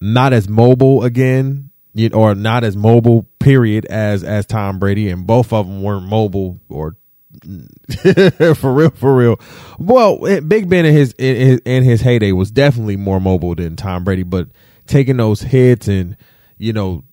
not 0.01 0.33
as 0.33 0.49
mobile 0.49 1.05
again, 1.05 1.71
or 2.13 2.35
not 2.35 2.65
as 2.65 2.77
mobile. 2.77 3.27
Period. 3.39 3.85
As 3.87 4.23
as 4.23 4.47
Tom 4.47 4.79
Brady, 4.79 5.09
and 5.09 5.27
both 5.27 5.53
of 5.53 5.67
them 5.67 5.83
weren't 5.83 6.07
mobile 6.07 6.61
or 6.69 6.97
for 8.55 8.73
real, 8.73 8.91
for 8.91 9.17
real. 9.17 9.41
Well, 9.79 10.19
Big 10.43 10.69
Ben 10.69 10.85
in 10.85 10.95
his, 10.95 11.13
in 11.19 11.37
his 11.37 11.61
in 11.65 11.85
his 11.85 12.01
heyday 12.01 12.33
was 12.33 12.51
definitely 12.51 12.97
more 12.97 13.21
mobile 13.21 13.55
than 13.55 13.77
Tom 13.77 14.05
Brady, 14.05 14.23
but 14.23 14.49
taking 14.87 15.17
those 15.17 15.41
hits 15.41 15.89
and 15.89 16.17
you 16.59 16.73
know, 16.73 17.05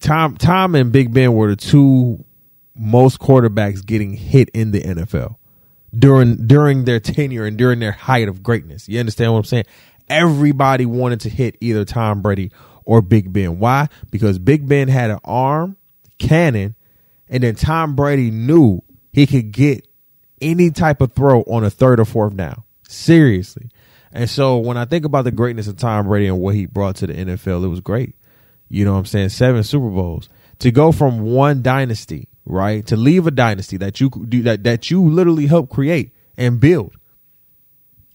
Tom 0.00 0.36
Tom 0.36 0.74
and 0.74 0.92
Big 0.92 1.12
Ben 1.12 1.32
were 1.32 1.48
the 1.48 1.56
two 1.56 2.24
most 2.74 3.18
quarterbacks 3.18 3.84
getting 3.84 4.12
hit 4.12 4.50
in 4.50 4.70
the 4.70 4.82
NFL 4.82 5.36
during 5.94 6.46
during 6.46 6.84
their 6.84 7.00
tenure 7.00 7.44
and 7.44 7.56
during 7.56 7.78
their 7.78 7.92
height 7.92 8.28
of 8.28 8.42
greatness. 8.42 8.88
You 8.88 9.00
understand 9.00 9.32
what 9.32 9.38
I'm 9.38 9.44
saying? 9.44 9.64
Everybody 10.08 10.86
wanted 10.86 11.20
to 11.20 11.30
hit 11.30 11.56
either 11.60 11.84
Tom 11.84 12.22
Brady 12.22 12.52
or 12.84 13.02
Big 13.02 13.32
Ben. 13.32 13.58
Why? 13.58 13.88
Because 14.10 14.38
Big 14.38 14.68
Ben 14.68 14.88
had 14.88 15.10
an 15.10 15.18
arm, 15.24 15.76
cannon, 16.18 16.76
and 17.28 17.42
then 17.42 17.56
Tom 17.56 17.96
Brady 17.96 18.30
knew 18.30 18.82
he 19.12 19.26
could 19.26 19.50
get 19.50 19.86
any 20.40 20.70
type 20.70 21.00
of 21.00 21.12
throw 21.12 21.42
on 21.42 21.64
a 21.64 21.70
third 21.70 21.98
or 21.98 22.04
fourth 22.04 22.36
down. 22.36 22.62
Seriously. 22.88 23.70
And 24.12 24.30
so 24.30 24.58
when 24.58 24.76
I 24.76 24.84
think 24.84 25.04
about 25.04 25.24
the 25.24 25.32
greatness 25.32 25.66
of 25.66 25.76
Tom 25.76 26.06
Brady 26.06 26.26
and 26.26 26.38
what 26.38 26.54
he 26.54 26.66
brought 26.66 26.96
to 26.96 27.06
the 27.06 27.14
NFL, 27.14 27.64
it 27.64 27.68
was 27.68 27.80
great. 27.80 28.14
You 28.68 28.84
know 28.84 28.92
what 28.92 29.00
I'm 29.00 29.06
saying? 29.06 29.30
Seven 29.30 29.62
Super 29.62 29.90
Bowls. 29.90 30.28
To 30.60 30.70
go 30.70 30.92
from 30.92 31.20
one 31.20 31.62
dynasty 31.62 32.28
right? 32.46 32.86
To 32.86 32.96
leave 32.96 33.26
a 33.26 33.30
dynasty 33.30 33.76
that 33.78 34.00
you 34.00 34.08
do 34.08 34.42
that 34.42 34.64
that 34.64 34.90
you 34.90 35.06
literally 35.08 35.46
help 35.46 35.68
create 35.68 36.12
and 36.36 36.58
build. 36.60 36.96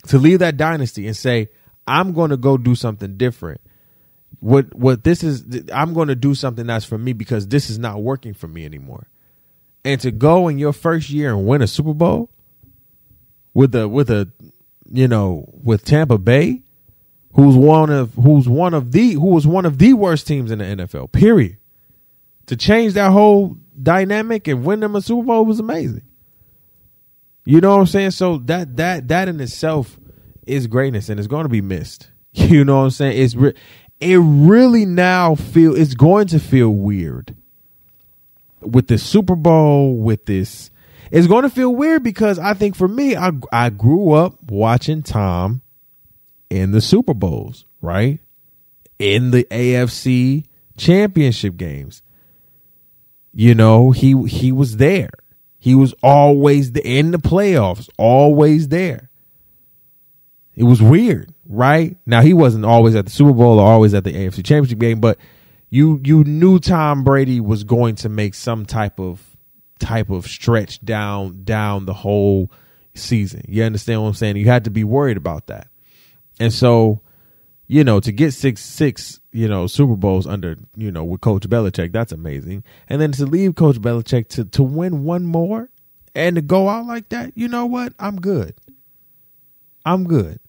To 0.08 0.17
leave 0.17 0.39
that 0.39 0.58
dynasty 0.58 1.06
and 1.06 1.15
say, 1.15 1.50
I'm 1.86 2.13
going 2.13 2.32
to 2.32 2.38
go 2.38 2.58
do 2.58 2.74
something 2.74 3.17
different. 3.17 3.62
What 4.39 4.74
what 4.74 5.04
this 5.04 5.24
is 5.24 5.44
I'm 5.74 5.94
going 5.94 6.08
to 6.08 6.15
do 6.15 6.34
something 6.34 6.65
that's 6.65 6.86
for 6.86 6.98
me 6.98 7.13
because 7.13 7.48
this 7.48 7.70
is 7.70 7.78
not 7.78 8.02
working 8.02 8.34
for 8.34 8.48
me 8.48 8.65
anymore. 8.65 9.08
And 9.84 10.00
to 10.02 10.12
go 10.12 10.48
in 10.48 10.58
your 10.58 10.74
first 10.74 11.10
year 11.10 11.30
and 11.30 11.46
win 11.46 11.62
a 11.62 11.67
Super 11.67 11.94
Bowl 11.94 12.30
with 13.54 13.76
a 13.76 13.88
with 13.88 14.10
a 14.10 14.32
you 14.91 15.08
know, 15.08 15.50
with 15.63 15.86
Tampa 15.86 16.17
Bay, 16.17 16.62
who's 17.34 17.56
one 17.56 17.89
of 17.89 18.13
who's 18.15 18.48
one 18.48 18.74
of 18.74 18.91
the 18.91 19.13
who 19.13 19.28
was 19.28 19.48
one 19.48 19.65
of 19.65 19.78
the 19.78 19.94
worst 19.94 20.28
teams 20.28 20.52
in 20.52 20.60
the 20.60 20.65
NFL. 20.65 21.12
Period. 21.12 21.58
To 22.48 22.56
change 22.58 22.94
that 22.94 23.12
whole 23.12 23.58
dynamic 23.81 24.47
and 24.47 24.63
win 24.63 24.79
them 24.79 24.95
a 24.95 25.01
Super 25.01 25.25
Bowl 25.27 25.45
was 25.45 25.60
amazing. 25.60 26.03
You 27.45 27.62
know 27.62 27.71
what 27.71 27.81
I'm 27.81 27.88
saying? 27.88 28.12
So 28.12 28.38
that 28.39 28.77
that 28.77 29.07
that 29.07 29.27
in 29.27 29.39
itself 29.39 29.99
is 30.45 30.67
greatness 30.67 31.10
and 31.10 31.19
it's 31.19 31.27
going 31.27 31.43
to 31.43 31.49
be 31.49 31.62
missed. 31.62 32.10
You 32.34 32.63
know 32.63 32.77
what 32.77 32.84
I'm 32.84 32.89
saying? 32.91 33.21
It's 33.21 33.36
re- 33.36 33.55
it 33.99 34.17
really 34.17 34.86
now 34.86 35.36
feel 35.36 35.75
it's 35.75 35.95
going 35.95 36.27
to 36.27 36.39
feel 36.39 36.69
weird 36.69 37.36
with 38.62 38.88
the 38.88 38.97
Super 38.97 39.36
Bowl 39.36 39.97
with 39.97 40.25
this. 40.25 40.71
It's 41.12 41.27
going 41.27 41.43
to 41.43 41.49
feel 41.49 41.75
weird 41.75 42.03
because 42.03 42.39
I 42.39 42.53
think 42.53 42.75
for 42.75 42.88
me, 42.88 43.17
I 43.17 43.31
I 43.51 43.69
grew 43.69 44.12
up 44.13 44.49
watching 44.49 45.03
Tom 45.03 45.62
in 46.49 46.71
the 46.71 46.79
Super 46.79 47.13
Bowls, 47.13 47.65
right? 47.81 48.19
In 48.97 49.31
the 49.31 49.43
AFC 49.51 50.45
championship 50.77 51.57
games. 51.57 52.01
You 53.34 53.56
know, 53.56 53.91
he 53.91 54.22
he 54.28 54.52
was 54.52 54.78
there. 54.78 55.12
He 55.58 55.76
was 55.76 55.94
always 56.02 56.72
the, 56.72 56.86
in 56.86 57.12
the 57.12 57.20
playoffs, 57.20 57.88
always 57.98 58.70
there. 58.70 59.10
It 60.56 60.63
was 60.63 60.82
weird, 60.82 61.34
right? 61.48 61.98
Now 62.06 62.22
he 62.22 62.34
wasn't 62.34 62.65
always 62.65 62.96
at 62.96 63.06
the 63.06 63.12
Super 63.12 63.34
Bowl 63.34 63.60
or 63.60 63.67
always 63.67 63.94
at 63.94 64.04
the 64.04 64.12
AFC 64.12 64.44
Championship 64.44 64.80
game, 64.80 65.00
but 65.00 65.17
you 65.70 66.02
you 66.04 66.24
knew 66.24 66.60
Tom 66.60 67.04
Brady 67.04 67.39
was 67.39 67.63
going 67.63 67.96
to 67.96 68.10
make 68.10 68.34
some 68.34 68.65
type 68.65 69.00
of 69.00 69.22
type 69.80 70.10
of 70.10 70.28
stretch 70.28 70.84
down 70.84 71.44
down 71.44 71.86
the 71.86 71.94
whole 71.94 72.52
season. 72.94 73.46
You 73.48 73.63
understand 73.63 74.02
what 74.02 74.10
I'm 74.10 74.13
saying? 74.13 74.38
You 74.38 74.46
had 74.46 74.65
to 74.65 74.72
be 74.72 74.84
worried 74.84 75.17
about 75.17 75.48
that. 75.48 75.67
And 76.39 76.52
so, 76.52 77.02
you 77.71 77.86
know, 77.86 78.01
to 78.01 78.12
get 78.12 78.34
six 78.34 78.62
six 78.62 79.21
you 79.31 79.47
know, 79.47 79.65
Super 79.65 79.95
Bowls 79.95 80.27
under, 80.27 80.57
you 80.75 80.91
know, 80.91 81.05
with 81.05 81.21
Coach 81.21 81.47
Belichick. 81.47 81.93
That's 81.93 82.12
amazing. 82.12 82.65
And 82.89 83.01
then 83.01 83.13
to 83.13 83.25
leave 83.25 83.55
Coach 83.55 83.77
Belichick 83.77 84.27
to, 84.29 84.43
to 84.43 84.62
win 84.62 85.05
one 85.05 85.25
more 85.25 85.69
and 86.13 86.36
to 86.36 86.41
go 86.41 86.67
out 86.67 86.86
like 86.86 87.07
that, 87.10 87.31
you 87.36 87.47
know 87.47 87.65
what? 87.65 87.93
I'm 87.97 88.19
good. 88.19 88.55
I'm 89.86 90.03
good. 90.03 90.41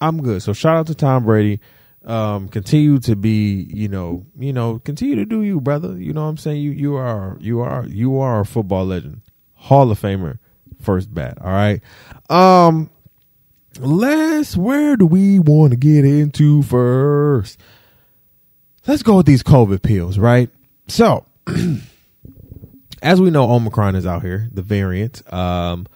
I'm 0.00 0.22
good. 0.22 0.42
So 0.42 0.54
shout 0.54 0.76
out 0.76 0.86
to 0.86 0.94
Tom 0.94 1.26
Brady. 1.26 1.60
Um, 2.02 2.48
continue 2.48 2.98
to 3.00 3.14
be, 3.14 3.68
you 3.70 3.88
know, 3.88 4.24
you 4.38 4.54
know, 4.54 4.78
continue 4.78 5.16
to 5.16 5.26
do 5.26 5.42
you, 5.42 5.60
brother. 5.60 5.98
You 5.98 6.14
know 6.14 6.22
what 6.22 6.30
I'm 6.30 6.36
saying? 6.38 6.62
You 6.62 6.70
you 6.70 6.94
are 6.94 7.36
you 7.40 7.60
are 7.60 7.84
you 7.86 8.18
are 8.20 8.40
a 8.40 8.46
football 8.46 8.86
legend. 8.86 9.20
Hall 9.52 9.90
of 9.90 10.00
Famer, 10.00 10.38
first 10.80 11.12
bat. 11.12 11.36
All 11.42 11.50
right. 11.50 11.82
Um 12.30 12.88
let's 13.78 14.56
where 14.56 14.96
do 14.96 15.06
we 15.06 15.38
want 15.38 15.72
to 15.72 15.76
get 15.76 16.04
into 16.04 16.62
first? 16.62 17.58
let's 18.88 19.02
go 19.02 19.18
with 19.18 19.26
these 19.26 19.42
COVID 19.42 19.82
pills, 19.82 20.18
right? 20.18 20.50
So, 20.88 21.24
as 23.02 23.20
we 23.20 23.30
know, 23.30 23.50
Omicron 23.52 23.94
is 23.94 24.06
out 24.06 24.22
here, 24.22 24.48
the 24.52 24.62
variant. 24.62 25.30
Um, 25.32 25.86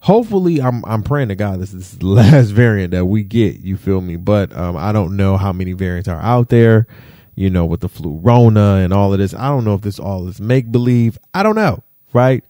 hopefully 0.00 0.60
I'm 0.60 0.84
I'm 0.86 1.02
praying 1.02 1.28
to 1.28 1.36
God 1.36 1.60
this 1.60 1.72
is 1.72 1.98
the 1.98 2.06
last 2.06 2.48
variant 2.48 2.90
that 2.90 3.04
we 3.04 3.22
get, 3.22 3.60
you 3.60 3.76
feel 3.76 4.00
me? 4.00 4.16
But 4.16 4.56
um 4.56 4.76
I 4.76 4.90
don't 4.90 5.16
know 5.16 5.36
how 5.36 5.52
many 5.52 5.72
variants 5.72 6.08
are 6.08 6.20
out 6.20 6.48
there, 6.48 6.86
you 7.36 7.50
know, 7.50 7.66
with 7.66 7.80
the 7.80 7.88
flu 7.88 8.18
Rona 8.18 8.76
and 8.76 8.92
all 8.92 9.12
of 9.12 9.18
this. 9.18 9.34
I 9.34 9.48
don't 9.48 9.64
know 9.64 9.74
if 9.74 9.82
this 9.82 10.00
all 10.00 10.26
is 10.26 10.40
make 10.40 10.72
believe. 10.72 11.18
I 11.34 11.42
don't 11.42 11.56
know, 11.56 11.84
right? 12.12 12.42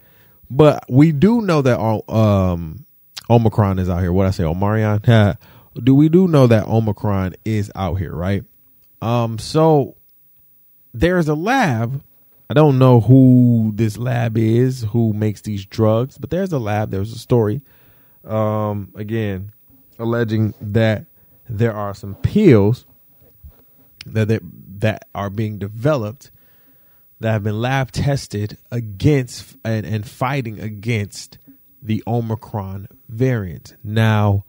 But 0.50 0.84
we 0.88 1.10
do 1.10 1.42
know 1.42 1.62
that 1.62 1.78
all 1.78 2.04
um 2.08 2.83
Omicron 3.28 3.78
is 3.78 3.88
out 3.88 4.00
here. 4.00 4.12
What 4.12 4.26
I 4.26 4.30
say, 4.30 4.44
Omarion? 4.44 5.38
do 5.82 5.94
we 5.94 6.08
do 6.08 6.28
know 6.28 6.46
that 6.46 6.66
Omicron 6.66 7.34
is 7.44 7.70
out 7.74 7.94
here, 7.96 8.14
right? 8.14 8.44
Um 9.02 9.38
so 9.38 9.96
there's 10.92 11.28
a 11.28 11.34
lab 11.34 12.02
I 12.48 12.54
don't 12.54 12.78
know 12.78 13.00
who 13.00 13.72
this 13.74 13.96
lab 13.96 14.36
is, 14.36 14.82
who 14.90 15.12
makes 15.12 15.40
these 15.40 15.64
drugs, 15.64 16.18
but 16.18 16.30
there's 16.30 16.52
a 16.52 16.58
lab. 16.58 16.90
There's 16.90 17.12
a 17.12 17.18
story, 17.18 17.62
um, 18.22 18.92
again, 18.94 19.52
alleging 19.98 20.52
that 20.60 21.06
there 21.48 21.72
are 21.72 21.94
some 21.94 22.14
pills 22.16 22.84
that 24.04 24.28
that, 24.28 24.42
that 24.78 25.08
are 25.14 25.30
being 25.30 25.58
developed 25.58 26.30
that 27.20 27.32
have 27.32 27.42
been 27.42 27.60
lab 27.60 27.90
tested 27.92 28.58
against 28.70 29.56
and, 29.64 29.86
and 29.86 30.06
fighting 30.06 30.60
against 30.60 31.38
the 31.84 32.02
Omicron 32.06 32.88
variant. 33.08 33.76
Now, 33.84 34.46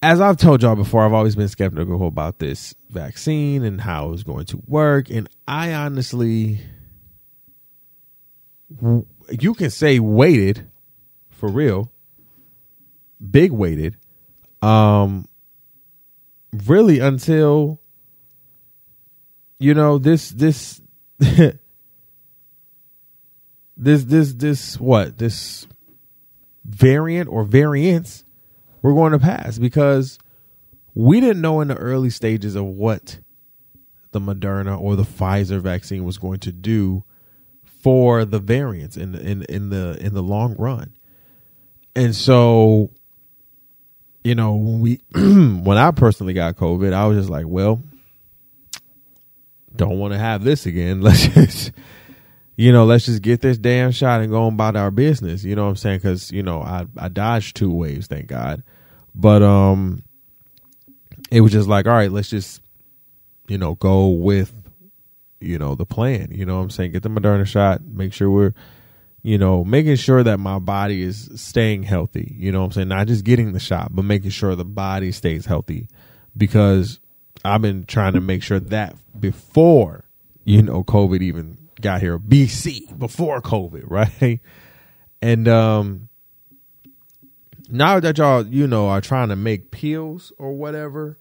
as 0.00 0.20
I've 0.20 0.38
told 0.38 0.62
y'all 0.62 0.74
before, 0.74 1.04
I've 1.04 1.12
always 1.12 1.36
been 1.36 1.48
skeptical 1.48 2.08
about 2.08 2.38
this 2.38 2.74
vaccine 2.88 3.62
and 3.62 3.80
how 3.80 4.12
it's 4.12 4.22
going 4.22 4.46
to 4.46 4.62
work. 4.66 5.10
And 5.10 5.28
I 5.46 5.74
honestly, 5.74 6.60
you 8.80 9.54
can 9.54 9.70
say 9.70 9.98
waited 9.98 10.70
for 11.30 11.50
real, 11.50 11.92
big 13.30 13.52
weighted, 13.52 13.96
um, 14.62 15.26
really 16.66 17.00
until, 17.00 17.80
you 19.58 19.74
know, 19.74 19.98
this, 19.98 20.30
this, 20.30 20.80
this, 21.18 21.58
this, 23.76 24.32
this, 24.32 24.80
what, 24.80 25.18
this 25.18 25.66
variant 26.68 27.28
or 27.28 27.44
variants 27.44 28.24
we're 28.82 28.92
going 28.94 29.12
to 29.12 29.18
pass 29.18 29.58
because 29.58 30.18
we 30.94 31.20
didn't 31.20 31.40
know 31.40 31.60
in 31.60 31.68
the 31.68 31.76
early 31.76 32.10
stages 32.10 32.54
of 32.54 32.64
what 32.64 33.18
the 34.12 34.20
Moderna 34.20 34.80
or 34.80 34.96
the 34.96 35.02
Pfizer 35.02 35.60
vaccine 35.60 36.04
was 36.04 36.18
going 36.18 36.40
to 36.40 36.52
do 36.52 37.04
for 37.64 38.24
the 38.24 38.38
variants 38.38 38.96
in 38.96 39.12
the, 39.12 39.20
in 39.20 39.42
in 39.44 39.70
the 39.70 39.96
in 40.00 40.14
the 40.14 40.22
long 40.22 40.54
run. 40.56 40.92
And 41.94 42.14
so 42.14 42.90
you 44.24 44.34
know, 44.34 44.54
when 44.54 44.80
we 44.80 45.00
when 45.14 45.78
I 45.78 45.90
personally 45.90 46.34
got 46.34 46.56
COVID, 46.56 46.92
I 46.92 47.06
was 47.06 47.18
just 47.18 47.30
like, 47.30 47.46
well, 47.46 47.82
don't 49.74 49.98
want 49.98 50.12
to 50.12 50.18
have 50.18 50.44
this 50.44 50.66
again. 50.66 51.00
Let's 51.02 51.26
just 51.28 51.72
you 52.58 52.72
know, 52.72 52.86
let's 52.86 53.06
just 53.06 53.22
get 53.22 53.40
this 53.40 53.56
damn 53.56 53.92
shot 53.92 54.20
and 54.20 54.32
go 54.32 54.48
about 54.48 54.74
our 54.74 54.90
business. 54.90 55.44
You 55.44 55.54
know 55.54 55.62
what 55.62 55.70
I'm 55.70 55.76
saying? 55.76 55.98
Because 55.98 56.32
you 56.32 56.42
know, 56.42 56.60
I 56.60 56.86
I 56.96 57.08
dodged 57.08 57.54
two 57.54 57.72
waves, 57.72 58.08
thank 58.08 58.26
God. 58.26 58.64
But 59.14 59.44
um, 59.44 60.02
it 61.30 61.40
was 61.40 61.52
just 61.52 61.68
like, 61.68 61.86
all 61.86 61.92
right, 61.92 62.10
let's 62.10 62.28
just 62.28 62.60
you 63.46 63.58
know 63.58 63.76
go 63.76 64.08
with 64.08 64.52
you 65.40 65.56
know 65.56 65.76
the 65.76 65.86
plan. 65.86 66.32
You 66.32 66.44
know 66.46 66.56
what 66.56 66.64
I'm 66.64 66.70
saying? 66.70 66.90
Get 66.90 67.04
the 67.04 67.08
Moderna 67.08 67.46
shot. 67.46 67.84
Make 67.84 68.12
sure 68.12 68.28
we're 68.28 68.54
you 69.22 69.38
know 69.38 69.62
making 69.62 69.94
sure 69.94 70.24
that 70.24 70.38
my 70.38 70.58
body 70.58 71.02
is 71.02 71.30
staying 71.36 71.84
healthy. 71.84 72.34
You 72.36 72.50
know 72.50 72.58
what 72.58 72.66
I'm 72.66 72.72
saying? 72.72 72.88
Not 72.88 73.06
just 73.06 73.22
getting 73.22 73.52
the 73.52 73.60
shot, 73.60 73.94
but 73.94 74.02
making 74.02 74.30
sure 74.30 74.56
the 74.56 74.64
body 74.64 75.12
stays 75.12 75.46
healthy 75.46 75.86
because 76.36 76.98
I've 77.44 77.62
been 77.62 77.84
trying 77.84 78.14
to 78.14 78.20
make 78.20 78.42
sure 78.42 78.58
that 78.58 78.96
before 79.20 80.06
you 80.44 80.60
know 80.60 80.82
COVID 80.82 81.22
even 81.22 81.57
got 81.80 82.00
here 82.00 82.18
BC 82.18 82.98
before 82.98 83.40
COVID, 83.40 83.84
right? 83.86 84.40
And 85.22 85.48
um 85.48 86.08
now 87.70 88.00
that 88.00 88.16
y'all, 88.18 88.46
you 88.46 88.66
know, 88.66 88.88
are 88.88 89.00
trying 89.00 89.28
to 89.28 89.36
make 89.36 89.70
pills 89.70 90.32
or 90.38 90.52
whatever, 90.52 91.18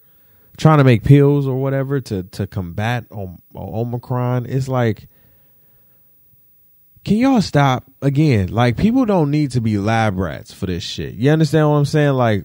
trying 0.57 0.77
to 0.77 0.83
make 0.83 1.03
pills 1.03 1.47
or 1.47 1.59
whatever 1.61 1.99
to 2.01 2.23
to 2.23 2.47
combat 2.47 3.05
om- 3.11 3.41
Omicron, 3.55 4.45
it's 4.45 4.67
like 4.67 5.07
can 7.03 7.15
y'all 7.15 7.41
stop 7.41 7.85
again? 8.01 8.49
Like 8.49 8.75
people 8.75 9.05
don't 9.05 9.31
need 9.31 9.51
to 9.51 9.61
be 9.61 9.77
lab 9.77 10.17
rats 10.17 10.51
for 10.53 10.65
this 10.65 10.83
shit. 10.83 11.13
You 11.13 11.31
understand 11.31 11.69
what 11.69 11.77
I'm 11.77 11.85
saying? 11.85 12.13
Like 12.13 12.43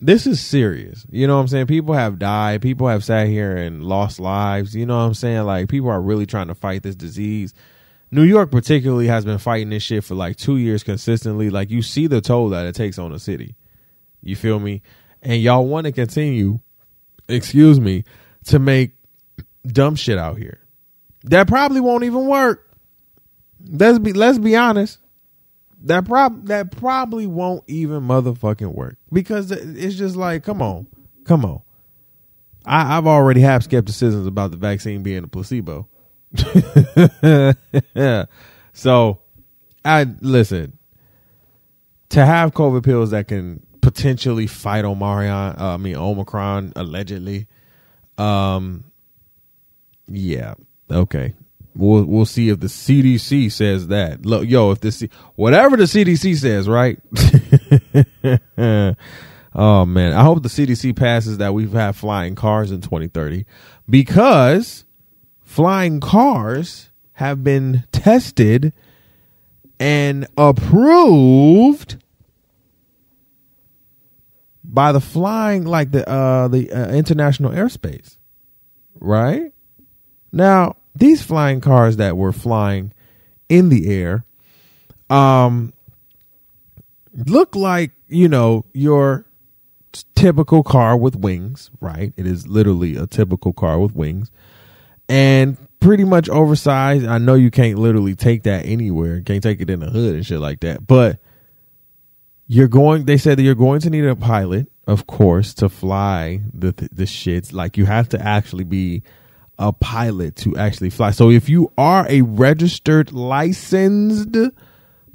this 0.00 0.26
is 0.26 0.40
serious. 0.40 1.06
You 1.10 1.26
know 1.26 1.36
what 1.36 1.42
I'm 1.42 1.48
saying? 1.48 1.66
People 1.66 1.94
have 1.94 2.18
died. 2.18 2.62
People 2.62 2.88
have 2.88 3.04
sat 3.04 3.26
here 3.26 3.56
and 3.56 3.84
lost 3.84 4.18
lives. 4.18 4.74
You 4.74 4.86
know 4.86 4.96
what 4.96 5.04
I'm 5.04 5.14
saying? 5.14 5.44
Like 5.44 5.68
people 5.68 5.90
are 5.90 6.00
really 6.00 6.26
trying 6.26 6.48
to 6.48 6.54
fight 6.54 6.82
this 6.82 6.96
disease. 6.96 7.52
New 8.10 8.22
York 8.22 8.50
particularly 8.50 9.06
has 9.06 9.24
been 9.24 9.38
fighting 9.38 9.70
this 9.70 9.82
shit 9.82 10.02
for 10.02 10.14
like 10.14 10.36
two 10.36 10.56
years 10.56 10.82
consistently. 10.82 11.50
Like 11.50 11.70
you 11.70 11.82
see 11.82 12.06
the 12.06 12.20
toll 12.20 12.48
that 12.48 12.66
it 12.66 12.74
takes 12.74 12.98
on 12.98 13.12
a 13.12 13.18
city. 13.18 13.56
You 14.22 14.36
feel 14.36 14.58
me? 14.58 14.82
And 15.22 15.40
y'all 15.40 15.66
want 15.66 15.84
to 15.84 15.92
continue, 15.92 16.60
excuse 17.28 17.78
me, 17.78 18.04
to 18.46 18.58
make 18.58 18.92
dumb 19.66 19.96
shit 19.96 20.18
out 20.18 20.38
here. 20.38 20.60
That 21.24 21.46
probably 21.46 21.80
won't 21.80 22.04
even 22.04 22.26
work. 22.26 22.66
Let's 23.62 23.98
be 23.98 24.14
let's 24.14 24.38
be 24.38 24.56
honest. 24.56 24.98
That 25.82 26.04
prob 26.04 26.46
that 26.46 26.76
probably 26.76 27.26
won't 27.26 27.64
even 27.66 28.02
motherfucking 28.02 28.74
work 28.74 28.96
because 29.12 29.50
it's 29.50 29.94
just 29.94 30.14
like, 30.16 30.44
come 30.44 30.60
on, 30.60 30.86
come 31.24 31.44
on. 31.44 31.62
I, 32.66 32.98
I've 32.98 33.06
already 33.06 33.40
have 33.40 33.64
skepticisms 33.64 34.26
about 34.26 34.50
the 34.50 34.58
vaccine 34.58 35.02
being 35.02 35.24
a 35.24 35.28
placebo. 35.28 35.88
so, 38.72 39.20
I 39.84 40.06
listen 40.20 40.78
to 42.10 42.26
have 42.26 42.52
COVID 42.52 42.84
pills 42.84 43.10
that 43.12 43.28
can 43.28 43.64
potentially 43.80 44.46
fight 44.46 44.84
Omarion. 44.84 45.58
Uh, 45.58 45.74
I 45.74 45.76
mean 45.78 45.96
Omicron 45.96 46.74
allegedly. 46.76 47.46
Um, 48.18 48.84
yeah, 50.08 50.54
okay, 50.90 51.34
We'll 51.80 52.04
we'll 52.04 52.26
see 52.26 52.50
if 52.50 52.60
the 52.60 52.66
CDC 52.66 53.50
says 53.50 53.86
that. 53.88 54.26
Look, 54.26 54.46
yo, 54.46 54.70
if 54.70 54.80
the 54.80 55.08
whatever 55.34 55.78
the 55.78 55.84
CDC 55.84 56.36
says, 56.36 56.68
right? 56.68 57.00
oh 59.54 59.86
man, 59.86 60.12
I 60.12 60.22
hope 60.22 60.42
the 60.42 60.50
CDC 60.50 60.94
passes 60.94 61.38
that 61.38 61.54
we've 61.54 61.72
had 61.72 61.96
flying 61.96 62.34
cars 62.34 62.70
in 62.70 62.82
2030 62.82 63.46
because 63.88 64.84
flying 65.42 66.00
cars 66.00 66.90
have 67.14 67.42
been 67.42 67.84
tested 67.92 68.74
and 69.78 70.26
approved 70.36 71.96
by 74.62 74.92
the 74.92 75.00
flying 75.00 75.64
like 75.64 75.92
the 75.92 76.06
uh 76.06 76.46
the 76.48 76.70
uh, 76.70 76.88
international 76.90 77.52
airspace 77.52 78.18
right 79.00 79.52
now 80.30 80.76
these 80.94 81.22
flying 81.22 81.60
cars 81.60 81.96
that 81.96 82.16
were 82.16 82.32
flying 82.32 82.92
in 83.48 83.68
the 83.68 83.92
air 83.92 84.24
um 85.08 85.72
look 87.26 87.54
like 87.56 87.90
you 88.08 88.28
know 88.28 88.64
your 88.72 89.24
typical 90.14 90.62
car 90.62 90.96
with 90.96 91.16
wings 91.16 91.70
right? 91.80 92.12
It 92.16 92.26
is 92.26 92.46
literally 92.46 92.96
a 92.96 93.06
typical 93.06 93.52
car 93.52 93.78
with 93.78 93.94
wings 93.94 94.30
and 95.08 95.56
pretty 95.80 96.04
much 96.04 96.28
oversized. 96.28 97.06
I 97.06 97.18
know 97.18 97.34
you 97.34 97.50
can't 97.50 97.78
literally 97.78 98.14
take 98.14 98.44
that 98.44 98.66
anywhere. 98.66 99.20
Can't 99.22 99.42
take 99.42 99.60
it 99.60 99.70
in 99.70 99.80
the 99.80 99.90
hood 99.90 100.14
and 100.14 100.24
shit 100.24 100.38
like 100.38 100.60
that. 100.60 100.86
But 100.86 101.18
you're 102.46 102.68
going 102.68 103.06
they 103.06 103.16
said 103.16 103.38
that 103.38 103.42
you're 103.42 103.54
going 103.54 103.80
to 103.80 103.90
need 103.90 104.04
a 104.04 104.16
pilot 104.16 104.70
of 104.86 105.06
course 105.06 105.54
to 105.54 105.68
fly 105.68 106.40
the 106.52 106.72
the 106.92 107.04
shits. 107.04 107.52
Like 107.52 107.76
you 107.76 107.86
have 107.86 108.08
to 108.10 108.20
actually 108.20 108.64
be 108.64 109.02
a 109.60 109.72
pilot 109.72 110.36
to 110.36 110.56
actually 110.56 110.88
fly. 110.88 111.10
So 111.10 111.30
if 111.30 111.48
you 111.48 111.70
are 111.76 112.06
a 112.08 112.22
registered 112.22 113.12
licensed 113.12 114.34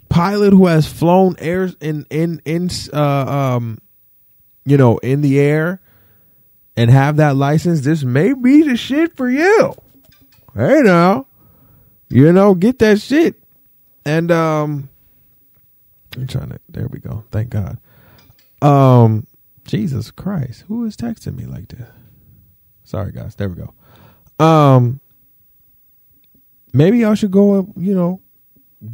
pilot 0.07 0.51
who 0.51 0.67
has 0.67 0.87
flown 0.87 1.35
air 1.39 1.71
in 1.81 2.05
in 2.11 2.41
in 2.45 2.69
uh, 2.93 3.55
um 3.55 3.79
you 4.63 4.77
know 4.77 4.99
in 4.99 5.21
the 5.21 5.39
air 5.39 5.81
and 6.77 6.91
have 6.91 7.17
that 7.17 7.35
license, 7.35 7.81
this 7.81 8.03
may 8.03 8.33
be 8.33 8.61
the 8.61 8.77
shit 8.77 9.17
for 9.17 9.27
you. 9.27 9.73
Hey 10.53 10.81
now, 10.83 11.25
you 12.07 12.31
know, 12.31 12.53
get 12.53 12.77
that 12.79 13.01
shit. 13.01 13.35
And 14.05 14.31
um 14.31 14.89
I'm 16.15 16.27
trying 16.27 16.49
to 16.49 16.59
there 16.69 16.87
we 16.87 16.99
go. 16.99 17.23
Thank 17.31 17.49
God. 17.49 17.79
Um 18.61 19.25
Jesus 19.65 20.11
Christ, 20.11 20.65
who 20.67 20.85
is 20.85 20.95
texting 20.95 21.35
me 21.35 21.45
like 21.45 21.69
this? 21.69 21.87
Sorry 22.83 23.11
guys, 23.11 23.33
there 23.33 23.49
we 23.49 23.55
go. 23.55 23.73
Um, 24.39 24.99
maybe 26.73 26.99
y'all 26.99 27.15
should 27.15 27.31
go, 27.31 27.59
and 27.59 27.73
you 27.77 27.95
know, 27.95 28.21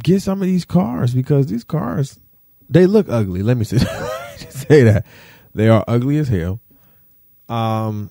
get 0.02 0.22
some 0.22 0.40
of 0.40 0.46
these 0.46 0.64
cars 0.64 1.14
because 1.14 1.46
these 1.46 1.64
cars, 1.64 2.18
They 2.68 2.86
look 2.86 3.08
ugly. 3.08 3.42
Let 3.42 3.56
me 3.56 3.64
say, 3.64 3.78
say 4.48 4.82
that 4.82 5.04
they 5.54 5.68
are 5.68 5.84
ugly 5.86 6.18
as 6.18 6.28
hell. 6.28 6.60
Um, 7.48 8.10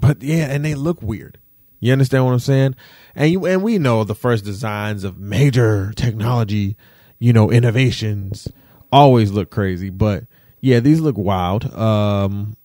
but 0.00 0.22
yeah, 0.22 0.46
and 0.46 0.64
they 0.64 0.74
look 0.74 1.02
weird. 1.02 1.38
You 1.80 1.92
understand 1.92 2.24
what 2.26 2.32
I'm 2.32 2.38
saying? 2.38 2.76
And 3.14 3.30
you 3.30 3.46
and 3.46 3.62
we 3.62 3.78
know 3.78 4.04
the 4.04 4.14
first 4.14 4.44
designs 4.44 5.02
of 5.02 5.18
major 5.18 5.92
technology, 5.96 6.76
you 7.18 7.32
know, 7.32 7.50
innovations 7.50 8.48
always 8.92 9.30
look 9.30 9.50
crazy, 9.50 9.90
but 9.90 10.24
yeah, 10.60 10.80
these 10.80 11.00
look 11.00 11.16
wild. 11.16 11.72
Um, 11.74 12.56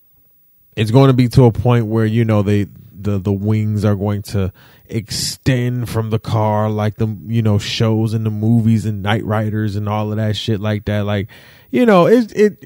it's 0.76 0.92
going 0.92 1.08
to 1.08 1.14
be 1.14 1.30
to 1.30 1.46
a 1.46 1.52
point 1.52 1.86
where 1.86 2.06
you 2.06 2.26
know 2.26 2.42
they 2.42 2.68
the 3.06 3.18
the 3.18 3.32
wings 3.32 3.86
are 3.86 3.96
going 3.96 4.22
to 4.22 4.52
extend 4.88 5.90
from 5.90 6.10
the 6.10 6.20
car 6.20 6.70
like 6.70 6.96
the 6.96 7.08
you 7.28 7.42
know 7.42 7.58
shows 7.58 8.14
in 8.14 8.24
the 8.26 8.30
movies 8.30 8.86
and 8.86 9.02
Knight 9.02 9.24
Riders 9.24 9.76
and 9.76 9.88
all 9.88 10.12
of 10.12 10.18
that 10.18 10.36
shit 10.36 10.60
like 10.60 10.86
that. 10.86 11.06
Like 11.06 11.30
you 11.72 11.86
know 11.86 12.08
it 12.08 12.36
it 12.36 12.58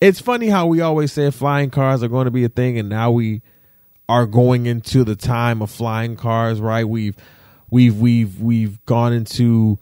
it's 0.00 0.20
funny 0.20 0.46
how 0.46 0.66
we 0.66 0.80
always 0.80 1.12
say 1.12 1.30
flying 1.30 1.70
cars 1.70 2.02
are 2.02 2.08
going 2.08 2.26
to 2.26 2.30
be 2.30 2.44
a 2.44 2.48
thing 2.48 2.78
and 2.78 2.88
now 2.88 3.10
we 3.10 3.42
are 4.08 4.26
going 4.26 4.66
into 4.66 5.02
the 5.02 5.16
time 5.16 5.60
of 5.60 5.70
flying 5.70 6.14
cars 6.14 6.60
right? 6.60 6.88
We've 6.88 7.16
we've 7.70 7.96
we've 7.96 8.40
we've 8.40 8.84
gone 8.86 9.12
into 9.12 9.78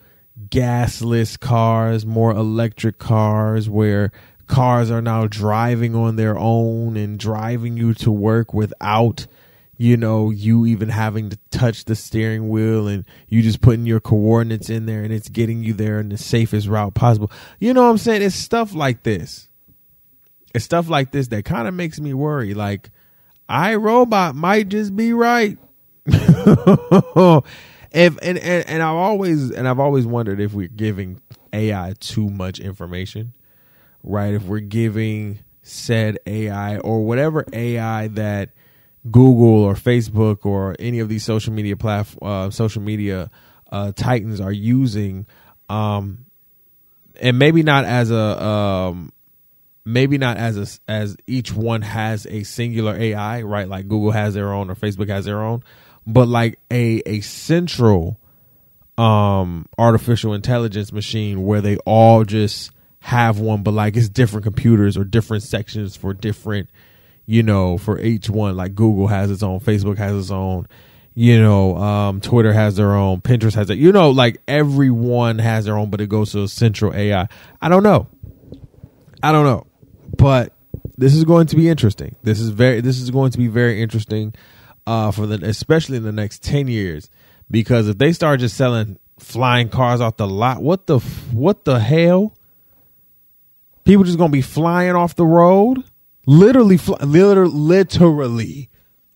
gasless 0.49 1.39
cars 1.39 2.07
more 2.07 2.31
electric 2.31 2.99
cars 2.99 3.69
where 3.69 4.13
cars 4.47 4.91
are 4.91 5.03
now 5.03 5.27
driving 5.27 5.95
on 5.95 6.17
their 6.17 6.39
own 6.39 6.97
and 6.97 7.19
driving 7.19 7.77
you 7.77 7.95
to 7.95 8.11
work 8.11 8.55
without 8.55 9.27
you 9.79 9.97
know 9.97 10.31
you 10.31 10.65
even 10.67 10.89
having 10.89 11.29
to 11.29 11.39
touch 11.51 11.85
the 11.85 11.95
steering 11.95 12.49
wheel 12.49 12.89
and 12.89 13.05
you 13.29 13.43
just 13.43 13.61
putting 13.61 13.85
your 13.87 14.01
coordinates 14.01 14.71
in 14.71 14.87
there 14.87 15.03
and 15.03 15.13
it's 15.13 15.29
getting 15.29 15.63
you 15.63 15.73
there 15.75 16.01
in 16.01 16.09
the 16.09 16.17
safest 16.17 16.67
route 16.67 16.95
possible. 16.95 17.31
You 17.59 17.75
know 17.75 17.83
what 17.83 17.91
i'm 17.91 17.99
saying? 17.99 18.23
It's 18.23 18.35
stuff 18.35 18.75
like 18.75 19.03
this. 19.03 19.49
It's 20.55 20.65
stuff 20.65 20.89
like 20.89 21.13
this 21.13 21.29
that 21.29 21.45
kind 21.45 21.69
of 21.69 21.75
makes 21.75 22.01
me 22.01 22.15
worry. 22.15 22.55
Like 22.55 22.91
i 23.49 23.75
robot 23.75 24.35
might 24.35 24.69
just 24.69 24.95
be 24.97 25.13
right. 25.13 25.59
If 27.93 28.19
and, 28.21 28.37
and 28.37 28.69
and 28.69 28.83
i've 28.83 28.97
always 28.97 29.51
and 29.51 29.67
i've 29.67 29.79
always 29.79 30.05
wondered 30.05 30.39
if 30.39 30.53
we're 30.53 30.69
giving 30.69 31.23
ai 31.55 31.95
too 31.99 32.29
much 32.29 32.61
information 32.61 33.33
right? 34.07 34.35
If 34.35 34.45
we're 34.45 34.61
giving 34.61 35.41
said 35.63 36.19
AI 36.27 36.79
or 36.79 37.05
whatever 37.05 37.45
AI 37.53 38.07
that 38.09 38.51
Google 39.11 39.65
or 39.65 39.75
Facebook 39.75 40.47
or 40.47 40.77
any 40.79 41.01
of 41.01 41.09
these 41.09 41.25
social 41.25 41.53
media 41.53 41.77
platform, 41.77 42.31
uh, 42.31 42.51
social 42.51 42.83
media 42.83 43.31
uh, 43.71 43.93
titans 43.93 44.41
are 44.41 44.53
using, 44.53 45.27
um, 45.69 46.25
and 47.21 47.39
maybe 47.39 47.63
not 47.63 47.85
as 47.85 48.11
a, 48.11 48.45
um, 48.45 49.13
maybe 49.85 50.19
not 50.19 50.37
as 50.37 50.57
a, 50.57 50.91
as 50.91 51.17
each 51.27 51.53
one 51.53 51.83
has 51.83 52.27
a 52.27 52.45
singular 52.45 52.97
AI, 52.97 53.43
right? 53.43 53.69
Like 53.69 53.89
Google 53.89 54.13
has 54.13 54.35
their 54.35 54.53
own 54.53 54.71
or 54.71 54.75
Facebook 54.77 55.09
has 55.09 55.25
their 55.25 55.43
own, 55.43 55.63
but 56.07 56.29
like 56.29 56.61
a 56.71 57.03
a 57.07 57.21
central 57.21 58.21
um 58.99 59.67
artificial 59.77 60.33
intelligence 60.33 60.91
machine 60.91 61.45
where 61.45 61.61
they 61.61 61.77
all 61.79 62.25
just 62.25 62.71
have 63.07 63.39
one, 63.39 63.63
but 63.63 63.71
like 63.71 63.97
it's 63.97 64.09
different 64.09 64.43
computers 64.43 64.97
or 64.97 65.05
different 65.05 65.45
sections 65.45 65.95
for 65.95 66.13
different, 66.13 66.69
you 67.25 67.41
know, 67.41 67.79
for 67.79 68.01
each 68.01 68.29
one. 68.29 68.57
Like 68.57 68.75
Google 68.75 69.07
has 69.07 69.31
its 69.31 69.45
own, 69.45 69.61
Facebook 69.61 69.97
has 69.97 70.17
its 70.17 70.33
own, 70.33 70.67
you 71.15 71.41
know, 71.41 71.77
um, 71.77 72.21
Twitter 72.21 72.53
has 72.53 72.75
their 72.75 72.95
own, 72.95 73.21
Pinterest 73.21 73.55
has 73.55 73.71
it. 73.71 73.79
You 73.79 73.93
know, 73.93 74.11
like 74.11 74.43
everyone 74.49 75.39
has 75.39 75.67
their 75.67 75.79
own, 75.79 75.89
but 75.89 76.01
it 76.01 76.09
goes 76.09 76.33
to 76.33 76.43
a 76.43 76.49
central 76.49 76.93
AI. 76.93 77.29
I 77.63 77.69
don't 77.69 77.85
know. 77.85 78.09
I 79.23 79.31
don't 79.31 79.45
know, 79.45 79.69
but 80.19 80.53
this 80.99 81.15
is 81.15 81.23
going 81.23 81.47
to 81.47 81.57
be 81.57 81.69
interesting. 81.69 82.17
This 82.25 82.41
is 82.41 82.49
very. 82.49 82.81
This 82.81 83.01
is 83.01 83.13
going 83.13 83.31
to 83.31 83.39
be 83.39 83.47
very 83.47 83.83
interesting, 83.83 84.35
uh, 84.85 85.13
for 85.13 85.27
the 85.27 85.45
especially 85.47 85.97
in 85.97 86.03
the 86.03 86.13
next 86.13 86.43
ten 86.43 86.67
years, 86.67 87.09
because 87.53 87.89
if 87.89 87.99
they 87.99 88.13
start 88.13 88.41
just 88.41 88.57
selling 88.57 88.99
flying 89.21 89.69
cars 89.69 90.01
off 90.01 90.17
the 90.17 90.27
lot, 90.27 90.61
what 90.61 90.89
the 90.89 90.99
what 91.31 91.65
the 91.65 91.79
hell? 91.79 92.33
People 93.87 94.03
just 94.03 94.19
gonna 94.19 94.33
be 94.33 94.43
flying 94.43 94.97
off 94.97 95.15
the 95.15 95.25
road, 95.25 95.85
literally, 96.27 96.77
literally, 97.01 97.53
literally 97.53 98.69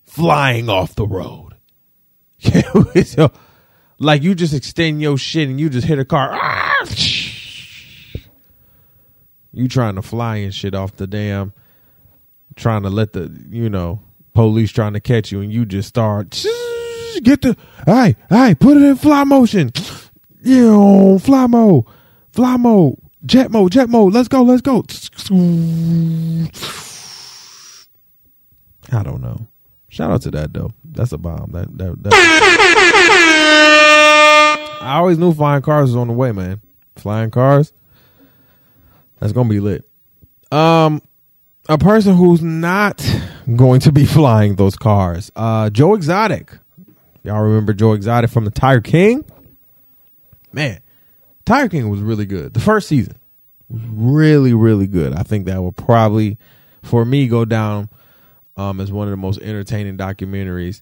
flying 0.05 0.69
off 0.69 0.95
the 0.95 1.05
road. 1.05 1.55
so, 3.05 3.31
like 3.99 4.23
you 4.23 4.33
just 4.33 4.53
extend 4.53 5.01
your 5.01 5.17
shit 5.17 5.49
and 5.49 5.59
you 5.59 5.69
just 5.69 5.85
hit 5.85 5.99
a 5.99 6.05
car. 6.05 6.39
You 9.53 9.67
trying 9.67 9.95
to 9.95 10.01
fly 10.01 10.37
and 10.37 10.53
shit 10.53 10.73
off 10.73 10.95
the 10.95 11.05
damn, 11.05 11.51
trying 12.55 12.83
to 12.83 12.89
let 12.89 13.11
the 13.11 13.37
you 13.49 13.69
know 13.69 13.99
police 14.33 14.71
trying 14.71 14.93
to 14.93 15.01
catch 15.01 15.29
you 15.29 15.41
and 15.41 15.51
you 15.51 15.65
just 15.65 15.89
start 15.89 16.31
get 17.21 17.41
the 17.41 17.57
hey 17.85 18.15
hey 18.29 18.55
put 18.55 18.77
it 18.77 18.83
in 18.83 18.95
fly 18.95 19.25
motion, 19.25 19.73
know 20.41 21.19
fly 21.19 21.47
mode, 21.47 21.83
fly 22.31 22.55
mode. 22.55 22.97
Jet 23.25 23.51
mode, 23.51 23.71
jet 23.71 23.89
mode. 23.89 24.13
Let's 24.13 24.27
go, 24.27 24.41
let's 24.43 24.61
go. 24.61 24.83
I 28.91 29.03
don't 29.03 29.21
know. 29.21 29.47
Shout 29.89 30.11
out 30.11 30.21
to 30.23 30.31
that 30.31 30.53
though. 30.53 30.71
That's 30.83 31.11
a 31.11 31.17
bomb. 31.17 31.51
That 31.51 31.77
that. 31.77 32.03
that. 32.03 32.13
I 34.81 34.95
always 34.97 35.17
knew 35.17 35.33
flying 35.33 35.61
cars 35.61 35.89
was 35.89 35.95
on 35.95 36.07
the 36.07 36.13
way, 36.13 36.31
man. 36.31 36.61
Flying 36.95 37.29
cars. 37.29 37.71
That's 39.19 39.33
gonna 39.33 39.49
be 39.49 39.59
lit. 39.59 39.87
Um, 40.51 41.01
a 41.69 41.77
person 41.77 42.15
who's 42.15 42.41
not 42.41 43.05
going 43.55 43.79
to 43.81 43.91
be 43.91 44.05
flying 44.05 44.55
those 44.55 44.75
cars. 44.75 45.31
Uh, 45.35 45.69
Joe 45.69 45.93
Exotic. 45.93 46.57
Y'all 47.23 47.41
remember 47.41 47.73
Joe 47.73 47.93
Exotic 47.93 48.31
from 48.31 48.45
the 48.45 48.51
Tiger 48.51 48.81
King? 48.81 49.23
Man, 50.51 50.79
Tiger 51.45 51.69
King 51.69 51.89
was 51.89 52.01
really 52.01 52.25
good. 52.25 52.53
The 52.53 52.59
first 52.59 52.87
season 52.87 53.17
was 53.69 53.81
really, 53.83 54.53
really 54.53 54.87
good. 54.87 55.13
I 55.13 55.23
think 55.23 55.45
that 55.45 55.61
will 55.61 55.71
probably, 55.71 56.37
for 56.83 57.03
me, 57.05 57.27
go 57.27 57.45
down 57.45 57.89
um, 58.57 58.79
as 58.79 58.91
one 58.91 59.07
of 59.07 59.11
the 59.11 59.17
most 59.17 59.41
entertaining 59.41 59.97
documentaries 59.97 60.81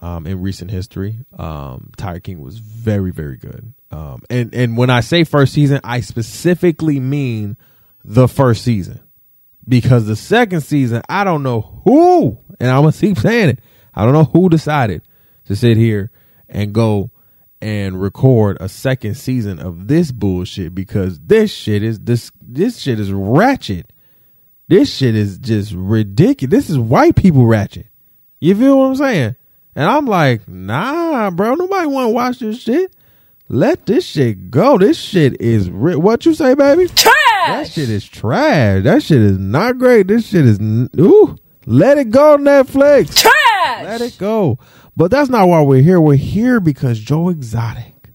um, 0.00 0.26
in 0.26 0.40
recent 0.40 0.70
history. 0.70 1.18
Um, 1.38 1.90
Tiger 1.96 2.20
King 2.20 2.40
was 2.40 2.58
very, 2.58 3.10
very 3.10 3.36
good. 3.36 3.74
Um, 3.90 4.22
and 4.28 4.54
and 4.54 4.76
when 4.76 4.90
I 4.90 5.00
say 5.00 5.24
first 5.24 5.52
season, 5.52 5.80
I 5.82 6.00
specifically 6.00 7.00
mean 7.00 7.56
the 8.04 8.28
first 8.28 8.62
season 8.62 9.00
because 9.66 10.06
the 10.06 10.16
second 10.16 10.62
season, 10.62 11.02
I 11.08 11.24
don't 11.24 11.42
know 11.42 11.82
who, 11.84 12.38
and 12.60 12.70
I'm 12.70 12.82
gonna 12.82 12.92
keep 12.92 13.18
saying 13.18 13.50
it. 13.50 13.60
I 13.94 14.04
don't 14.04 14.12
know 14.12 14.24
who 14.24 14.48
decided 14.48 15.02
to 15.46 15.56
sit 15.56 15.76
here 15.76 16.10
and 16.48 16.72
go 16.72 17.10
and 17.60 18.00
record 18.00 18.56
a 18.60 18.68
second 18.68 19.16
season 19.16 19.58
of 19.58 19.88
this 19.88 20.12
bullshit 20.12 20.74
because 20.74 21.18
this 21.18 21.52
shit 21.52 21.82
is 21.82 21.98
this 22.00 22.30
this 22.40 22.78
shit 22.78 23.00
is 23.00 23.12
ratchet. 23.12 23.92
This 24.68 24.94
shit 24.94 25.14
is 25.14 25.38
just 25.38 25.72
ridiculous. 25.72 26.50
This 26.50 26.70
is 26.70 26.78
white 26.78 27.16
people 27.16 27.46
ratchet. 27.46 27.86
You 28.40 28.54
feel 28.54 28.78
what 28.78 28.86
I'm 28.86 28.96
saying? 28.96 29.36
And 29.74 29.86
I'm 29.88 30.06
like, 30.06 30.46
nah, 30.48 31.30
bro, 31.30 31.54
nobody 31.54 31.86
want 31.86 32.06
to 32.06 32.10
watch 32.10 32.38
this 32.40 32.60
shit. 32.60 32.94
Let 33.48 33.86
this 33.86 34.04
shit 34.04 34.50
go. 34.50 34.76
This 34.76 34.98
shit 34.98 35.40
is 35.40 35.70
ri- 35.70 35.96
what 35.96 36.26
you 36.26 36.34
say, 36.34 36.54
baby? 36.54 36.86
Trash. 36.88 37.14
That 37.46 37.68
shit 37.68 37.88
is 37.88 38.04
trash. 38.04 38.84
That 38.84 39.02
shit 39.02 39.22
is 39.22 39.38
not 39.38 39.78
great. 39.78 40.06
This 40.08 40.26
shit 40.26 40.44
is 40.44 40.60
ooh. 41.00 41.36
Let 41.64 41.96
it 41.98 42.10
go, 42.10 42.36
Netflix. 42.36 43.14
Trash. 43.16 43.84
Let 43.84 44.00
it 44.00 44.18
go. 44.18 44.58
But 44.98 45.12
that's 45.12 45.30
not 45.30 45.46
why 45.46 45.62
we're 45.62 45.80
here. 45.80 46.00
We're 46.00 46.16
here 46.16 46.58
because 46.58 46.98
Joe 46.98 47.28
Exotic 47.28 48.10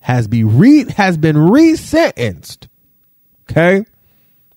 has 0.00 0.26
be 0.26 0.42
re 0.42 0.84
has 0.96 1.16
been 1.16 1.36
resentenced. 1.36 2.66
Okay. 3.48 3.84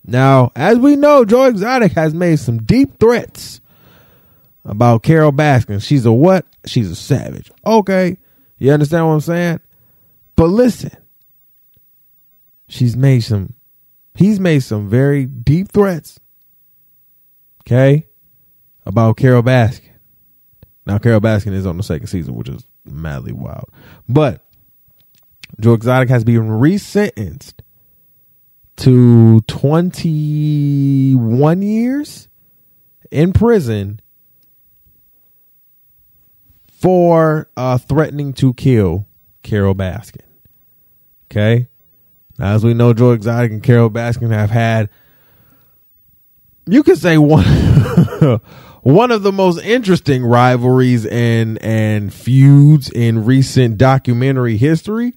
Now, 0.04 0.52
as 0.56 0.80
we 0.80 0.96
know, 0.96 1.24
Joe 1.24 1.44
Exotic 1.44 1.92
has 1.92 2.16
made 2.16 2.40
some 2.40 2.64
deep 2.64 3.00
threats 3.00 3.62
about 4.64 5.04
Carole 5.04 5.32
Baskin. 5.32 5.84
She's 5.84 6.08
a 6.08 6.12
what? 6.12 6.48
She's 6.66 6.90
a 6.90 6.96
savage. 6.96 7.52
Okay. 7.64 8.18
You 8.58 8.72
understand 8.72 9.06
what 9.06 9.14
I'm 9.14 9.22
saying? 9.22 9.60
But 10.36 10.48
listen, 10.48 10.98
she's 12.68 12.98
made 12.98 13.20
some, 13.20 13.54
he's 14.16 14.40
made 14.40 14.62
some 14.62 14.90
very 14.90 15.28
deep 15.28 15.72
threats. 15.72 16.20
Okay. 17.62 18.08
About 18.84 19.18
Carole 19.18 19.44
Baskin. 19.44 19.85
Now, 20.86 21.00
Carole 21.00 21.22
Baskin 21.22 21.54
is 21.54 21.66
on 21.66 21.78
the 21.78 21.84
second 21.84 22.08
season, 22.08 22.36
which 22.36 22.50
is 22.50 22.66
madly 22.86 23.32
wild. 23.32 23.72
But 24.08 24.46
Joe 25.60 25.74
Exotic 25.74 26.10
has 26.10 26.24
been 26.24 26.48
resentenced 26.48 27.56
to 28.78 29.42
21 29.42 31.62
years 31.62 32.28
in 33.10 33.34
prison 33.34 34.00
for 36.68 37.50
uh, 37.58 37.78
threatening 37.78 38.34
to 38.34 38.54
kill 38.54 39.08
Carole 39.44 39.76
Baskin. 39.76 40.22
Okay. 41.32 41.68
As 42.40 42.64
we 42.64 42.74
know, 42.74 42.94
Joe 42.94 43.12
Exotic 43.12 43.52
and 43.52 43.64
Carole 43.64 43.90
Baskin 43.90 44.32
have 44.32 44.50
had, 44.50 44.90
you 46.66 46.84
could 46.84 46.98
say 46.98 47.18
one, 47.18 47.46
one 48.86 49.10
of 49.10 49.24
the 49.24 49.32
most 49.32 49.66
interesting 49.66 50.24
rivalries 50.24 51.08
and 51.08 51.60
and 51.64 52.14
feuds 52.14 52.88
in 52.92 53.26
recent 53.26 53.80
documentary 53.80 54.58
history. 54.58 55.16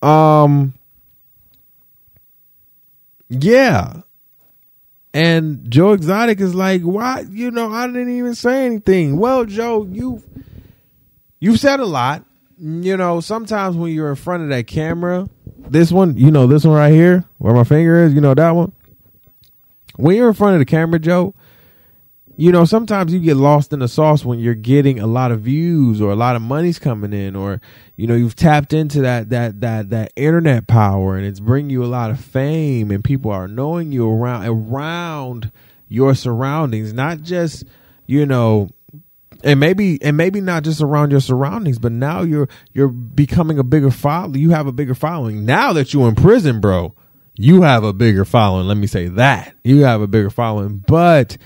Um, 0.00 0.72
yeah, 3.28 4.00
and 5.12 5.70
Joe 5.70 5.92
Exotic 5.92 6.40
is 6.40 6.54
like, 6.54 6.80
why? 6.80 7.26
You 7.30 7.50
know, 7.50 7.70
I 7.70 7.88
didn't 7.88 8.16
even 8.16 8.34
say 8.34 8.64
anything. 8.64 9.18
Well, 9.18 9.44
Joe, 9.44 9.86
you 9.92 10.22
you've 11.40 11.60
said 11.60 11.78
a 11.78 11.84
lot. 11.84 12.24
You 12.58 12.96
know, 12.96 13.20
sometimes 13.20 13.76
when 13.76 13.92
you're 13.92 14.08
in 14.08 14.16
front 14.16 14.44
of 14.44 14.48
that 14.48 14.66
camera, 14.66 15.28
this 15.58 15.92
one, 15.92 16.16
you 16.16 16.30
know, 16.30 16.46
this 16.46 16.64
one 16.64 16.74
right 16.74 16.92
here, 16.92 17.26
where 17.36 17.52
my 17.52 17.64
finger 17.64 18.02
is, 18.02 18.14
you 18.14 18.22
know, 18.22 18.32
that 18.32 18.52
one. 18.52 18.72
When 19.96 20.16
you're 20.16 20.28
in 20.28 20.34
front 20.34 20.54
of 20.54 20.60
the 20.60 20.64
camera, 20.64 20.98
Joe, 20.98 21.34
you 22.40 22.52
know, 22.52 22.64
sometimes 22.64 23.12
you 23.12 23.20
get 23.20 23.36
lost 23.36 23.70
in 23.74 23.80
the 23.80 23.86
sauce 23.86 24.24
when 24.24 24.38
you're 24.38 24.54
getting 24.54 24.98
a 24.98 25.06
lot 25.06 25.30
of 25.30 25.42
views 25.42 26.00
or 26.00 26.10
a 26.10 26.16
lot 26.16 26.36
of 26.36 26.40
money's 26.40 26.78
coming 26.78 27.12
in, 27.12 27.36
or 27.36 27.60
you 27.96 28.06
know, 28.06 28.14
you've 28.14 28.34
tapped 28.34 28.72
into 28.72 29.02
that 29.02 29.28
that 29.28 29.60
that 29.60 29.90
that 29.90 30.12
internet 30.16 30.66
power, 30.66 31.16
and 31.16 31.26
it's 31.26 31.38
bringing 31.38 31.68
you 31.68 31.84
a 31.84 31.86
lot 31.86 32.10
of 32.10 32.18
fame, 32.18 32.90
and 32.90 33.04
people 33.04 33.30
are 33.30 33.46
knowing 33.46 33.92
you 33.92 34.08
around 34.08 34.46
around 34.46 35.52
your 35.90 36.14
surroundings, 36.14 36.94
not 36.94 37.20
just 37.20 37.64
you 38.06 38.24
know 38.24 38.70
and 39.44 39.60
maybe 39.60 40.02
and 40.02 40.16
maybe 40.16 40.40
not 40.40 40.64
just 40.64 40.80
around 40.80 41.10
your 41.10 41.20
surroundings 41.20 41.78
but 41.78 41.92
now 41.92 42.22
you're 42.22 42.48
you're 42.74 42.88
becoming 42.88 43.58
a 43.58 43.62
bigger 43.62 43.90
follow 43.90 44.34
you 44.34 44.50
have 44.50 44.66
a 44.66 44.72
bigger 44.72 44.94
following. 44.94 45.44
Now 45.44 45.74
that 45.74 45.92
you're 45.92 46.08
in 46.08 46.14
prison 46.14 46.60
bro 46.60 46.94
you 47.36 47.62
have 47.62 47.84
a 47.84 47.94
bigger 47.94 48.26
following. 48.26 48.66
Let 48.66 48.76
me 48.76 48.86
say 48.86 49.08
that. 49.08 49.54
You 49.64 49.84
have 49.84 50.02
a 50.02 50.06
bigger 50.06 50.28
following. 50.28 50.84
But 50.86 51.38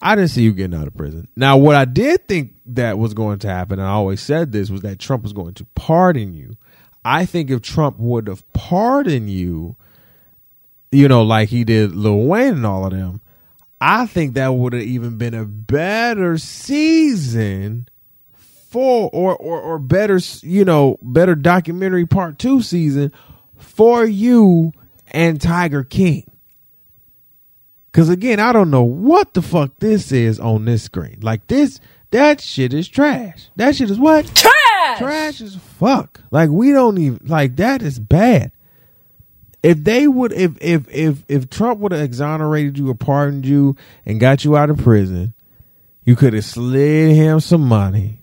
I 0.00 0.14
didn't 0.14 0.30
see 0.30 0.42
you 0.42 0.52
getting 0.52 0.78
out 0.78 0.86
of 0.86 0.96
prison. 0.96 1.28
Now, 1.36 1.56
what 1.56 1.74
I 1.74 1.84
did 1.84 2.28
think 2.28 2.54
that 2.66 2.98
was 2.98 3.14
going 3.14 3.38
to 3.40 3.48
happen, 3.48 3.78
and 3.78 3.88
I 3.88 3.92
always 3.92 4.20
said 4.20 4.52
this, 4.52 4.70
was 4.70 4.82
that 4.82 4.98
Trump 4.98 5.22
was 5.22 5.32
going 5.32 5.54
to 5.54 5.64
pardon 5.74 6.34
you. 6.34 6.56
I 7.04 7.24
think 7.24 7.50
if 7.50 7.62
Trump 7.62 7.98
would 7.98 8.26
have 8.26 8.50
pardoned 8.52 9.30
you, 9.30 9.76
you 10.92 11.08
know, 11.08 11.22
like 11.22 11.48
he 11.48 11.64
did 11.64 11.94
Lil 11.94 12.24
Wayne 12.24 12.54
and 12.54 12.66
all 12.66 12.84
of 12.84 12.92
them, 12.92 13.20
I 13.80 14.06
think 14.06 14.34
that 14.34 14.48
would 14.48 14.72
have 14.72 14.82
even 14.82 15.16
been 15.16 15.34
a 15.34 15.44
better 15.44 16.36
season 16.36 17.88
for, 18.34 19.08
or, 19.12 19.36
or, 19.36 19.60
or 19.60 19.78
better, 19.78 20.18
you 20.42 20.64
know, 20.64 20.98
better 21.00 21.34
documentary 21.34 22.06
part 22.06 22.38
two 22.38 22.60
season 22.60 23.12
for 23.56 24.04
you 24.04 24.72
and 25.08 25.40
Tiger 25.40 25.84
King. 25.84 26.30
Cause 27.96 28.10
again, 28.10 28.40
I 28.40 28.52
don't 28.52 28.70
know 28.70 28.82
what 28.82 29.32
the 29.32 29.40
fuck 29.40 29.70
this 29.78 30.12
is 30.12 30.38
on 30.38 30.66
this 30.66 30.82
screen. 30.82 31.16
Like 31.22 31.46
this, 31.46 31.80
that 32.10 32.42
shit 32.42 32.74
is 32.74 32.86
trash. 32.88 33.48
That 33.56 33.74
shit 33.74 33.90
is 33.90 33.98
what? 33.98 34.26
Trash. 34.34 34.98
Trash 34.98 35.40
as 35.40 35.56
fuck. 35.56 36.20
Like 36.30 36.50
we 36.50 36.72
don't 36.72 36.98
even 36.98 37.20
like 37.24 37.56
that 37.56 37.80
is 37.80 37.98
bad. 37.98 38.52
If 39.62 39.82
they 39.82 40.08
would, 40.08 40.34
if 40.34 40.58
if 40.60 40.86
if 40.90 41.24
if 41.26 41.48
Trump 41.48 41.80
would 41.80 41.92
have 41.92 42.02
exonerated 42.02 42.76
you 42.76 42.90
or 42.90 42.94
pardoned 42.94 43.46
you 43.46 43.76
and 44.04 44.20
got 44.20 44.44
you 44.44 44.58
out 44.58 44.68
of 44.68 44.76
prison, 44.76 45.32
you 46.04 46.16
could 46.16 46.34
have 46.34 46.44
slid 46.44 47.16
him 47.16 47.40
some 47.40 47.66
money. 47.66 48.20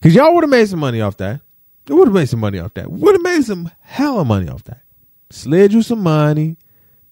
Cause 0.00 0.16
y'all 0.16 0.34
would 0.34 0.42
have 0.42 0.50
made 0.50 0.68
some 0.68 0.80
money 0.80 1.00
off 1.00 1.18
that. 1.18 1.42
You 1.88 1.94
would 1.94 2.08
have 2.08 2.14
made 2.14 2.28
some 2.28 2.40
money 2.40 2.58
off 2.58 2.74
that. 2.74 2.90
Would 2.90 3.14
have 3.14 3.22
made 3.22 3.44
some 3.44 3.70
hella 3.82 4.24
money 4.24 4.48
off 4.48 4.64
that. 4.64 4.82
Slid 5.30 5.72
you 5.72 5.82
some 5.82 6.02
money, 6.02 6.56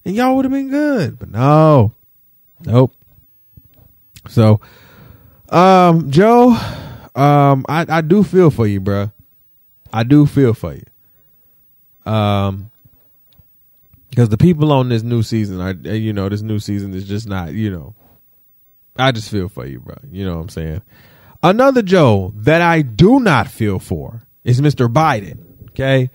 and 0.04 0.16
y'all 0.16 0.34
would 0.34 0.44
have 0.44 0.50
been 0.50 0.70
good. 0.70 1.16
But 1.16 1.30
no, 1.30 1.94
Nope. 2.64 2.94
So, 4.28 4.60
um, 5.48 6.10
Joe, 6.10 6.50
um, 7.14 7.64
I, 7.68 7.86
I 7.88 8.00
do 8.00 8.22
feel 8.22 8.50
for 8.50 8.66
you, 8.66 8.80
bro. 8.80 9.10
I 9.92 10.02
do 10.04 10.26
feel 10.26 10.54
for 10.54 10.74
you. 10.74 10.84
Um, 12.10 12.70
because 14.08 14.28
the 14.28 14.36
people 14.36 14.72
on 14.72 14.88
this 14.88 15.02
new 15.02 15.22
season 15.22 15.60
are, 15.60 15.72
you 15.72 16.12
know, 16.12 16.28
this 16.28 16.42
new 16.42 16.58
season 16.58 16.94
is 16.94 17.06
just 17.06 17.28
not, 17.28 17.52
you 17.52 17.70
know, 17.70 17.94
I 18.96 19.12
just 19.12 19.30
feel 19.30 19.48
for 19.48 19.66
you, 19.66 19.80
bro. 19.80 19.96
You 20.10 20.24
know 20.24 20.36
what 20.36 20.42
I'm 20.42 20.48
saying? 20.48 20.82
Another 21.42 21.82
Joe 21.82 22.34
that 22.36 22.60
I 22.60 22.82
do 22.82 23.20
not 23.20 23.48
feel 23.48 23.78
for 23.78 24.22
is 24.44 24.60
Mr. 24.60 24.92
Biden. 24.92 25.38
Okay. 25.70 26.10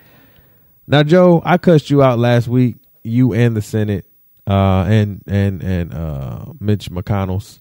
Now, 0.87 1.03
Joe, 1.03 1.41
I 1.43 1.57
cussed 1.57 1.89
you 1.89 2.03
out 2.03 2.19
last 2.19 2.47
week, 2.47 2.75
you 3.01 3.33
and 3.33 3.55
the 3.55 3.61
Senate 3.61 4.05
uh, 4.47 4.85
and 4.87 5.23
and 5.27 5.63
and 5.63 5.93
uh, 5.93 6.45
Mitch 6.59 6.89
McConnell's, 6.91 7.59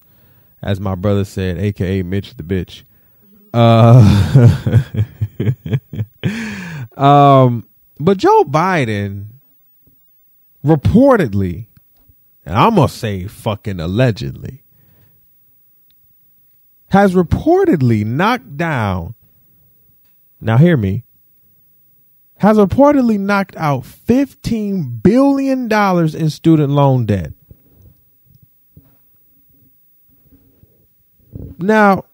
as 0.61 0.79
my 0.79 0.95
brother 0.95 1.25
said, 1.25 1.57
aka 1.57 2.03
Mitch 2.03 2.35
the 2.35 2.43
bitch. 2.43 2.83
Uh, 3.53 4.01
um, 7.01 7.67
but 7.99 8.17
Joe 8.17 8.43
Biden 8.43 9.27
reportedly, 10.65 11.67
and 12.45 12.55
I'm 12.55 12.75
gonna 12.75 12.89
say 12.89 13.27
fucking 13.27 13.79
allegedly, 13.79 14.63
has 16.87 17.13
reportedly 17.13 18.05
knocked 18.05 18.57
down. 18.57 19.15
Now 20.41 20.57
hear 20.57 20.77
me 20.77 21.04
has 22.37 22.57
reportedly 22.57 23.19
knocked 23.19 23.55
out 23.55 23.83
$15 23.83 25.01
billion 25.01 25.71
in 25.71 26.29
student 26.29 26.71
loan 26.71 27.05
debt. 27.05 27.33
Now, 31.57 32.05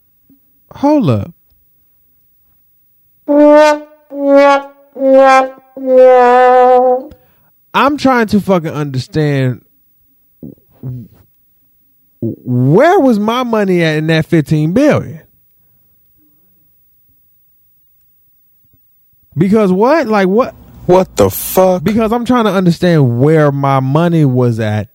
hold 0.71 1.09
up. 1.09 1.33
I'm 7.73 7.97
trying 7.97 8.27
to 8.27 8.41
fucking 8.41 8.71
understand 8.71 9.65
where 12.21 12.99
was 12.99 13.17
my 13.17 13.43
money 13.43 13.81
at 13.81 13.97
in 13.97 14.07
that 14.07 14.25
15 14.25 14.73
billion? 14.73 15.21
Because 19.37 19.71
what? 19.71 20.07
Like 20.07 20.27
what? 20.27 20.53
What 20.85 21.15
the 21.15 21.29
fuck? 21.29 21.83
Because 21.83 22.11
I'm 22.11 22.25
trying 22.25 22.45
to 22.45 22.51
understand 22.51 23.19
where 23.19 23.51
my 23.51 23.79
money 23.79 24.25
was 24.25 24.59
at 24.59 24.89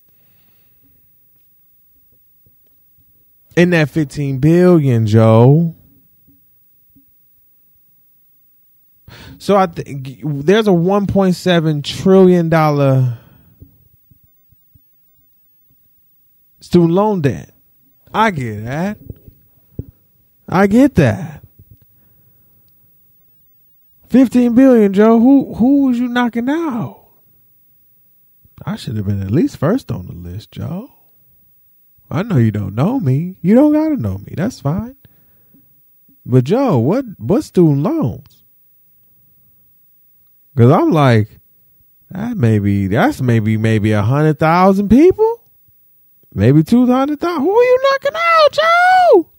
in 3.57 3.71
that 3.71 3.89
15 3.89 4.39
billion, 4.39 5.07
Joe. 5.07 5.75
So 9.39 9.57
I 9.57 9.67
think 9.67 10.21
there's 10.23 10.67
a 10.67 10.73
1.7 10.73 11.85
trillion 11.85 12.49
dollar 12.49 13.19
student 16.61 16.93
loan 16.93 17.21
debt. 17.23 17.53
I 18.13 18.31
get 18.31 18.65
that. 18.65 18.99
I 20.49 20.67
get 20.67 20.95
that. 20.97 21.36
Fifteen 24.09 24.55
billion, 24.55 24.93
Joe. 24.93 25.19
Who 25.19 25.55
who 25.55 25.87
was 25.87 25.99
you 25.99 26.09
knocking 26.09 26.49
out? 26.49 27.09
I 28.65 28.77
should 28.77 28.97
have 28.97 29.07
been 29.07 29.23
at 29.23 29.31
least 29.31 29.57
first 29.57 29.91
on 29.91 30.07
the 30.07 30.13
list, 30.13 30.53
Joe. 30.53 30.93
I 32.11 32.23
know 32.23 32.37
you 32.37 32.51
don't 32.51 32.75
know 32.75 33.01
me. 33.01 33.39
You 33.43 33.55
don't 33.55 33.73
gotta 33.73 33.97
know 33.97 34.19
me. 34.19 34.35
That's 34.37 34.61
fine. 34.61 34.97
But 36.25 36.45
Joe, 36.45 36.79
what 36.79 37.05
what 37.19 37.45
student 37.45 37.83
loans? 37.83 38.45
Cause 40.57 40.71
I'm 40.71 40.91
like, 40.91 41.29
that 42.11 42.37
maybe 42.37 42.87
that's 42.87 43.21
maybe 43.21 43.57
maybe 43.57 43.93
a 43.93 44.03
hundred 44.03 44.39
thousand 44.39 44.89
people, 44.89 45.43
maybe 46.33 46.63
two 46.63 46.87
hundred 46.87 47.21
thousand. 47.21 47.43
Who 47.43 47.57
are 47.59 47.63
you 47.65 47.81
knocking 47.91 48.17
out, 48.17 48.53
Joe? 48.53 49.31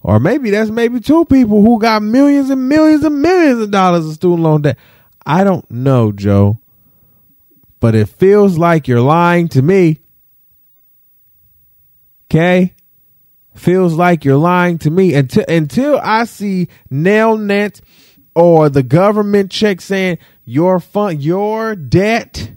Or 0.00 0.20
maybe 0.20 0.50
that's 0.50 0.70
maybe 0.70 1.00
two 1.00 1.24
people 1.24 1.62
who 1.62 1.78
got 1.78 2.02
millions 2.02 2.50
and 2.50 2.68
millions 2.68 3.04
and 3.04 3.20
millions 3.20 3.60
of 3.60 3.70
dollars 3.70 4.06
of 4.06 4.14
student 4.14 4.42
loan 4.42 4.62
debt. 4.62 4.78
I 5.26 5.44
don't 5.44 5.68
know, 5.70 6.12
Joe. 6.12 6.60
But 7.80 7.94
it 7.94 8.08
feels 8.08 8.58
like 8.58 8.88
you're 8.88 9.00
lying 9.00 9.48
to 9.48 9.62
me. 9.62 10.00
Okay? 12.30 12.74
Feels 13.54 13.94
like 13.94 14.24
you're 14.24 14.36
lying 14.36 14.78
to 14.78 14.90
me 14.90 15.14
until 15.14 15.44
until 15.48 15.98
I 16.02 16.24
see 16.24 16.68
Nelnet 16.92 17.80
or 18.34 18.68
the 18.68 18.84
government 18.84 19.50
check 19.50 19.80
saying 19.80 20.18
your 20.44 20.78
fund 20.78 21.20
your 21.20 21.74
debt 21.74 22.52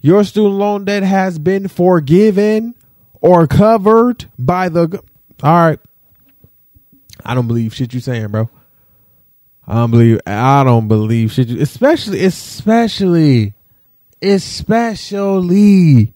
your 0.00 0.24
student 0.24 0.54
loan 0.54 0.84
debt 0.86 1.02
has 1.02 1.38
been 1.38 1.68
forgiven 1.68 2.74
or 3.20 3.46
covered 3.46 4.24
by 4.38 4.68
the 4.68 5.02
all 5.42 5.52
right 5.68 5.80
I 7.24 7.34
don't 7.34 7.46
believe 7.46 7.72
shit 7.74 7.94
you 7.94 8.00
saying, 8.00 8.28
bro. 8.28 8.50
I 9.64 9.74
don't 9.74 9.92
believe. 9.92 10.20
I 10.26 10.64
don't 10.64 10.88
believe 10.88 11.30
shit. 11.30 11.46
you- 11.48 11.60
Especially, 11.60 12.24
especially, 12.24 13.54
especially 14.20 16.12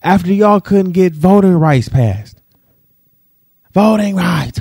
after 0.00 0.32
y'all 0.32 0.60
couldn't 0.60 0.92
get 0.92 1.12
voting 1.12 1.54
rights 1.54 1.88
passed. 1.88 2.40
Voting 3.74 4.14
rights. 4.14 4.60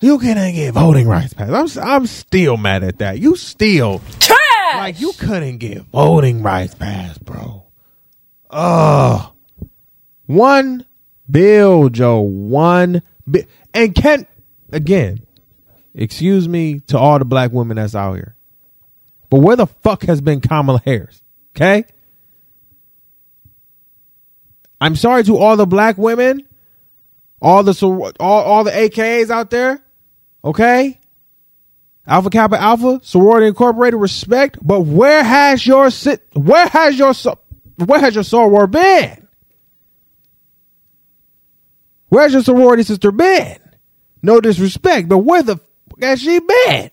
You 0.00 0.18
couldn't 0.18 0.54
get 0.54 0.74
voting 0.74 1.08
rights 1.08 1.34
passed. 1.34 1.78
I'm 1.78 1.84
I'm 1.84 2.06
still 2.06 2.56
mad 2.56 2.84
at 2.84 2.98
that. 2.98 3.18
You 3.18 3.34
still 3.34 4.00
Trash. 4.20 4.38
like 4.76 5.00
you 5.00 5.12
couldn't 5.18 5.58
get 5.58 5.78
voting 5.82 6.44
rights 6.44 6.76
passed, 6.76 7.24
bro. 7.24 7.64
Ugh. 8.50 9.32
One 10.26 10.84
bill, 11.30 11.88
Joe. 11.88 12.20
One 12.20 13.02
bill. 13.28 13.44
And 13.74 13.94
can 13.94 14.26
again, 14.72 15.26
excuse 15.94 16.48
me 16.48 16.80
to 16.88 16.98
all 16.98 17.18
the 17.18 17.24
black 17.24 17.52
women 17.52 17.76
that's 17.76 17.94
out 17.94 18.14
here. 18.14 18.34
But 19.30 19.40
where 19.40 19.56
the 19.56 19.66
fuck 19.66 20.02
has 20.04 20.20
been 20.20 20.40
Kamala 20.40 20.80
Harris? 20.84 21.20
Okay? 21.54 21.84
I'm 24.80 24.96
sorry 24.96 25.24
to 25.24 25.36
all 25.36 25.56
the 25.56 25.66
black 25.66 25.98
women, 25.98 26.46
all 27.42 27.62
the 27.62 27.74
all, 28.20 28.42
all 28.42 28.64
the 28.64 28.70
AKAs 28.70 29.30
out 29.30 29.50
there. 29.50 29.82
Okay? 30.44 30.98
Alpha 32.06 32.30
Kappa 32.30 32.58
Alpha, 32.58 33.00
sorority 33.02 33.48
incorporated, 33.48 34.00
respect. 34.00 34.58
But 34.62 34.80
where 34.80 35.22
has 35.22 35.66
your 35.66 35.90
sit? 35.90 36.26
Where 36.32 36.66
has 36.66 36.98
your 36.98 37.12
where 37.84 38.00
has 38.00 38.14
your 38.14 38.24
soror 38.24 38.70
been? 38.70 39.27
Where's 42.08 42.32
your 42.32 42.42
sorority 42.42 42.82
sister 42.82 43.12
been? 43.12 43.58
No 44.22 44.40
disrespect, 44.40 45.08
but 45.08 45.18
where 45.18 45.42
the 45.42 45.56
fuck 45.56 46.02
has 46.02 46.20
she 46.20 46.40
been? 46.40 46.90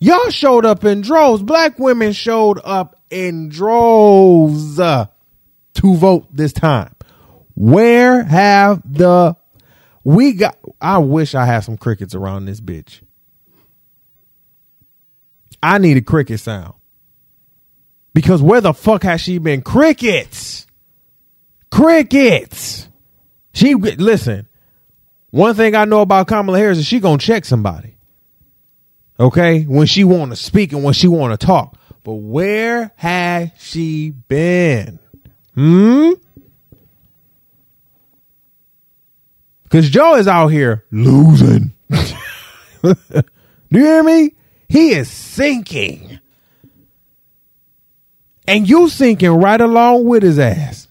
Y'all 0.00 0.30
showed 0.30 0.66
up 0.66 0.84
in 0.84 1.00
droves. 1.00 1.42
Black 1.42 1.78
women 1.78 2.12
showed 2.12 2.60
up 2.62 3.00
in 3.10 3.48
droves 3.48 4.78
uh, 4.78 5.06
to 5.74 5.94
vote 5.94 6.26
this 6.34 6.52
time. 6.52 6.94
Where 7.54 8.22
have 8.22 8.82
the 8.84 9.36
we 10.04 10.34
got? 10.34 10.58
I 10.80 10.98
wish 10.98 11.34
I 11.34 11.46
had 11.46 11.60
some 11.60 11.78
crickets 11.78 12.14
around 12.14 12.44
this 12.44 12.60
bitch. 12.60 13.00
I 15.62 15.78
need 15.78 15.96
a 15.96 16.02
cricket 16.02 16.40
sound. 16.40 16.74
Because 18.12 18.42
where 18.42 18.60
the 18.60 18.72
fuck 18.72 19.02
has 19.02 19.20
she 19.20 19.38
been? 19.38 19.62
Crickets. 19.62 20.66
Crickets. 21.70 22.88
She 23.56 23.74
listen. 23.74 24.46
One 25.30 25.54
thing 25.54 25.74
I 25.74 25.86
know 25.86 26.02
about 26.02 26.28
Kamala 26.28 26.58
Harris 26.58 26.76
is 26.76 26.84
she 26.84 27.00
gonna 27.00 27.16
check 27.16 27.46
somebody. 27.46 27.96
Okay, 29.18 29.62
when 29.62 29.86
she 29.86 30.04
want 30.04 30.30
to 30.30 30.36
speak 30.36 30.74
and 30.74 30.84
when 30.84 30.92
she 30.92 31.08
want 31.08 31.40
to 31.40 31.46
talk. 31.46 31.78
But 32.04 32.12
where 32.12 32.92
has 32.96 33.48
she 33.58 34.10
been? 34.10 34.98
Hmm. 35.54 36.10
Because 39.62 39.88
Joe 39.88 40.16
is 40.16 40.28
out 40.28 40.48
here 40.48 40.84
losing. 40.90 41.72
Do 42.82 42.94
you 43.70 43.80
hear 43.80 44.02
me? 44.02 44.34
He 44.68 44.90
is 44.90 45.10
sinking. 45.10 46.20
And 48.46 48.68
you 48.68 48.90
sinking 48.90 49.30
right 49.30 49.60
along 49.62 50.04
with 50.04 50.22
his 50.22 50.38
ass. 50.38 50.85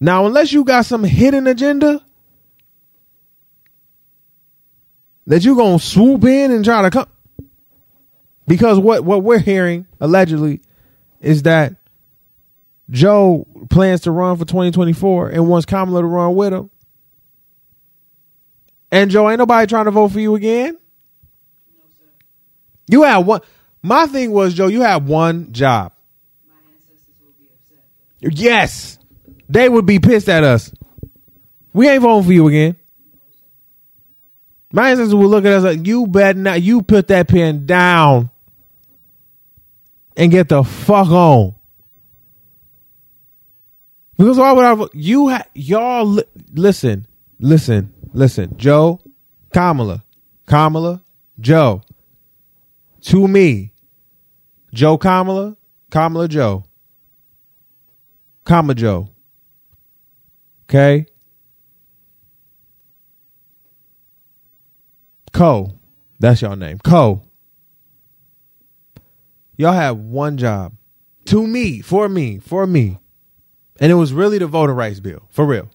Now, 0.00 0.26
unless 0.26 0.52
you 0.52 0.64
got 0.64 0.86
some 0.86 1.04
hidden 1.04 1.46
agenda 1.46 2.02
that 5.26 5.44
you're 5.44 5.56
going 5.56 5.78
to 5.78 5.84
swoop 5.84 6.24
in 6.24 6.50
and 6.50 6.64
try 6.64 6.82
to 6.82 6.90
come. 6.90 7.06
Because 8.46 8.78
what, 8.80 9.04
what 9.04 9.22
we're 9.22 9.38
hearing, 9.38 9.86
allegedly, 10.00 10.60
is 11.20 11.42
that 11.42 11.76
Joe 12.90 13.46
plans 13.68 14.00
to 14.02 14.10
run 14.10 14.38
for 14.38 14.44
2024 14.44 15.28
and 15.28 15.48
wants 15.48 15.66
Kamala 15.66 16.00
to 16.00 16.06
run 16.06 16.34
with 16.34 16.52
him. 16.52 16.70
And 18.90 19.10
Joe, 19.10 19.30
ain't 19.30 19.38
nobody 19.38 19.68
trying 19.68 19.84
to 19.84 19.92
vote 19.92 20.08
for 20.08 20.18
you 20.18 20.34
again. 20.34 20.78
You 22.88 23.04
had 23.04 23.18
one. 23.18 23.40
My 23.82 24.06
thing 24.06 24.32
was, 24.32 24.52
Joe, 24.52 24.66
you 24.66 24.80
had 24.80 25.06
one 25.06 25.52
job. 25.52 25.92
Yes, 28.20 28.98
they 29.50 29.68
would 29.68 29.86
be 29.86 29.98
pissed 29.98 30.28
at 30.28 30.44
us. 30.44 30.72
We 31.72 31.88
ain't 31.88 32.02
voting 32.02 32.26
for 32.26 32.32
you 32.32 32.48
again. 32.48 32.76
My 34.72 34.90
ancestors 34.90 35.14
would 35.14 35.26
look 35.26 35.44
at 35.44 35.52
us 35.52 35.64
like, 35.64 35.86
you 35.86 36.06
better 36.06 36.38
not, 36.38 36.62
you 36.62 36.82
put 36.82 37.08
that 37.08 37.26
pen 37.28 37.66
down 37.66 38.30
and 40.16 40.30
get 40.30 40.48
the 40.48 40.62
fuck 40.62 41.08
on. 41.08 41.54
Because 44.16 44.38
why 44.38 44.52
would 44.52 44.64
I? 44.64 44.86
You 44.92 45.30
ha- 45.30 45.46
y'all 45.54 46.04
li- 46.04 46.24
listen, 46.52 47.06
listen, 47.38 47.92
listen. 48.12 48.54
Joe, 48.56 49.00
Kamala, 49.52 50.04
Kamala, 50.46 51.02
Joe. 51.40 51.82
To 53.02 53.26
me, 53.26 53.72
Joe 54.74 54.98
Kamala, 54.98 55.56
Kamala 55.90 56.28
Joe, 56.28 56.64
Kamala 58.44 58.74
Joe. 58.74 59.08
Okay. 60.70 61.06
Co, 65.32 65.80
that's 66.20 66.42
your 66.42 66.54
name. 66.54 66.78
Co. 66.78 67.22
Y'all 69.56 69.72
have 69.72 69.98
one 69.98 70.36
job. 70.36 70.74
To 71.24 71.44
me, 71.44 71.80
for 71.80 72.08
me, 72.08 72.38
for 72.38 72.68
me. 72.68 72.98
And 73.80 73.90
it 73.90 73.96
was 73.96 74.12
really 74.12 74.38
the 74.38 74.46
voting 74.46 74.76
rights 74.76 75.00
bill. 75.00 75.26
For 75.30 75.44
real. 75.44 75.68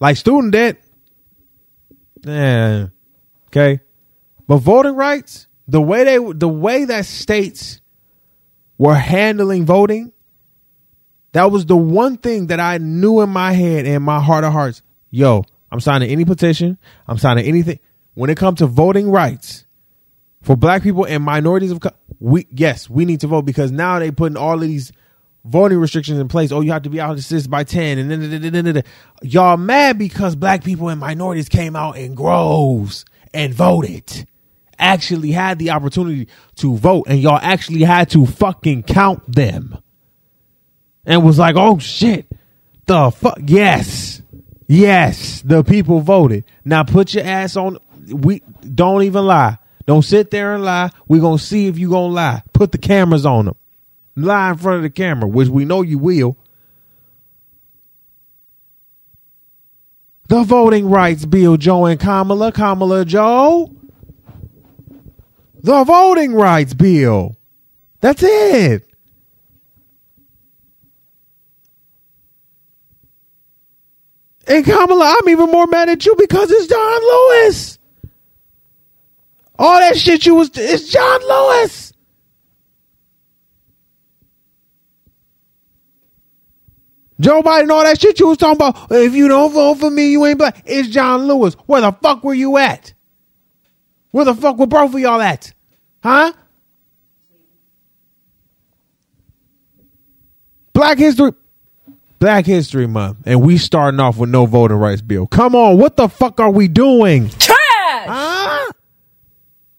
Like 0.00 0.16
student 0.16 0.54
debt. 0.54 0.82
Yeah. 2.24 2.86
Okay. 3.48 3.80
But 4.46 4.58
voting 4.58 4.96
rights, 4.96 5.48
the 5.68 5.82
way 5.82 6.04
they 6.04 6.32
the 6.32 6.48
way 6.48 6.86
that 6.86 7.04
states 7.04 7.82
were 8.78 8.94
handling 8.94 9.66
voting, 9.66 10.14
that 11.36 11.50
was 11.50 11.66
the 11.66 11.76
one 11.76 12.16
thing 12.16 12.48
that 12.48 12.60
I 12.60 12.78
knew 12.78 13.20
in 13.20 13.30
my 13.30 13.52
head 13.52 13.86
and 13.86 14.02
my 14.04 14.20
heart 14.20 14.44
of 14.44 14.52
hearts. 14.52 14.82
Yo, 15.10 15.44
I'm 15.70 15.80
signing 15.80 16.10
any 16.10 16.24
petition. 16.24 16.78
I'm 17.06 17.18
signing 17.18 17.44
anything. 17.46 17.78
When 18.14 18.30
it 18.30 18.36
comes 18.36 18.58
to 18.58 18.66
voting 18.66 19.10
rights 19.10 19.66
for 20.42 20.56
black 20.56 20.82
people 20.82 21.04
and 21.04 21.22
minorities 21.22 21.70
of 21.70 21.80
co- 21.80 21.90
we 22.20 22.46
yes, 22.50 22.88
we 22.88 23.04
need 23.04 23.20
to 23.20 23.26
vote 23.26 23.42
because 23.42 23.70
now 23.72 23.98
they 23.98 24.10
putting 24.10 24.36
all 24.36 24.54
of 24.54 24.60
these 24.62 24.92
voting 25.44 25.78
restrictions 25.78 26.18
in 26.18 26.28
place. 26.28 26.50
Oh, 26.52 26.60
you 26.60 26.72
have 26.72 26.82
to 26.82 26.90
be 26.90 27.00
out 27.00 27.12
of 27.12 27.24
six 27.24 27.46
by 27.46 27.64
ten, 27.64 27.98
and 27.98 28.10
then 28.10 28.30
then- 28.30 28.52
then- 28.52 28.64
then. 28.64 28.82
y'all 29.22 29.56
mad 29.56 29.98
because 29.98 30.34
black 30.34 30.64
people 30.64 30.88
and 30.88 30.98
minorities 31.00 31.48
came 31.48 31.76
out 31.76 31.96
in 31.98 32.14
groves 32.14 33.04
and 33.34 33.52
voted. 33.54 34.26
Actually 34.78 35.30
had 35.32 35.58
the 35.58 35.70
opportunity 35.70 36.28
to 36.56 36.76
vote, 36.76 37.04
and 37.08 37.18
y'all 37.20 37.38
actually 37.42 37.82
had 37.82 38.10
to 38.10 38.26
fucking 38.26 38.82
count 38.82 39.22
them. 39.30 39.78
And 41.06 41.24
was 41.24 41.38
like, 41.38 41.54
oh 41.56 41.78
shit, 41.78 42.26
the 42.84 43.10
fuck, 43.10 43.38
yes, 43.46 44.20
yes, 44.66 45.40
the 45.42 45.62
people 45.62 46.00
voted. 46.00 46.44
Now 46.64 46.82
put 46.82 47.14
your 47.14 47.24
ass 47.24 47.56
on. 47.56 47.78
We 48.08 48.42
don't 48.62 49.04
even 49.04 49.24
lie. 49.24 49.58
Don't 49.86 50.02
sit 50.02 50.30
there 50.30 50.54
and 50.54 50.64
lie. 50.64 50.90
We're 51.08 51.20
gonna 51.22 51.38
see 51.38 51.68
if 51.68 51.78
you 51.78 51.90
gonna 51.90 52.12
lie. 52.12 52.42
Put 52.52 52.72
the 52.72 52.78
cameras 52.78 53.24
on 53.24 53.46
them 53.46 53.56
lie 54.16 54.50
in 54.50 54.56
front 54.56 54.78
of 54.78 54.82
the 54.82 54.90
camera, 54.90 55.28
which 55.28 55.48
we 55.48 55.64
know 55.64 55.82
you 55.82 55.98
will. 55.98 56.36
The 60.28 60.42
voting 60.42 60.88
rights 60.88 61.24
bill, 61.24 61.56
Joe 61.56 61.84
and 61.84 62.00
Kamala, 62.00 62.50
Kamala 62.50 63.04
Joe. 63.04 63.72
The 65.62 65.84
voting 65.84 66.34
rights 66.34 66.74
bill. 66.74 67.36
That's 68.00 68.22
it. 68.22 68.85
And 74.46 74.64
Kamala, 74.64 75.16
I'm 75.18 75.28
even 75.28 75.50
more 75.50 75.66
mad 75.66 75.88
at 75.88 76.06
you 76.06 76.14
because 76.16 76.50
it's 76.50 76.66
John 76.66 77.00
Lewis. 77.02 77.78
All 79.58 79.78
that 79.80 79.96
shit 79.96 80.26
you 80.26 80.34
was, 80.36 80.50
it's 80.54 80.88
John 80.88 81.20
Lewis. 81.22 81.92
Joe 87.18 87.42
Biden, 87.42 87.70
all 87.70 87.82
that 87.82 87.98
shit 88.00 88.20
you 88.20 88.28
was 88.28 88.36
talking 88.36 88.56
about. 88.56 88.92
If 88.92 89.14
you 89.14 89.26
don't 89.26 89.52
vote 89.52 89.76
for 89.76 89.90
me, 89.90 90.10
you 90.10 90.24
ain't 90.26 90.38
black. 90.38 90.62
It's 90.66 90.88
John 90.88 91.26
Lewis. 91.26 91.54
Where 91.64 91.80
the 91.80 91.92
fuck 91.92 92.22
were 92.22 92.34
you 92.34 92.58
at? 92.58 92.92
Where 94.10 94.26
the 94.26 94.34
fuck 94.34 94.58
were 94.58 94.66
both 94.66 94.94
of 94.94 95.00
y'all 95.00 95.20
at? 95.20 95.52
Huh? 96.02 96.32
Black 100.74 100.98
History 100.98 101.32
Black 102.18 102.46
History 102.46 102.86
Month. 102.86 103.18
And 103.26 103.42
we 103.42 103.58
starting 103.58 104.00
off 104.00 104.16
with 104.16 104.30
no 104.30 104.46
voting 104.46 104.78
rights 104.78 105.02
bill. 105.02 105.26
Come 105.26 105.54
on, 105.54 105.78
what 105.78 105.96
the 105.96 106.08
fuck 106.08 106.40
are 106.40 106.50
we 106.50 106.68
doing? 106.68 107.28
Trash. 107.30 108.70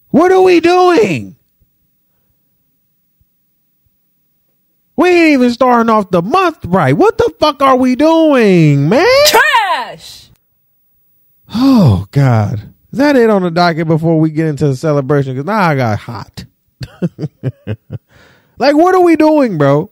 What 0.10 0.32
are 0.32 0.42
we 0.42 0.60
doing? 0.60 1.36
We 4.96 5.10
ain't 5.10 5.34
even 5.34 5.52
starting 5.52 5.92
off 5.92 6.10
the 6.10 6.24
month 6.24 6.66
right. 6.66 6.94
What 6.94 7.18
the 7.20 7.32
fuck 7.40 7.62
are 7.62 7.76
we 7.76 7.96
doing, 7.96 8.90
man? 8.90 9.06
Trash. 9.28 10.30
Oh 11.54 12.08
God, 12.12 12.74
is 12.92 12.98
that 12.98 13.16
it 13.16 13.30
on 13.30 13.44
the 13.44 13.52
docket 13.52 13.88
before 13.88 14.20
we 14.20 14.32
get 14.32 14.48
into 14.48 14.68
the 14.68 14.76
celebration? 14.76 15.34
Because 15.34 15.46
now 15.46 15.60
I 15.60 15.76
got 15.76 16.00
hot. 16.00 16.46
like, 18.58 18.76
what 18.76 18.96
are 18.96 19.04
we 19.04 19.16
doing, 19.16 19.60
bro? 19.60 19.92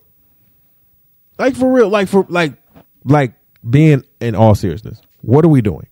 Like 1.38 1.56
for 1.56 1.72
real, 1.72 1.90
like 1.90 2.08
for 2.08 2.26
like, 2.30 2.54
like 3.04 3.34
being 3.68 4.04
in 4.20 4.36
all 4.36 4.56
seriousness, 4.56 5.02
what 5.22 5.44
are 5.44 5.50
we 5.50 5.62
doing? 5.62 5.88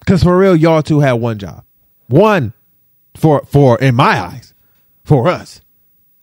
Because 0.00 0.22
for 0.22 0.36
real, 0.38 0.54
y'all 0.54 0.82
two 0.82 1.00
had 1.00 1.14
one 1.14 1.38
job, 1.38 1.64
one 2.06 2.54
for 3.16 3.44
for 3.46 3.78
in 3.78 3.94
my 3.94 4.20
eyes, 4.20 4.54
for 5.04 5.28
us. 5.28 5.60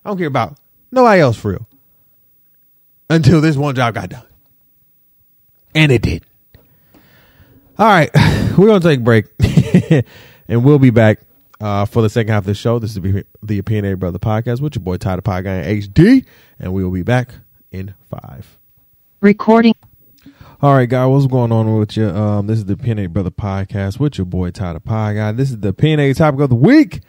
I 0.03 0.09
don't 0.09 0.17
care 0.17 0.27
about 0.27 0.57
nobody 0.91 1.21
else 1.21 1.37
for 1.37 1.51
real. 1.51 1.67
Until 3.09 3.41
this 3.41 3.55
one 3.57 3.75
job 3.75 3.93
got 3.93 4.09
done, 4.09 4.25
and 5.75 5.91
it 5.91 6.01
did. 6.01 6.23
All 7.77 7.85
right, 7.85 8.09
we're 8.57 8.67
gonna 8.67 8.79
take 8.79 8.99
a 8.99 9.03
break, 9.03 9.25
and 10.47 10.63
we'll 10.63 10.79
be 10.79 10.89
back 10.89 11.19
uh, 11.59 11.85
for 11.85 12.01
the 12.01 12.09
second 12.09 12.31
half 12.31 12.43
of 12.43 12.47
the 12.47 12.53
show. 12.53 12.79
This 12.79 12.95
is 12.95 13.23
the, 13.41 13.59
Opinionated 13.59 13.99
Brother 13.99 14.19
podcast 14.19 14.61
with 14.61 14.75
your 14.75 14.83
boy 14.83 14.97
Ty 14.97 15.17
the 15.17 15.21
Pod 15.21 15.43
Guy 15.43 15.61
in 15.61 15.81
HD, 15.81 16.25
and 16.59 16.73
we 16.73 16.83
will 16.83 16.91
be 16.91 17.03
back 17.03 17.33
in 17.73 17.93
five. 18.09 18.57
Recording. 19.19 19.75
All 20.61 20.73
right, 20.73 20.87
guys, 20.87 21.09
what's 21.09 21.27
going 21.27 21.51
on 21.51 21.77
with 21.77 21.97
you? 21.97 22.07
Um, 22.07 22.47
this 22.47 22.59
is 22.59 22.65
the 22.65 22.73
Opinionated 22.73 23.11
Brother 23.11 23.31
podcast 23.31 23.99
with 23.99 24.17
your 24.17 24.25
boy 24.25 24.51
Ty 24.51 24.77
Pod 24.79 25.15
Guy. 25.15 25.31
This 25.33 25.49
is 25.51 25.59
the 25.59 25.69
Opinionated 25.69 26.15
topic 26.15 26.39
of 26.39 26.49
the 26.49 26.55
week, 26.55 27.01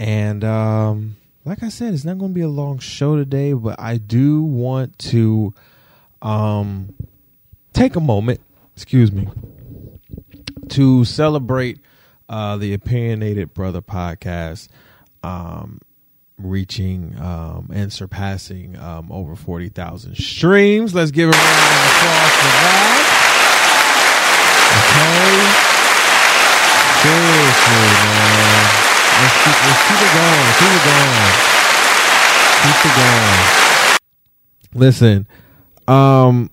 and 0.00 0.42
um, 0.42 1.16
like 1.44 1.62
I 1.62 1.68
said, 1.68 1.94
it's 1.94 2.04
not 2.04 2.18
going 2.18 2.32
to 2.32 2.34
be 2.34 2.40
a 2.40 2.48
long 2.48 2.80
show 2.80 3.14
today, 3.14 3.52
but 3.52 3.78
I 3.78 3.98
do 3.98 4.42
want 4.42 4.98
to 4.98 5.54
um, 6.22 6.94
take 7.72 7.94
a 7.94 8.00
moment. 8.00 8.40
Excuse 8.74 9.12
me 9.12 9.28
to 10.70 11.04
celebrate 11.04 11.80
uh, 12.28 12.56
the 12.56 12.74
Opinionated 12.74 13.54
Brother 13.54 13.80
podcast 13.80 14.68
um, 15.22 15.80
reaching 16.38 17.18
um, 17.20 17.70
and 17.72 17.92
surpassing 17.92 18.76
um, 18.76 19.10
over 19.10 19.34
40,000 19.34 20.16
streams. 20.16 20.94
Let's 20.94 21.10
give 21.10 21.28
a 21.28 21.32
round 21.32 21.42
of 21.42 21.46
applause 21.46 22.32
for 22.36 22.52
that. 22.60 22.86
Okay. 24.76 25.66
Seriously, 27.02 27.88
man. 28.04 28.86
Let's 29.16 29.36
keep, 29.44 29.56
let's 29.64 29.82
keep 29.88 30.00
it 30.02 30.12
going. 30.12 30.52
Keep 32.62 32.84
it 32.84 32.94
going. 32.96 33.56
Listen, 34.74 35.26
um, 35.88 36.50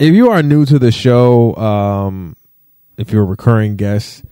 if 0.00 0.12
you 0.12 0.30
are 0.30 0.42
new 0.42 0.64
to 0.66 0.78
the 0.78 0.90
show, 0.90 1.54
um, 1.56 2.36
if 2.96 3.12
you're 3.12 3.22
a 3.22 3.26
recurring 3.26 3.76
guest, 3.76 4.24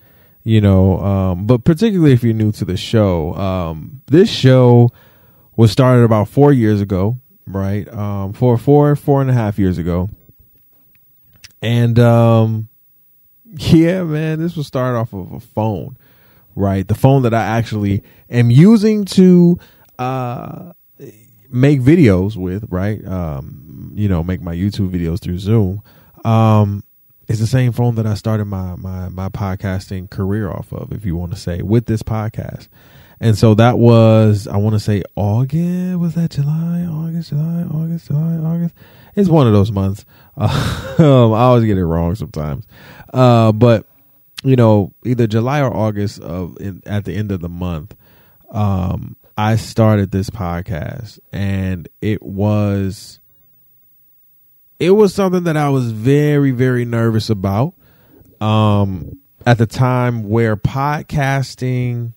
you 0.45 0.61
know, 0.61 0.99
um, 1.01 1.47
but 1.47 1.64
particularly 1.64 2.12
if 2.12 2.22
you're 2.22 2.34
new 2.34 2.53
to 2.53 2.64
the 2.64 2.76
show, 2.76 3.34
um, 3.34 4.03
this 4.07 4.30
show 4.30 4.90
was 5.57 5.70
started 5.70 6.03
about 6.03 6.28
four 6.28 6.53
years 6.53 6.80
ago, 6.80 7.18
right? 7.47 7.88
Um, 7.93 8.32
four, 8.32 8.59
four, 8.59 8.97
four 8.97 9.20
and 9.20 9.30
a 9.30 9.34
half 9.34 9.59
years 9.59 9.78
ago. 9.78 10.11
And, 11.61 11.99
um, 11.99 12.68
yeah, 13.45 14.03
man, 14.03 14.40
this 14.40 14.57
was 14.57 14.66
started 14.66 14.99
off 14.99 15.12
of 15.12 15.32
a 15.32 15.40
phone, 15.40 15.97
right? 16.57 16.86
The 16.86 16.95
phone 16.95 17.22
that 17.22 17.34
I 17.34 17.45
actually 17.45 18.03
am 18.28 18.51
using 18.51 19.05
to, 19.07 19.59
uh, 19.99 20.72
make 21.51 21.80
videos 21.80 22.34
with, 22.34 22.64
right? 22.70 23.07
Um, 23.07 23.93
you 23.95 24.09
know, 24.09 24.24
make 24.24 24.40
my 24.40 24.55
YouTube 24.55 24.90
videos 24.90 25.20
through 25.20 25.38
Zoom. 25.38 25.82
Um, 26.24 26.82
it's 27.33 27.41
the 27.41 27.47
same 27.47 27.72
phone 27.72 27.95
that 27.95 28.07
I 28.07 28.12
started 28.12 28.45
my 28.45 28.76
my 28.76 29.09
my 29.09 29.30
podcasting 29.30 30.11
career 30.11 30.51
off 30.51 30.70
of, 30.70 30.93
if 30.93 31.07
you 31.07 31.16
want 31.16 31.33
to 31.33 31.39
say, 31.39 31.62
with 31.62 31.87
this 31.87 32.03
podcast. 32.03 32.68
And 33.20 33.39
so 33.39 33.55
that 33.55 33.78
was, 33.78 34.47
I 34.47 34.59
want 34.59 34.74
to 34.74 34.80
say 34.80 35.03
August. 35.16 35.99
Was 35.99 36.14
that 36.14 36.33
July? 36.33 36.83
August, 36.91 37.30
July, 37.30 37.62
August, 37.62 38.09
July, 38.09 38.37
August. 38.37 38.74
It's 39.14 39.28
one 39.30 39.47
of 39.47 39.53
those 39.53 39.72
months. 39.72 40.05
Um, 40.99 41.33
I 41.33 41.45
always 41.45 41.64
get 41.64 41.78
it 41.78 41.87
wrong 41.87 42.14
sometimes. 42.14 42.66
Uh, 43.14 43.51
but 43.51 43.87
you 44.45 44.57
know, 44.57 44.93
either 45.05 45.26
July 45.26 45.62
or 45.62 45.74
August 45.74 46.20
of 46.20 46.59
in, 46.61 46.83
at 46.85 47.07
the 47.07 47.14
end 47.14 47.33
of 47.33 47.41
the 47.41 47.49
month, 47.49 47.97
um, 48.51 49.16
I 49.39 49.57
started 49.57 50.11
this 50.11 50.28
podcast, 50.28 51.18
and 51.33 51.89
it 52.03 52.22
was 52.22 53.20
it 54.83 54.91
was 54.91 55.14
something 55.14 55.45
that 55.45 55.57
I 55.57 55.68
was 55.68 55.93
very, 55.93 56.51
very 56.51 56.85
nervous 56.85 57.30
about. 57.30 57.74
Um, 58.41 59.20
at 59.47 59.57
the 59.59 59.66
time 59.66 60.28
where 60.28 60.57
podcasting, 60.57 62.14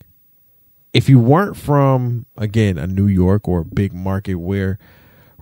if 0.92 1.08
you 1.08 1.20
weren't 1.20 1.58
from, 1.58 2.26
again, 2.36 2.80
a 2.80 2.88
New 2.88 3.06
York 3.06 3.48
or 3.48 3.60
a 3.60 3.66
big 3.66 3.94
market 3.94 4.36
where 4.36 4.80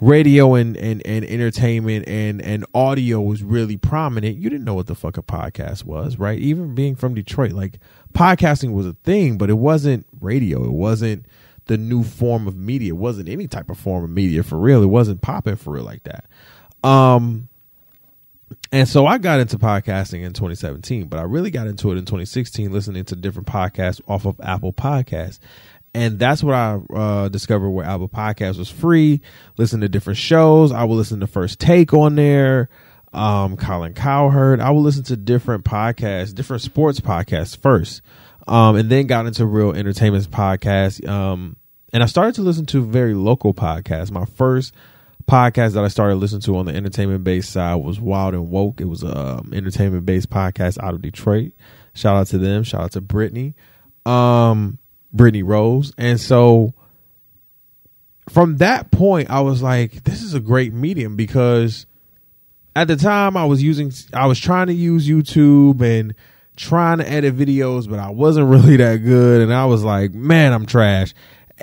radio 0.02 0.56
and, 0.56 0.76
and, 0.76 1.02
and 1.06 1.24
entertainment 1.24 2.10
and, 2.10 2.42
and 2.42 2.66
audio 2.74 3.22
was 3.22 3.42
really 3.42 3.78
prominent, 3.78 4.36
you 4.36 4.50
didn't 4.50 4.66
know 4.66 4.74
what 4.74 4.88
the 4.88 4.96
fuck 4.96 5.16
a 5.16 5.24
podcast 5.24 5.86
was, 5.86 6.20
right? 6.20 6.40
Even 6.40 6.76
being 6.76 6.94
from 6.94 7.14
Detroit, 7.14 7.54
like 7.54 7.80
podcasting 8.14 8.74
was 8.74 8.86
a 8.86 8.98
thing, 9.06 9.38
but 9.38 9.50
it 9.50 9.58
wasn't 9.58 10.06
radio. 10.20 10.66
It 10.66 10.74
wasn't 10.74 11.26
the 11.68 11.78
new 11.78 12.04
form 12.04 12.50
of 12.50 12.58
media. 12.58 12.90
It 12.90 12.98
wasn't 12.98 13.30
any 13.30 13.48
type 13.48 13.70
of 13.70 13.80
form 13.80 14.04
of 14.04 14.10
media 14.10 14.44
for 14.44 14.58
real. 14.58 14.84
It 14.84 14.88
wasn't 14.88 15.22
popping 15.22 15.56
for 15.56 15.72
real 15.76 15.86
like 15.86 16.04
that. 16.04 16.26
Um, 16.84 17.50
and 18.72 18.88
so 18.88 19.06
I 19.06 19.18
got 19.18 19.40
into 19.40 19.58
podcasting 19.58 20.24
in 20.24 20.34
2017, 20.34 21.08
but 21.08 21.20
I 21.20 21.24
really 21.24 21.52
got 21.52 21.68
into 21.68 21.92
it 21.92 21.98
in 21.98 22.06
2016, 22.06 22.72
listening 22.72 23.06
to 23.06 23.16
different 23.16 23.48
podcasts 23.48 24.02
off 24.08 24.26
of 24.26 24.40
Apple 24.42 24.74
Podcasts. 24.74 25.40
And 25.94 26.18
that's 26.18 26.44
what 26.44 26.56
I 26.56 26.80
uh, 26.94 27.30
discovered 27.30 27.70
where 27.70 27.86
Apple 27.86 28.10
Podcasts 28.10 28.58
was 28.58 28.70
free. 28.70 29.22
Listen 29.58 29.82
to 29.82 29.90
different 29.90 30.18
shows. 30.18 30.72
I 30.72 30.84
would 30.86 30.96
listen 30.96 31.20
to 31.20 31.28
First 31.28 31.60
Take 31.60 31.94
on 31.94 32.16
there, 32.16 32.70
um, 33.14 33.58
Colin 33.58 33.94
Cowherd. 33.94 34.60
I 34.60 34.72
would 34.72 34.82
listen 34.82 35.04
to 35.04 35.16
different 35.16 35.66
podcasts, 35.66 36.34
different 36.34 36.64
sports 36.64 37.00
podcasts 37.00 37.56
first, 37.56 38.02
um, 38.48 38.76
and 38.76 38.90
then 38.90 39.06
got 39.06 39.28
into 39.28 39.46
real 39.46 39.72
entertainment 39.72 40.32
podcasts. 40.32 41.08
Um, 41.08 41.58
and 41.94 42.02
I 42.02 42.08
started 42.08 42.34
to 42.36 42.42
listen 42.42 42.66
to 42.68 42.84
very 42.84 43.14
local 43.14 43.54
podcasts. 43.54 44.10
My 44.10 44.26
first 44.26 44.74
podcast 45.28 45.74
that 45.74 45.84
I 45.84 45.88
started 45.88 46.16
listening 46.16 46.42
to 46.42 46.58
on 46.58 46.66
the 46.66 46.76
entertainment 46.76 47.24
based 47.24 47.52
side 47.52 47.76
was 47.76 48.00
Wild 48.00 48.34
and 48.34 48.50
Woke. 48.50 48.82
It 48.82 48.86
was 48.86 49.04
a 49.04 49.18
um, 49.18 49.52
entertainment 49.54 50.06
based 50.06 50.30
podcast 50.30 50.82
out 50.84 50.94
of 50.94 51.02
Detroit. 51.02 51.54
Shout 51.94 52.16
out 52.16 52.28
to 52.28 52.38
them. 52.38 52.64
Shout 52.64 52.82
out 52.82 52.92
to 52.94 53.02
Brittany, 53.02 53.56
um, 54.06 54.80
Brittany 55.12 55.44
Rose. 55.44 55.94
And 55.98 56.20
so 56.20 56.74
from 58.30 58.58
that 58.58 58.92
point, 58.92 59.30
I 59.30 59.42
was 59.42 59.62
like, 59.62 60.04
this 60.04 60.24
is 60.24 60.34
a 60.34 60.40
great 60.40 60.74
medium 60.74 61.16
because 61.16 61.86
at 62.76 62.88
the 62.88 62.96
time 62.96 63.38
I 63.38 63.46
was 63.46 63.62
using, 63.62 63.92
I 64.14 64.26
was 64.26 64.40
trying 64.40 64.68
to 64.68 64.74
use 64.74 65.08
YouTube 65.08 65.82
and 65.82 66.16
trying 66.56 67.00
to 67.00 67.10
edit 67.10 67.36
videos, 67.36 67.90
but 67.90 68.00
I 68.00 68.10
wasn't 68.10 68.48
really 68.50 68.78
that 68.78 68.98
good. 68.98 69.42
And 69.42 69.54
I 69.54 69.66
was 69.66 69.84
like, 69.84 70.14
man, 70.14 70.54
I'm 70.54 70.66
trash. 70.66 71.14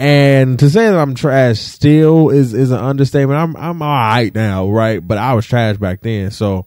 And 0.01 0.59
to 0.61 0.71
say 0.71 0.87
that 0.87 0.99
I'm 0.99 1.15
trash 1.15 1.59
still 1.59 2.31
is 2.31 2.55
is 2.55 2.71
an 2.71 2.79
understatement. 2.79 3.39
I'm 3.39 3.55
I'm 3.55 3.83
all 3.83 3.89
right 3.89 4.35
now, 4.35 4.67
right? 4.71 5.07
But 5.07 5.19
I 5.19 5.35
was 5.35 5.45
trash 5.45 5.77
back 5.77 6.01
then. 6.01 6.31
So, 6.31 6.65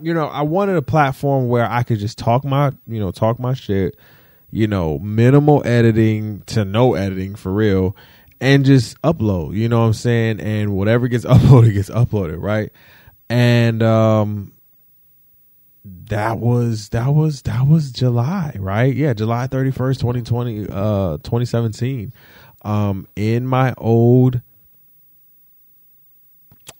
you 0.00 0.14
know, 0.14 0.24
I 0.24 0.40
wanted 0.40 0.76
a 0.76 0.82
platform 0.82 1.48
where 1.48 1.70
I 1.70 1.82
could 1.82 1.98
just 1.98 2.16
talk 2.16 2.42
my, 2.42 2.72
you 2.86 2.98
know, 2.98 3.10
talk 3.10 3.38
my 3.38 3.52
shit, 3.52 3.98
you 4.50 4.66
know, 4.66 4.98
minimal 4.98 5.60
editing 5.66 6.40
to 6.46 6.64
no 6.64 6.94
editing 6.94 7.34
for 7.34 7.52
real 7.52 7.94
and 8.40 8.64
just 8.64 8.98
upload, 9.02 9.54
you 9.54 9.68
know 9.68 9.80
what 9.80 9.86
I'm 9.88 9.92
saying? 9.92 10.40
And 10.40 10.74
whatever 10.74 11.06
gets 11.06 11.24
uploaded 11.26 11.74
gets 11.74 11.90
uploaded, 11.90 12.40
right? 12.40 12.72
And 13.28 13.82
um 13.82 14.54
that 15.84 16.38
was 16.38 16.88
that 16.90 17.08
was 17.08 17.42
that 17.42 17.66
was 17.66 17.92
July, 17.92 18.56
right? 18.58 18.94
Yeah, 18.96 19.12
July 19.12 19.48
31st, 19.48 20.00
2020 20.00 20.66
uh 20.70 21.18
2017 21.18 22.14
um, 22.62 23.06
in 23.16 23.46
my 23.46 23.74
old 23.76 24.40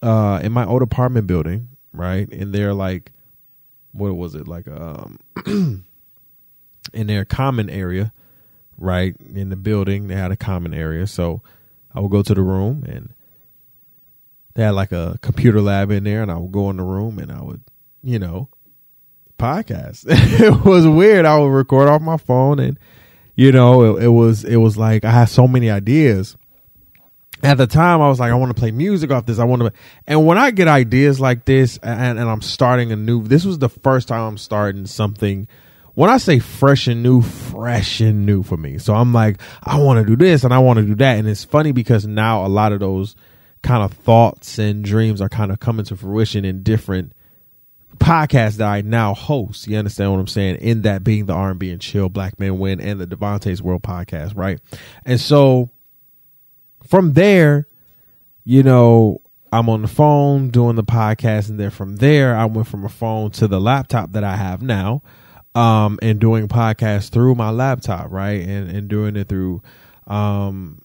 uh 0.03 0.41
in 0.43 0.53
my 0.53 0.65
old 0.65 0.83
apartment 0.83 1.27
building, 1.27 1.69
right? 1.93 2.29
And 2.33 2.53
they're 2.53 2.75
like 2.75 3.13
what 3.93 4.17
was 4.17 4.35
it 4.35 4.47
like 4.47 4.69
um 4.69 5.19
in 6.93 7.07
their 7.07 7.25
common 7.25 7.69
area, 7.69 8.13
right? 8.79 9.17
In 9.35 9.49
the 9.51 9.57
building, 9.57 10.09
they 10.09 10.15
had 10.15 10.33
a 10.33 10.37
common 10.37 10.75
area. 10.75 11.07
So 11.07 11.43
I 11.95 12.01
would 12.01 12.11
go 12.11 12.23
to 12.23 12.35
the 12.35 12.43
room 12.43 12.85
and 12.89 13.13
they 14.55 14.63
had 14.63 14.71
like 14.71 14.93
a 14.93 15.19
computer 15.23 15.61
lab 15.61 15.91
in 15.91 16.05
there 16.05 16.23
and 16.23 16.31
I 16.31 16.37
would 16.37 16.53
go 16.53 16.71
in 16.71 16.77
the 16.77 16.83
room 16.83 17.19
and 17.19 17.31
I 17.31 17.43
would, 17.43 17.63
you 18.03 18.19
know, 18.19 18.49
podcast. 19.39 20.05
it 20.09 20.65
was 20.65 20.87
weird. 20.87 21.27
I 21.27 21.39
would 21.39 21.49
record 21.49 21.89
off 21.89 22.03
my 22.03 22.17
phone 22.17 22.59
and 22.59 22.79
you 23.41 23.53
know, 23.53 23.97
it, 23.97 24.05
it 24.05 24.09
was 24.09 24.45
it 24.45 24.57
was 24.57 24.77
like 24.77 25.03
I 25.03 25.11
had 25.11 25.31
so 25.31 25.49
many 25.49 25.71
ideas. 25.71 26.37
At 27.43 27.57
the 27.57 27.67
time, 27.67 28.03
I 28.03 28.09
was 28.11 28.21
like, 28.21 28.31
I 28.31 28.35
want 28.35 28.55
to 28.55 28.61
play 28.61 28.71
music 28.71 29.11
off 29.11 29.25
this. 29.25 29.39
I 29.39 29.45
want 29.45 29.63
to, 29.63 29.73
and 30.07 30.27
when 30.27 30.37
I 30.37 30.51
get 30.51 30.69
ideas 30.69 31.21
like 31.21 31.47
this, 31.47 31.79
and, 31.83 32.19
and 32.19 32.29
I'm 32.29 32.43
starting 32.43 32.93
a 32.93 32.97
new, 32.97 33.23
this 33.23 33.47
was 33.47 33.59
the 33.59 33.71
first 33.71 34.09
time 34.09 34.21
I'm 34.29 34.37
starting 34.37 34.85
something 34.85 35.49
when 35.95 36.11
I 36.11 36.19
say 36.19 36.39
fresh 36.39 36.87
and 36.87 37.03
new, 37.03 37.23
fresh 37.23 38.03
and 38.03 38.27
new 38.27 38.43
for 38.43 38.59
me. 38.59 38.77
So 38.77 38.95
I'm 38.95 39.15
like, 39.15 39.41
I 39.63 39.79
want 39.81 40.01
to 40.01 40.05
do 40.05 40.23
this 40.23 40.45
and 40.45 40.53
I 40.53 40.59
want 40.59 40.79
to 40.81 40.85
do 40.85 40.95
that. 40.97 41.19
And 41.19 41.27
it's 41.27 41.45
funny 41.45 41.73
because 41.73 42.07
now 42.07 42.45
a 42.45 42.49
lot 42.49 42.73
of 42.73 42.81
those 42.81 43.17
kind 43.63 43.83
of 43.83 43.95
thoughts 43.95 44.59
and 44.59 44.85
dreams 44.85 45.23
are 45.23 45.31
kind 45.31 45.51
of 45.51 45.61
coming 45.61 45.87
to 45.87 45.97
fruition 45.97 46.45
in 46.45 46.63
different 46.63 47.15
podcasts 48.01 48.57
that 48.57 48.67
I 48.69 48.81
now 48.81 49.15
host. 49.15 49.69
You 49.69 49.77
understand 49.77 50.11
what 50.11 50.19
I'm 50.19 50.27
saying? 50.27 50.57
In 50.57 50.83
that 50.83 51.05
being 51.05 51.27
the 51.27 51.35
R&B 51.35 51.71
and 51.71 51.81
chill 51.81 52.09
Black 52.09 52.41
Men 52.41 52.59
Win 52.59 52.81
and 52.81 53.01
the 53.01 53.07
Devontae's 53.07 53.63
World 53.63 53.83
podcast, 53.83 54.37
right? 54.37 54.59
And 55.05 55.21
so 55.21 55.71
from 56.87 57.13
there, 57.13 57.69
you 58.45 58.63
know, 58.63 59.21
I'm 59.53 59.69
on 59.69 59.83
the 59.83 59.89
phone 59.89 60.51
doing 60.51 60.77
the 60.77 60.85
podcast, 60.85 61.51
and 61.51 61.59
then 61.59 61.71
from 61.71 61.97
there, 61.97 62.37
I 62.37 62.45
went 62.45 62.69
from 62.69 62.85
a 62.85 62.89
phone 62.89 63.31
to 63.33 63.49
the 63.49 63.61
laptop 63.61 64.13
that 64.13 64.25
I 64.25 64.37
have 64.37 64.63
now, 64.63 65.03
um, 65.55 65.99
and 66.03 66.21
doing 66.21 66.49
podcasts 66.49 67.11
through 67.11 67.35
my 67.35 67.51
laptop, 67.51 68.11
right, 68.11 68.41
and 68.41 68.71
and 68.71 68.89
doing 68.89 69.17
it 69.17 69.29
through, 69.29 69.63
um, 70.07 70.83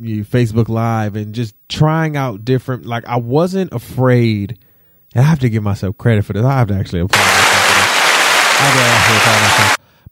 you 0.00 0.24
Facebook 0.24 0.68
Live, 0.68 1.14
and 1.14 1.34
just 1.34 1.54
trying 1.68 2.16
out 2.16 2.44
different. 2.44 2.84
Like 2.84 3.06
I 3.06 3.16
wasn't 3.16 3.72
afraid, 3.72 4.58
and 5.14 5.24
I 5.24 5.28
have 5.28 5.40
to 5.40 5.50
give 5.50 5.62
myself 5.62 5.98
credit 5.98 6.24
for 6.24 6.32
this. 6.32 6.44
I 6.44 6.58
have 6.58 6.68
to 6.68 6.74
actually 6.74 7.00
apply 7.00 7.18
myself 7.18 7.42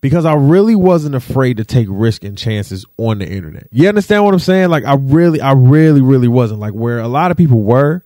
because 0.01 0.25
I 0.25 0.35
really 0.35 0.75
wasn't 0.75 1.15
afraid 1.15 1.59
to 1.59 1.65
take 1.65 1.87
risk 1.91 2.25
and 2.25 2.37
chances 2.37 2.85
on 2.97 3.19
the 3.19 3.29
internet. 3.29 3.69
You 3.71 3.89
understand 3.89 4.25
what 4.25 4.35
I'm 4.35 4.41
saying? 4.41 4.71
Like 4.71 4.85
I 4.85 4.95
really, 4.95 5.41
I 5.41 5.53
really, 5.53 6.01
really 6.01 6.29
wasn't 6.29 6.61
like 6.61 6.73
where 6.73 6.99
a 6.99 7.09
lot 7.09 7.31
of 7.31 7.37
people 7.37 7.63
were. 7.63 8.03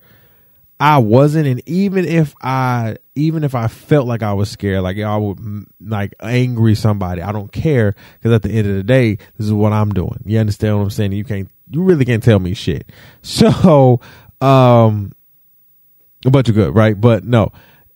I 0.80 0.99
wasn't, 0.99 1.47
and 1.47 1.62
even 1.68 2.05
if 2.05 2.34
I, 2.42 2.97
even 3.14 3.45
if 3.45 3.55
I 3.55 3.68
felt 3.68 4.09
like 4.09 4.24
I 4.24 4.32
was 4.34 4.51
scared, 4.51 4.82
like 4.82 4.99
I 4.99 5.16
would 5.16 5.38
like 5.80 6.14
angry 6.20 6.74
somebody, 6.74 7.22
I 7.22 7.30
don't 7.30 7.53
care 7.53 7.95
because 8.18 8.32
at 8.32 8.42
the 8.42 8.51
end 8.51 8.66
of 8.66 8.74
the 8.74 8.82
day, 8.82 9.14
this 9.14 9.47
is 9.47 9.53
what 9.53 9.72
I'm 9.72 9.95
doing. 9.95 10.20
You 10.26 10.40
understand 10.40 10.76
what 10.76 10.82
I'm 10.82 10.90
saying? 10.90 11.12
You 11.12 11.24
can't, 11.24 11.49
you 11.70 11.82
really 11.82 12.05
can't 12.05 12.22
tell 12.22 12.40
me 12.40 12.55
shit. 12.55 12.90
So, 13.22 14.01
um, 14.40 15.12
but 16.25 16.33
bunch 16.33 16.49
of 16.49 16.55
good, 16.55 16.75
right? 16.75 17.01
But 17.01 17.25
no, 17.25 17.53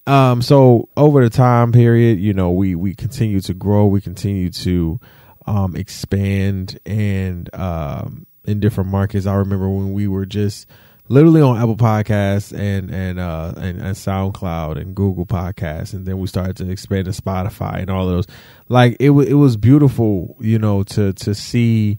um, 0.07 0.41
so 0.43 0.89
over 0.97 1.23
the 1.23 1.31
time 1.31 1.73
period, 1.73 2.21
you 2.21 2.33
know, 2.33 2.51
we 2.51 2.75
we 2.75 2.95
continue 2.95 3.41
to 3.41 3.55
grow, 3.55 3.87
we 3.87 4.01
continue 4.01 4.51
to 4.51 5.01
um, 5.47 5.77
expand, 5.77 6.79
and 6.87 7.53
um, 7.55 8.27
in 8.45 8.61
different 8.61 8.91
markets. 8.91 9.27
I 9.27 9.35
remember 9.35 9.69
when 9.69 9.93
we 9.93 10.09
were 10.09 10.27
just 10.27 10.67
literally 11.09 11.41
on 11.41 11.57
Apple 11.57 11.77
Podcasts 11.77 12.57
and 12.57 12.91
and 12.91 13.19
uh 13.19 13.55
and, 13.57 13.81
and 13.81 13.97
SoundCloud 13.97 14.81
and 14.81 14.95
Google 14.95 15.27
Podcasts, 15.27 15.93
and 15.93 16.07
then 16.07 16.19
we 16.19 16.27
started 16.27 16.57
to 16.57 16.71
expand 16.71 17.07
to 17.07 17.11
Spotify 17.11 17.81
and 17.81 17.91
all 17.91 18.09
of 18.09 18.15
those. 18.15 18.27
Like 18.69 18.97
it 19.01 19.11
was 19.11 19.29
it 19.29 19.35
was 19.35 19.57
beautiful, 19.57 20.37
you 20.41 20.59
know, 20.59 20.83
to 20.85 21.13
to 21.13 21.35
see 21.35 21.99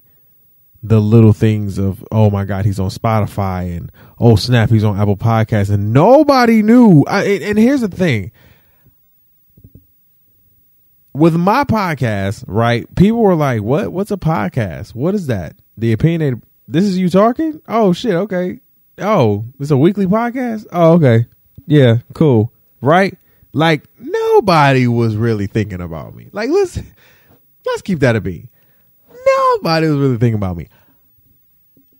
the 0.82 1.00
little 1.02 1.34
things 1.34 1.78
of 1.78 2.04
oh 2.12 2.30
my 2.30 2.46
god 2.46 2.64
he's 2.66 2.80
on 2.80 2.90
spotify 2.90 3.76
and 3.76 3.92
oh 4.18 4.36
snap 4.36 4.70
he's 4.70 4.84
on 4.84 5.00
apple 5.00 5.18
podcast 5.18 5.70
and 5.70 5.94
nobody 5.94 6.62
knew. 6.62 7.04
I, 7.08 7.24
and 7.24 7.58
here's 7.58 7.82
the 7.82 7.90
thing. 7.90 8.32
With 11.14 11.36
my 11.36 11.66
podcast 11.66 12.46
right 12.48 12.94
people 12.96 13.20
were 13.20 13.36
like 13.36 13.62
what 13.62 13.92
what's 13.92 14.12
a 14.12 14.18
podcast? 14.18 14.96
What 14.96 15.16
is 15.16 15.28
that? 15.28 15.56
The 15.78 15.92
opinionated 15.92 16.42
this 16.68 16.86
is 16.86 16.98
you 16.98 17.10
talking? 17.10 17.62
Oh 17.68 17.92
shit 17.92 18.14
okay. 18.14 18.62
Oh 19.00 19.46
it's 19.60 19.72
a 19.72 19.78
weekly 19.78 20.06
podcast? 20.06 20.66
Oh 20.72 20.94
okay. 20.94 21.26
Yeah 21.68 21.98
cool. 22.14 22.54
Right? 22.80 23.18
Like 23.52 23.84
nobody 24.00 24.88
was 24.88 25.18
really 25.18 25.48
thinking 25.48 25.82
about 25.82 26.16
me. 26.16 26.30
Like 26.32 26.50
let's 26.50 26.80
let's 27.66 27.82
keep 27.82 28.00
that 28.00 28.16
a 28.16 28.22
beat 28.22 28.48
nobody 29.38 29.88
was 29.88 29.98
really 29.98 30.18
thinking 30.18 30.36
about 30.36 30.58
me. 30.58 30.68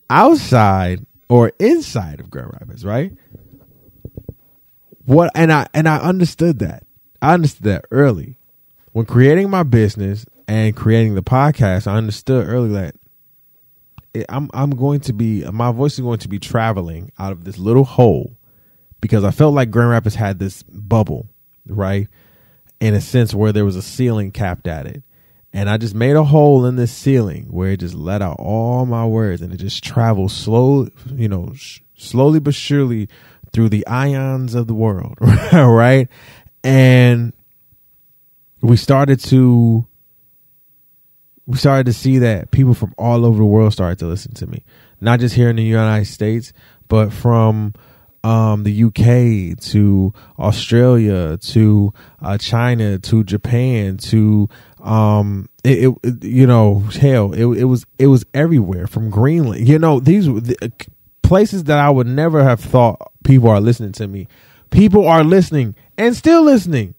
Outside 0.10 1.06
or 1.30 1.52
inside 1.60 2.20
of 2.20 2.30
Grand 2.30 2.52
Rapids, 2.54 2.84
right? 2.84 3.14
What 5.06 5.32
and 5.36 5.52
I 5.52 5.68
and 5.74 5.88
I 5.88 5.98
understood 5.98 6.60
that. 6.60 6.84
I 7.22 7.34
understood 7.34 7.64
that 7.64 7.86
early. 7.92 8.38
When 8.92 9.06
creating 9.06 9.50
my 9.50 9.64
business 9.64 10.26
and 10.48 10.76
creating 10.76 11.16
the 11.16 11.24
podcast, 11.24 11.88
I 11.88 11.96
understood 11.96 12.48
early 12.48 12.70
that 12.70 12.96
I'm 14.30 14.50
I'm 14.54 14.72
going 14.72 15.00
to 15.02 15.14
be 15.14 15.44
my 15.52 15.72
voice 15.72 15.94
is 15.94 16.00
going 16.02 16.20
to 16.20 16.28
be 16.28 16.40
traveling 16.40 17.12
out 17.20 17.32
of 17.32 17.44
this 17.44 17.58
little 17.58 17.84
hole 17.84 18.36
because 19.02 19.24
I 19.24 19.32
felt 19.32 19.54
like 19.54 19.72
Grand 19.72 19.92
Rapids 19.92 20.16
had 20.16 20.40
this 20.40 20.64
bubble, 20.64 21.30
right? 21.68 22.08
In 22.80 22.94
a 22.94 23.02
sense 23.02 23.34
where 23.34 23.52
there 23.52 23.66
was 23.66 23.76
a 23.76 23.82
ceiling 23.82 24.32
capped 24.32 24.68
at 24.68 24.86
it 24.86 25.04
and 25.54 25.70
I 25.70 25.78
just 25.78 25.95
made 25.95 26.16
a 26.16 26.24
hole 26.24 26.66
in 26.66 26.76
this 26.76 26.91
ceiling 26.91 27.45
where 27.50 27.72
it 27.72 27.80
just 27.80 27.95
let 27.95 28.22
out 28.22 28.38
all 28.39 28.86
my 28.86 29.06
words 29.06 29.41
and 29.41 29.54
it 29.54 29.58
just 29.58 29.84
traveled 29.84 30.32
slowly, 30.32 30.91
you 31.14 31.28
know, 31.28 31.54
sh- 31.56 31.80
slowly 31.95 32.39
but 32.39 32.54
surely 32.54 33.10
through 33.52 33.70
the 33.70 33.86
ions 33.88 34.54
of 34.54 34.68
the 34.68 34.76
world, 34.76 35.18
right? 35.54 36.08
And 36.64 37.34
we 38.62 38.78
started 38.78 39.20
to 39.22 39.86
we 41.47 41.58
started 41.58 41.88
to 41.88 41.93
see 41.93 42.20
that 42.20 42.52
people 42.52 42.76
from 42.76 42.93
all 42.95 43.26
over 43.26 43.39
the 43.39 43.45
world 43.45 43.74
started 43.74 43.97
to 44.00 44.06
listen 44.06 44.34
to 44.36 44.45
me, 44.45 44.64
not 45.02 45.20
just 45.20 45.34
here 45.34 45.50
in 45.50 45.56
the 45.56 45.64
United 45.64 46.06
States, 46.06 46.54
but 46.88 47.12
from 47.12 47.74
um, 48.24 48.63
the 48.63 48.84
UK 48.84 49.57
to 49.72 50.13
Australia 50.38 51.38
to 51.38 51.93
uh, 52.22 52.38
China 52.38 52.99
to 52.99 53.24
Japan 53.24 53.97
to 53.97 54.49
um, 54.82 55.49
it, 55.63 55.93
it, 56.03 56.24
you 56.24 56.47
know 56.47 56.80
hell 56.80 57.34
it, 57.34 57.45
it 57.45 57.65
was 57.65 57.86
it 57.97 58.07
was 58.07 58.26
everywhere 58.34 58.88
from 58.88 59.09
Greenland. 59.09 59.67
You 59.67 59.80
know 59.80 59.99
these 59.99 60.26
the, 60.26 60.57
uh, 60.61 60.67
places 61.22 61.65
that 61.65 61.78
I 61.78 61.89
would 61.89 62.07
never 62.07 62.43
have 62.43 62.59
thought 62.59 63.11
people 63.24 63.49
are 63.49 63.61
listening 63.61 63.91
to 63.93 64.07
me. 64.07 64.28
People 64.70 65.07
are 65.07 65.24
listening 65.24 65.76
and 65.97 66.15
still 66.15 66.43
listening. 66.43 66.95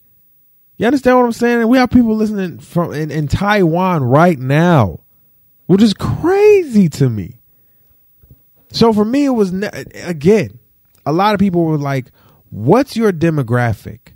You 0.77 0.87
understand 0.87 1.19
what 1.19 1.27
I'm 1.27 1.33
saying? 1.33 1.69
We 1.69 1.79
have 1.79 1.91
people 1.91 2.17
listening 2.17 2.59
from 2.59 2.93
in, 2.93 3.11
in 3.11 3.29
Taiwan 3.29 4.03
right 4.03 4.39
now 4.39 5.01
which 5.71 5.83
is 5.83 5.95
crazy 5.95 6.89
to 6.89 7.09
me. 7.09 7.39
So 8.73 8.93
for 8.93 9.05
me 9.05 9.27
it 9.27 9.31
was 9.31 9.53
ne- 9.53 9.69
again 10.03 10.59
a 11.07 11.13
lot 11.13 11.35
of 11.35 11.41
people 11.41 11.65
were 11.65 11.79
like, 11.79 12.07
What's 12.51 12.97
your 12.97 13.13
demographic? 13.13 14.15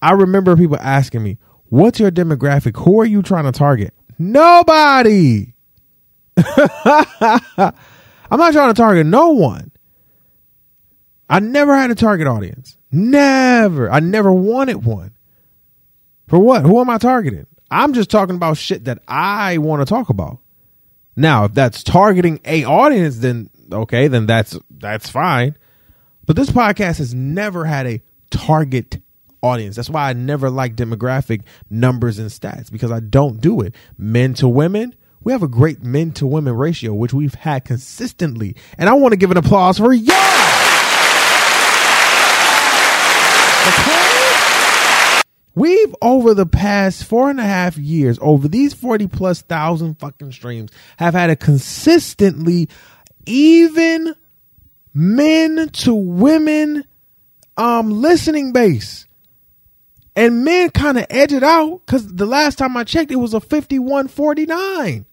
I 0.00 0.12
remember 0.12 0.56
people 0.56 0.78
asking 0.78 1.22
me, 1.22 1.38
What's 1.64 2.00
your 2.00 2.10
demographic? 2.10 2.82
Who 2.84 3.00
are 3.00 3.06
you 3.06 3.22
trying 3.22 3.44
to 3.44 3.52
target? 3.52 3.94
Nobody. 4.18 5.54
I'm 6.36 8.38
not 8.38 8.52
trying 8.52 8.70
to 8.70 8.74
target 8.74 9.06
no 9.06 9.30
one. 9.30 9.70
I 11.28 11.40
never 11.40 11.74
had 11.74 11.90
a 11.90 11.94
target 11.94 12.26
audience. 12.26 12.76
Never. 12.90 13.90
I 13.90 14.00
never 14.00 14.32
wanted 14.32 14.84
one. 14.84 15.12
For 16.28 16.38
what? 16.38 16.62
Who 16.62 16.80
am 16.80 16.90
I 16.90 16.98
targeting? 16.98 17.46
I'm 17.70 17.94
just 17.94 18.10
talking 18.10 18.36
about 18.36 18.58
shit 18.58 18.84
that 18.84 19.02
I 19.08 19.58
want 19.58 19.80
to 19.80 19.86
talk 19.86 20.10
about. 20.10 20.38
Now, 21.16 21.46
if 21.46 21.54
that's 21.54 21.82
targeting 21.82 22.40
a 22.44 22.64
audience, 22.64 23.18
then 23.18 23.50
okay, 23.70 24.08
then 24.08 24.26
that's 24.26 24.58
that's 24.70 25.08
fine. 25.08 25.56
But 26.24 26.36
this 26.36 26.50
podcast 26.50 26.98
has 26.98 27.14
never 27.14 27.64
had 27.64 27.86
a 27.86 28.02
target 28.30 29.00
audience. 29.42 29.76
That's 29.76 29.90
why 29.90 30.08
I 30.08 30.12
never 30.12 30.50
like 30.50 30.76
demographic 30.76 31.42
numbers 31.68 32.18
and 32.18 32.30
stats 32.30 32.70
because 32.70 32.90
I 32.90 33.00
don't 33.00 33.40
do 33.40 33.60
it. 33.60 33.74
Men 33.98 34.34
to 34.34 34.48
women, 34.48 34.94
we 35.24 35.32
have 35.32 35.42
a 35.42 35.48
great 35.48 35.82
men 35.82 36.12
to 36.12 36.26
women 36.26 36.54
ratio, 36.54 36.94
which 36.94 37.12
we've 37.12 37.34
had 37.34 37.64
consistently. 37.64 38.56
And 38.78 38.88
I 38.88 38.94
want 38.94 39.12
to 39.12 39.16
give 39.16 39.30
an 39.30 39.36
applause 39.36 39.78
for 39.78 39.92
y'all. 39.92 40.16
We've 45.54 45.94
over 46.00 46.32
the 46.32 46.46
past 46.46 47.04
four 47.04 47.28
and 47.28 47.38
a 47.38 47.44
half 47.44 47.76
years, 47.76 48.18
over 48.22 48.48
these 48.48 48.72
40 48.72 49.08
plus 49.08 49.42
thousand 49.42 49.98
fucking 49.98 50.32
streams, 50.32 50.72
have 50.96 51.12
had 51.12 51.28
a 51.28 51.36
consistently 51.36 52.70
even 53.26 54.14
men 54.94 55.68
to 55.68 55.94
women 55.94 56.84
um 57.56 57.90
listening 57.90 58.52
base. 58.52 59.06
And 60.14 60.44
men 60.44 60.70
kind 60.70 60.98
of 60.98 61.06
edge 61.08 61.32
it 61.32 61.42
out 61.42 61.80
because 61.86 62.06
the 62.06 62.26
last 62.26 62.58
time 62.58 62.76
I 62.76 62.84
checked, 62.84 63.10
it 63.10 63.16
was 63.16 63.32
a 63.32 63.40
51 63.40 64.08
49. 64.08 65.06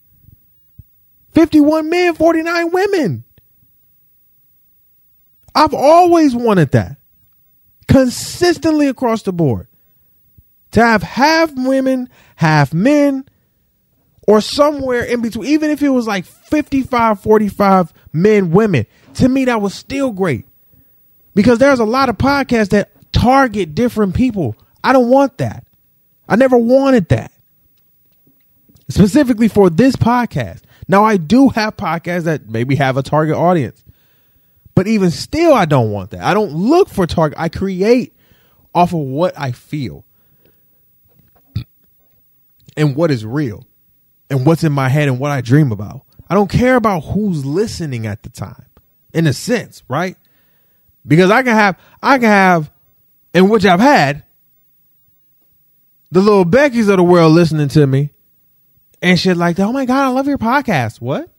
51 1.31 1.89
men, 1.89 2.15
49 2.15 2.71
women. 2.71 3.23
I've 5.55 5.73
always 5.73 6.35
wanted 6.35 6.71
that 6.71 6.97
consistently 7.87 8.87
across 8.87 9.23
the 9.23 9.33
board 9.33 9.67
to 10.71 10.81
have 10.81 11.01
half 11.01 11.51
women, 11.55 12.09
half 12.35 12.73
men, 12.73 13.25
or 14.27 14.41
somewhere 14.41 15.03
in 15.03 15.21
between, 15.21 15.47
even 15.47 15.71
if 15.71 15.81
it 15.81 15.89
was 15.89 16.05
like 16.05 16.25
55 16.25 17.21
45 17.21 17.93
men, 18.13 18.51
women, 18.51 18.85
to 19.15 19.29
me, 19.29 19.45
that 19.45 19.61
was 19.61 19.73
still 19.73 20.11
great 20.11 20.45
because 21.35 21.59
there's 21.59 21.79
a 21.79 21.85
lot 21.85 22.09
of 22.09 22.17
podcasts 22.17 22.69
that 22.69 22.91
target 23.11 23.75
different 23.75 24.15
people. 24.15 24.55
I 24.83 24.93
don't 24.93 25.09
want 25.09 25.37
that. 25.39 25.65
I 26.27 26.35
never 26.35 26.57
wanted 26.57 27.09
that 27.09 27.31
specifically 28.89 29.47
for 29.47 29.69
this 29.69 29.95
podcast. 29.95 30.61
Now, 30.87 31.03
I 31.03 31.17
do 31.17 31.49
have 31.49 31.77
podcasts 31.77 32.23
that 32.23 32.49
maybe 32.49 32.75
have 32.75 32.97
a 32.97 33.03
target 33.03 33.35
audience, 33.35 33.83
but 34.75 34.87
even 34.87 35.11
still, 35.11 35.53
I 35.53 35.65
don't 35.65 35.91
want 35.91 36.11
that. 36.11 36.23
I 36.23 36.33
don't 36.33 36.51
look 36.51 36.89
for 36.89 37.05
target. 37.05 37.39
I 37.39 37.49
create 37.49 38.15
off 38.73 38.93
of 38.93 38.99
what 38.99 39.37
I 39.37 39.51
feel 39.51 40.05
and 42.75 42.95
what 42.95 43.11
is 43.11 43.25
real 43.25 43.65
and 44.29 44.45
what's 44.45 44.63
in 44.63 44.71
my 44.71 44.89
head 44.89 45.07
and 45.07 45.19
what 45.19 45.31
I 45.31 45.41
dream 45.41 45.71
about. 45.71 46.01
I 46.29 46.35
don't 46.35 46.49
care 46.49 46.75
about 46.75 47.01
who's 47.01 47.45
listening 47.45 48.05
at 48.05 48.23
the 48.23 48.29
time, 48.29 48.65
in 49.13 49.27
a 49.27 49.33
sense, 49.33 49.83
right? 49.87 50.17
Because 51.05 51.31
I 51.31 51.43
can 51.43 51.55
have, 51.55 51.79
I 52.01 52.17
can 52.17 52.29
have, 52.29 52.71
and 53.33 53.49
which 53.49 53.65
I've 53.65 53.79
had, 53.79 54.23
the 56.11 56.21
little 56.21 56.45
Becky's 56.45 56.87
of 56.87 56.97
the 56.97 57.03
world 57.03 57.33
listening 57.33 57.67
to 57.69 57.85
me 57.85 58.11
and 59.01 59.19
shit 59.19 59.37
like 59.37 59.57
that. 59.57 59.67
Oh 59.67 59.73
my 59.73 59.85
God, 59.85 60.05
I 60.05 60.07
love 60.09 60.27
your 60.27 60.37
podcast. 60.37 60.99
What? 60.99 61.29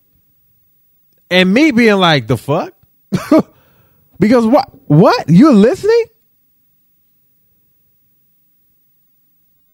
And 1.30 1.52
me 1.52 1.70
being 1.70 1.96
like, 1.96 2.26
the 2.26 2.36
fuck? 2.36 2.74
because 4.20 4.46
what? 4.46 4.70
What? 4.88 5.28
You're 5.28 5.52
listening? 5.52 6.04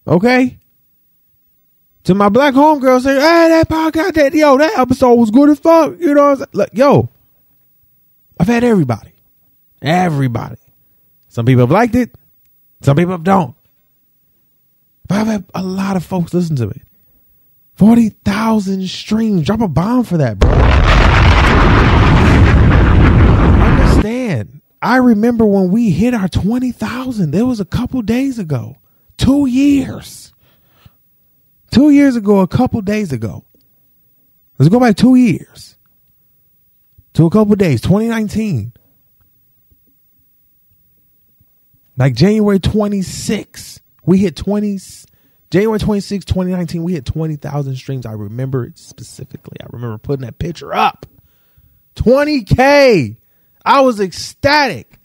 Okay 0.07 0.59
to 2.07 2.15
my 2.15 2.29
black 2.29 2.55
homegirl 2.55 3.01
saying, 3.01 3.21
hey, 3.21 3.49
that 3.49 3.69
podcast, 3.69 4.15
that, 4.15 4.33
yo, 4.33 4.57
that 4.57 4.79
episode 4.79 5.15
was 5.15 5.33
good 5.33 5.51
as 5.51 5.59
fuck. 5.59 5.99
You 5.99 6.15
know, 6.15 6.23
what 6.23 6.31
I'm 6.31 6.37
saying? 6.37 6.49
like, 6.53 6.71
yo, 6.73 7.11
I've 8.39 8.49
had 8.49 8.65
everybody, 8.65 9.13
everybody. 9.81 10.57
Some 11.29 11.47
people 11.47 11.63
have 11.63 11.71
liked 11.71 11.95
it. 11.95 12.15
Some 12.83 12.97
people 12.97 13.19
don't. 13.19 13.55
But 15.09 15.19
I've 15.19 15.27
had 15.27 15.45
a 15.55 15.63
lot 15.63 15.97
of 15.97 16.05
folks 16.05 16.35
listen 16.35 16.57
to 16.57 16.69
it. 16.69 16.83
40,000 17.77 18.89
streams. 18.89 19.43
Drop 19.45 19.61
a 19.61 19.69
bomb 19.69 20.05
for 20.05 20.19
that, 20.19 20.39
bro. 20.39 20.51
Understand. 23.61 24.61
I 24.83 24.97
remember 24.97 25.45
when 25.45 25.71
we 25.71 25.91
hit 25.91 26.15
our 26.15 26.29
20,000. 26.29 27.31
There 27.31 27.47
was 27.47 27.61
a 27.61 27.65
couple 27.65 28.03
days 28.03 28.39
ago. 28.39 28.77
Two 29.17 29.47
years. 29.47 30.33
Two 31.71 31.91
years 31.91 32.17
ago, 32.17 32.41
a 32.41 32.49
couple 32.49 32.81
days 32.81 33.13
ago. 33.13 33.45
Let's 34.59 34.71
go 34.71 34.81
back 34.81 34.97
two 34.97 35.15
years 35.15 35.76
to 37.17 37.25
a 37.25 37.31
couple 37.31 37.57
days, 37.57 37.81
2019. 37.81 38.75
Like 41.97 42.15
January 42.15 42.61
26, 42.61 43.81
we 44.05 44.19
hit 44.19 44.37
20, 44.37 44.79
January 45.51 45.79
26, 45.79 46.27
2019, 46.27 46.83
we 46.83 46.93
hit 46.93 47.07
20,000 47.07 47.77
streams. 47.77 48.05
I 48.05 48.13
remember 48.13 48.67
it 48.67 48.77
specifically. 48.77 49.57
I 49.63 49.67
remember 49.71 49.97
putting 49.97 50.27
that 50.27 50.39
picture 50.39 50.75
up. 50.75 51.07
20K. 51.95 53.17
I 53.65 53.81
was 53.81 53.99
ecstatic. 53.99 55.01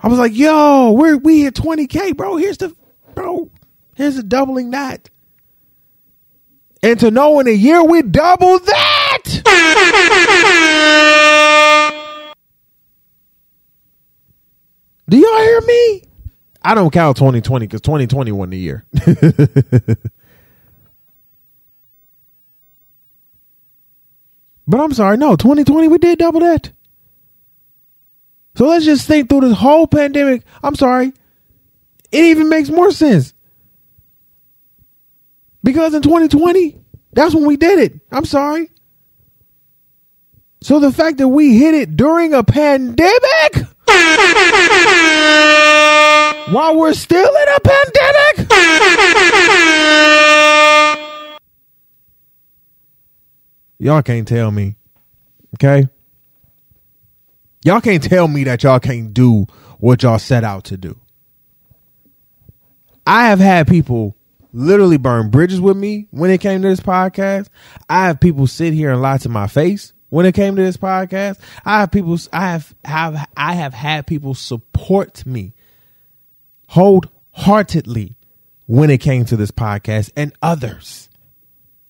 I 0.00 0.08
was 0.08 0.18
like, 0.18 0.34
yo, 0.34 0.92
we're, 0.92 1.16
we 1.16 1.42
hit 1.42 1.54
20K, 1.54 2.16
bro. 2.16 2.36
Here's 2.36 2.58
the, 2.58 2.74
bro, 3.14 3.52
Here's 3.94 4.16
the 4.16 4.24
doubling 4.24 4.70
that. 4.70 5.10
And 6.82 7.00
to 7.00 7.10
know 7.10 7.40
in 7.40 7.48
a 7.48 7.52
year 7.52 7.82
we 7.82 8.02
double 8.02 8.58
that. 8.60 9.22
Do 15.08 15.16
y'all 15.16 15.38
hear 15.38 15.60
me? 15.62 16.02
I 16.62 16.74
don't 16.74 16.92
count 16.92 17.16
2020 17.16 17.66
because 17.66 17.80
2020 17.80 18.30
wasn't 18.32 18.50
the 18.50 18.58
year. 18.58 18.84
but 24.66 24.80
I'm 24.80 24.92
sorry, 24.92 25.16
no, 25.16 25.34
2020 25.34 25.88
we 25.88 25.98
did 25.98 26.18
double 26.18 26.40
that. 26.40 26.70
So 28.56 28.66
let's 28.66 28.84
just 28.84 29.06
think 29.06 29.28
through 29.28 29.42
this 29.42 29.56
whole 29.56 29.86
pandemic. 29.86 30.42
I'm 30.62 30.74
sorry. 30.74 31.12
It 32.10 32.24
even 32.24 32.48
makes 32.48 32.68
more 32.68 32.90
sense. 32.90 33.32
Because 35.62 35.94
in 35.94 36.02
2020, 36.02 36.78
that's 37.12 37.34
when 37.34 37.46
we 37.46 37.56
did 37.56 37.78
it. 37.78 38.00
I'm 38.10 38.24
sorry. 38.24 38.70
So 40.60 40.80
the 40.80 40.92
fact 40.92 41.18
that 41.18 41.28
we 41.28 41.58
hit 41.58 41.74
it 41.74 41.96
during 41.96 42.34
a 42.34 42.42
pandemic 42.42 43.66
while 46.50 46.76
we're 46.76 46.94
still 46.94 47.28
in 47.28 47.48
a 47.54 47.60
pandemic 47.60 48.50
y'all 53.78 54.02
can't 54.02 54.26
tell 54.26 54.50
me 54.50 54.76
okay 55.54 55.88
y'all 57.64 57.80
can't 57.80 58.02
tell 58.02 58.26
me 58.26 58.44
that 58.44 58.62
y'all 58.62 58.80
can't 58.80 59.14
do 59.14 59.46
what 59.78 60.02
y'all 60.02 60.18
set 60.18 60.42
out 60.42 60.64
to 60.64 60.76
do 60.76 60.98
i 63.06 63.26
have 63.26 63.38
had 63.38 63.68
people 63.68 64.16
literally 64.52 64.96
burn 64.96 65.30
bridges 65.30 65.60
with 65.60 65.76
me 65.76 66.06
when 66.10 66.30
it 66.30 66.40
came 66.40 66.62
to 66.62 66.68
this 66.68 66.80
podcast. 66.80 67.48
I 67.88 68.06
have 68.06 68.20
people 68.20 68.46
sit 68.46 68.72
here 68.72 68.90
and 68.90 69.02
lie 69.02 69.18
to 69.18 69.28
my 69.28 69.46
face 69.46 69.92
when 70.10 70.26
it 70.26 70.34
came 70.34 70.56
to 70.56 70.62
this 70.62 70.76
podcast. 70.76 71.38
I 71.64 71.80
have 71.80 71.90
people 71.90 72.18
I 72.32 72.50
have 72.50 72.74
have 72.84 73.28
I 73.36 73.54
have 73.54 73.74
had 73.74 74.06
people 74.06 74.34
support 74.34 75.26
me 75.26 75.54
wholeheartedly 76.68 78.16
when 78.66 78.90
it 78.90 78.98
came 78.98 79.24
to 79.26 79.36
this 79.36 79.50
podcast 79.50 80.10
and 80.16 80.32
others 80.42 81.08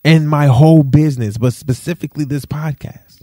and 0.04 0.28
my 0.28 0.46
whole 0.46 0.82
business, 0.82 1.36
but 1.36 1.52
specifically 1.52 2.24
this 2.24 2.46
podcast. 2.46 3.22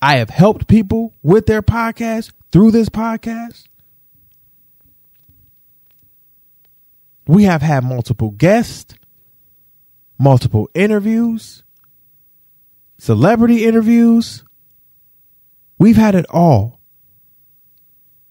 I 0.00 0.16
have 0.16 0.30
helped 0.30 0.66
people 0.66 1.14
with 1.22 1.46
their 1.46 1.62
podcast 1.62 2.32
through 2.50 2.72
this 2.72 2.88
podcast. 2.88 3.64
We 7.26 7.44
have 7.44 7.62
had 7.62 7.84
multiple 7.84 8.30
guests, 8.30 8.94
multiple 10.18 10.68
interviews, 10.74 11.62
celebrity 12.98 13.64
interviews. 13.64 14.44
We've 15.78 15.96
had 15.96 16.14
it 16.14 16.26
all. 16.30 16.80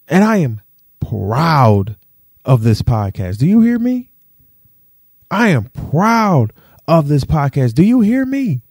And 0.08 0.24
I 0.24 0.38
am 0.38 0.62
proud 1.00 1.96
of 2.44 2.64
this 2.64 2.82
podcast. 2.82 3.38
Do 3.38 3.48
you 3.48 3.62
hear 3.62 3.80
me? 3.80 4.10
I 5.30 5.50
am 5.50 5.66
proud 5.66 6.52
of 6.88 7.08
this 7.08 7.24
podcast. 7.24 7.74
Do 7.74 7.84
you 7.84 8.02
hear 8.02 8.26
me? 8.26 8.62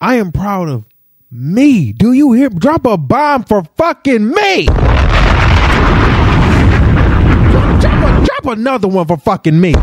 I 0.00 0.16
am 0.16 0.32
proud 0.32 0.68
of 0.68 0.84
me. 1.30 1.92
Do 1.92 2.12
you 2.12 2.32
hear? 2.32 2.50
Drop 2.50 2.84
a 2.84 2.96
bomb 2.96 3.44
for 3.44 3.64
fucking 3.76 4.28
me. 4.28 4.66
Drop 8.40 8.56
another 8.56 8.88
one 8.88 9.06
for 9.06 9.18
fucking 9.18 9.60
me. 9.60 9.72
No, 9.72 9.80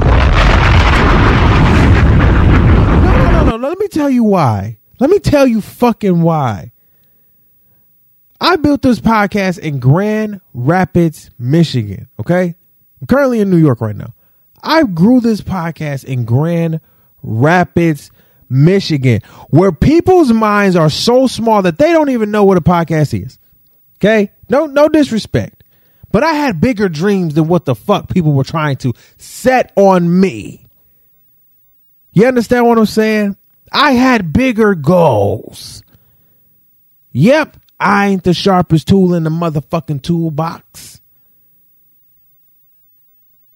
no, 3.02 3.44
no, 3.44 3.58
no. 3.58 3.70
Let 3.70 3.78
me 3.78 3.88
tell 3.88 4.10
you 4.10 4.24
why. 4.24 4.80
Let 5.00 5.12
me 5.12 5.20
tell 5.20 5.46
you 5.46 5.62
fucking 5.62 6.22
why. 6.22 6.72
I 8.42 8.56
built 8.56 8.82
this 8.82 9.00
podcast 9.00 9.60
in 9.60 9.80
Grand 9.80 10.42
Rapids, 10.54 11.30
Michigan. 11.38 12.08
Okay. 12.20 12.56
I'm 13.00 13.08
currently 13.08 13.42
in 13.42 13.52
New 13.52 13.58
York 13.58 13.80
right 13.80 13.96
now. 13.96 14.16
I 14.64 14.84
grew 14.84 15.20
this 15.20 15.42
podcast 15.42 16.06
in 16.06 16.26
Grand 16.26 16.80
Rapids, 17.22 18.10
Michigan, 18.50 19.22
where 19.50 19.72
people's 19.72 20.34
minds 20.34 20.76
are 20.76 20.90
so 20.90 21.28
small 21.28 21.62
that 21.62 21.78
they 21.78 21.92
don't 21.92 22.10
even 22.10 22.32
know 22.32 22.44
what 22.44 22.58
a 22.58 22.62
podcast 22.62 23.24
is. 23.24 23.38
Okay. 23.98 24.32
No, 24.50 24.66
no 24.66 24.88
disrespect. 24.88 25.57
But 26.12 26.24
I 26.24 26.34
had 26.34 26.62
bigger 26.62 26.90
dreams 26.90 27.34
than 27.34 27.48
what 27.48 27.66
the 27.66 27.76
fuck 27.76 28.10
people 28.10 28.34
were 28.34 28.44
trying 28.44 28.78
to 28.78 28.94
set 29.18 29.72
on 29.76 30.20
me. 30.20 30.66
You 32.14 32.28
understand 32.28 32.66
what 32.66 32.78
I'm 32.78 32.86
saying? 32.86 33.38
I 33.72 33.92
had 33.92 34.34
bigger 34.34 34.74
goals. 34.74 35.84
Yep, 37.12 37.58
I 37.80 38.08
ain't 38.08 38.24
the 38.24 38.34
sharpest 38.34 38.88
tool 38.88 39.14
in 39.14 39.24
the 39.24 39.30
motherfucking 39.30 40.02
toolbox. 40.02 41.02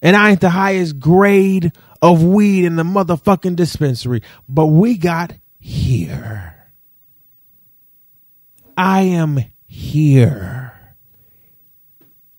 And 0.01 0.15
I 0.15 0.31
ain't 0.31 0.41
the 0.41 0.49
highest 0.49 0.99
grade 0.99 1.71
of 2.01 2.23
weed 2.23 2.65
in 2.65 2.75
the 2.75 2.83
motherfucking 2.83 3.55
dispensary. 3.55 4.23
But 4.49 4.67
we 4.67 4.97
got 4.97 5.33
here. 5.59 6.55
I 8.75 9.01
am 9.01 9.39
here. 9.67 10.60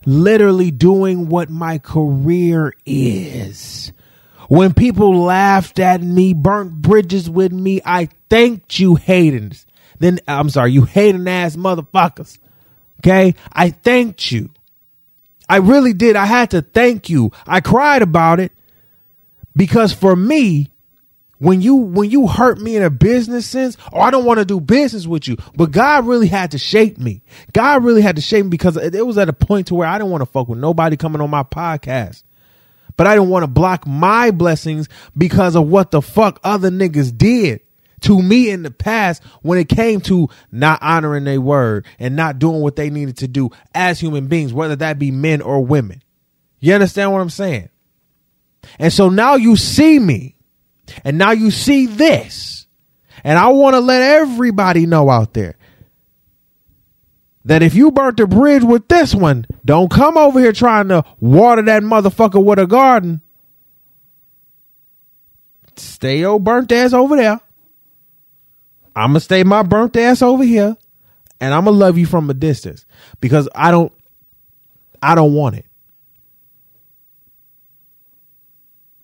Literally 0.05 0.71
doing 0.71 1.29
what 1.29 1.51
my 1.51 1.79
career 1.79 2.75
is. 2.85 3.93
When 4.49 4.75
people 4.75 5.23
laughed 5.23 5.79
at 5.79 6.03
me, 6.03 6.35
burnt 6.35 6.83
bridges 6.83 7.31
with 7.31 7.53
me, 7.53 7.81
I 7.85 8.09
thanked 8.29 8.79
you 8.79 8.97
haters. 8.97 9.67
Then 9.99 10.19
I'm 10.27 10.51
sorry, 10.51 10.73
you 10.73 10.85
hating 10.85 11.29
ass 11.29 11.57
motherfuckers. 11.57 12.39
Okay? 13.01 13.35
I 13.53 13.71
thanked 13.71 14.33
you. 14.33 14.51
I 15.49 15.59
really 15.59 15.93
did. 15.93 16.17
I 16.17 16.27
had 16.27 16.51
to 16.51 16.63
thank 16.63 17.09
you. 17.09 17.31
I 17.47 17.61
cried 17.61 18.03
about 18.03 18.41
it 18.41 18.53
because 19.55 19.93
for 19.93 20.17
me, 20.17 20.72
when 21.43 21.61
you 21.61 21.75
when 21.75 22.09
you 22.09 22.29
hurt 22.29 22.61
me 22.61 22.77
in 22.77 22.85
a 22.85 22.91
business 22.91 23.47
sense, 23.47 23.77
oh, 23.93 24.01
I 24.01 24.13
don't 24.13 24.25
want 24.25 24.39
to 24.39 24.45
do 24.45 24.61
business 24.61 25.09
with 25.09 25.27
you. 25.27 25.37
But 25.57 25.73
God 25.73 26.07
really 26.07 26.29
had 26.29 26.53
to 26.53 26.59
shape 26.59 26.99
me. 26.99 27.25
God 27.53 27.83
really 27.83 28.01
had 28.01 28.15
to 28.15 28.23
shape 28.23 28.45
me 28.45 28.51
because 28.51 28.77
it 28.77 29.05
was 29.05 29.19
at 29.19 29.29
a 29.29 29.33
point 29.33 29.67
to 29.67 29.75
where 29.75 29.89
I 29.89 29.99
didn't 29.99 30.13
want 30.13 30.23
to 30.23 30.27
fuck 30.27 30.47
with 30.47 30.61
nobody 30.61 30.97
coming 30.97 31.21
on 31.21 31.31
my 31.31 31.43
podcast. 31.43 32.23
But 32.97 33.09
I 33.09 33.17
didn't 33.17 33.31
want 33.31 33.43
to 33.43 33.49
block 33.49 33.89
my 33.89 34.31
blessings 34.31 34.89
because 35.19 35.57
of 35.57 35.67
what 35.67 35.91
the 35.91 36.01
fuck 36.01 36.39
other 36.45 36.71
niggas 36.71 37.19
did 37.19 37.61
to 38.03 38.23
me 38.23 38.49
in 38.49 38.63
the 38.63 38.71
past 38.71 39.25
when 39.43 39.59
it 39.59 39.69
came 39.69 40.01
to 40.03 40.29
not 40.53 40.81
honoring 40.81 41.25
their 41.25 41.41
word 41.41 41.87
and 41.99 42.15
not 42.15 42.39
doing 42.39 42.61
what 42.61 42.77
they 42.77 42.89
needed 42.89 43.17
to 43.17 43.27
do 43.27 43.51
as 43.75 43.99
human 43.99 44.29
beings, 44.29 44.53
whether 44.53 44.77
that 44.77 44.97
be 44.97 45.11
men 45.11 45.43
or 45.43 45.65
women. 45.65 46.05
You 46.61 46.73
understand 46.75 47.11
what 47.11 47.21
I'm 47.21 47.31
saying? 47.31 47.69
And 48.79 48.93
so 48.93 49.09
now 49.09 49.35
you 49.35 49.57
see 49.57 49.99
me 49.99 50.37
and 51.05 51.19
now 51.19 51.33
you 51.33 51.51
see 51.51 51.87
this. 51.87 52.67
And 53.25 53.39
I 53.39 53.49
want 53.49 53.75
to 53.75 53.81
let 53.81 54.03
everybody 54.03 54.87
know 54.87 55.09
out 55.09 55.33
there 55.33 55.57
that 57.45 57.63
if 57.63 57.75
you 57.75 57.91
burnt 57.91 58.17
the 58.17 58.27
bridge 58.27 58.63
with 58.63 58.89
this 58.89 59.15
one, 59.15 59.47
don't 59.65 59.91
come 59.91 60.17
over 60.17 60.41
here 60.41 60.53
trying 60.53 60.89
to 60.89 61.05
water 61.21 61.63
that 61.63 61.83
motherfucker 61.83 62.43
with 62.43 62.59
a 62.59 62.67
garden. 62.67 63.21
Stay 65.77 66.21
your 66.21 66.39
burnt 66.39 66.71
ass 66.73 66.93
over 66.93 67.17
there. 67.17 67.41
I'm 68.95 69.13
going 69.13 69.15
to 69.15 69.21
stay 69.21 69.43
my 69.43 69.63
burnt 69.63 69.97
ass 69.97 70.23
over 70.23 70.45
here. 70.45 70.77
And 71.41 71.53
I'm 71.53 71.65
going 71.65 71.75
to 71.75 71.79
love 71.79 71.99
you 71.99 72.07
from 72.07 72.31
a 72.31 72.35
distance 72.35 72.87
because 73.21 73.49
I 73.53 73.73
don't, 73.73 73.93
I 75.03 75.17
don't 75.17 75.35
want 75.35 75.57
it. 75.57 75.67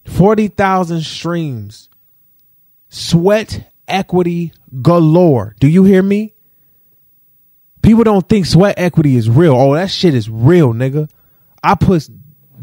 40,000 0.08 1.02
streams. 1.02 1.88
Sweat 2.88 3.70
equity 3.86 4.52
galore. 4.82 5.54
Do 5.60 5.68
you 5.68 5.84
hear 5.84 6.02
me? 6.02 6.34
People 7.82 8.04
don't 8.04 8.28
think 8.28 8.46
sweat 8.46 8.74
equity 8.78 9.16
is 9.16 9.30
real. 9.30 9.54
Oh, 9.54 9.74
that 9.74 9.90
shit 9.90 10.14
is 10.14 10.28
real, 10.28 10.72
nigga. 10.72 11.08
I 11.62 11.74
put 11.74 12.08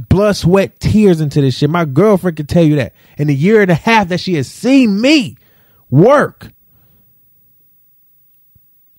blood, 0.10 0.36
sweat, 0.36 0.80
tears 0.80 1.22
into 1.22 1.42
this 1.42 1.58
shit. 1.58 1.70
My 1.70 1.86
girlfriend 1.86 2.38
can 2.38 2.48
tell 2.48 2.64
you 2.64 2.76
that. 2.78 2.94
In 3.18 3.30
a 3.30 3.34
year 3.34 3.62
and 3.62 3.72
a 3.72 3.76
half 3.76 4.10
that 4.10 4.20
she 4.20 4.34
has 4.34 4.50
seen 4.50 5.00
me 5.00 5.38
work, 5.90 6.52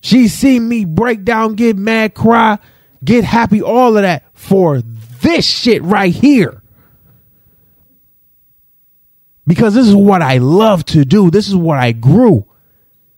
she's 0.01 0.32
seen 0.32 0.68
me 0.68 0.84
break 0.84 1.24
down, 1.24 1.55
get 1.55 1.76
mad, 1.76 2.14
cry, 2.14 2.59
get 3.05 3.24
happy, 3.24 3.61
all 3.61 3.97
of 3.97 4.03
that 4.03 4.24
for 4.32 4.80
this 5.20 5.47
shit 5.47 5.82
right 5.82 6.14
here 6.14 6.62
because 9.47 9.74
this 9.74 9.86
is 9.86 9.94
what 9.94 10.22
I 10.22 10.38
love 10.38 10.84
to 10.86 11.05
do. 11.05 11.30
This 11.30 11.49
is 11.49 11.55
what 11.55 11.78
I 11.78 11.92
grew. 11.92 12.47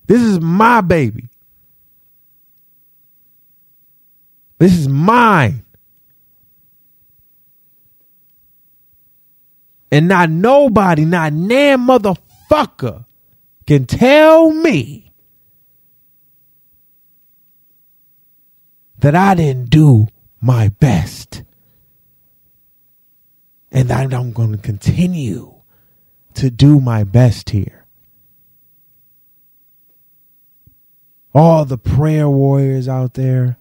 This 0.06 0.20
is 0.22 0.40
my 0.40 0.80
baby. 0.80 1.28
This 4.58 4.76
is 4.76 4.88
mine. 4.88 5.64
And 9.90 10.08
not 10.08 10.28
nobody, 10.28 11.04
not 11.04 11.32
nan 11.32 11.86
motherfucker 11.86 13.06
can 13.66 13.86
tell 13.86 14.50
me 14.50 15.12
that 18.98 19.14
I 19.14 19.34
didn't 19.34 19.70
do 19.70 20.08
my 20.40 20.68
best. 20.68 21.42
And 23.70 23.88
that 23.88 24.12
I'm 24.12 24.32
going 24.32 24.52
to 24.52 24.58
continue 24.58 25.57
to 26.38 26.50
do 26.50 26.80
my 26.80 27.02
best 27.02 27.50
here. 27.50 27.84
All 31.34 31.64
the 31.64 31.78
prayer 31.78 32.28
warriors 32.28 32.88
out 32.88 33.14
there, 33.14 33.58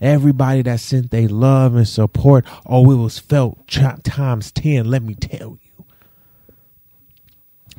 everybody 0.00 0.62
that 0.62 0.80
sent 0.80 1.12
their 1.12 1.28
love 1.28 1.76
and 1.76 1.86
support. 1.86 2.44
Oh, 2.66 2.90
it 2.90 2.96
was 2.96 3.20
felt 3.20 3.68
times 3.68 4.50
10, 4.50 4.90
let 4.90 5.02
me 5.02 5.14
tell 5.14 5.58
you. 5.62 5.84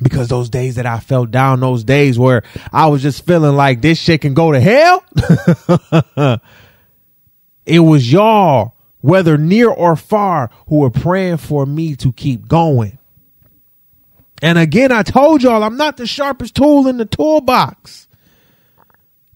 Because 0.00 0.28
those 0.28 0.48
days 0.48 0.76
that 0.76 0.86
I 0.86 1.00
felt 1.00 1.30
down, 1.30 1.60
those 1.60 1.84
days 1.84 2.18
where 2.18 2.42
I 2.72 2.86
was 2.86 3.02
just 3.02 3.26
feeling 3.26 3.56
like 3.56 3.82
this 3.82 3.98
shit 3.98 4.22
can 4.22 4.32
go 4.32 4.52
to 4.52 4.58
hell, 4.58 5.04
it 7.66 7.80
was 7.80 8.10
y'all, 8.10 8.74
whether 9.02 9.36
near 9.36 9.68
or 9.68 9.96
far, 9.96 10.50
who 10.68 10.78
were 10.80 10.90
praying 10.90 11.36
for 11.36 11.66
me 11.66 11.94
to 11.96 12.10
keep 12.10 12.48
going. 12.48 12.98
And 14.44 14.58
again, 14.58 14.92
I 14.92 15.02
told 15.02 15.42
y'all 15.42 15.64
I'm 15.64 15.78
not 15.78 15.96
the 15.96 16.06
sharpest 16.06 16.54
tool 16.54 16.86
in 16.86 16.98
the 16.98 17.06
toolbox. 17.06 18.06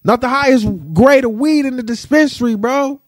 Not 0.04 0.20
the 0.20 0.28
highest 0.28 0.68
grade 0.92 1.24
of 1.24 1.30
weed 1.30 1.64
in 1.64 1.78
the 1.78 1.82
dispensary, 1.82 2.56
bro. 2.56 3.00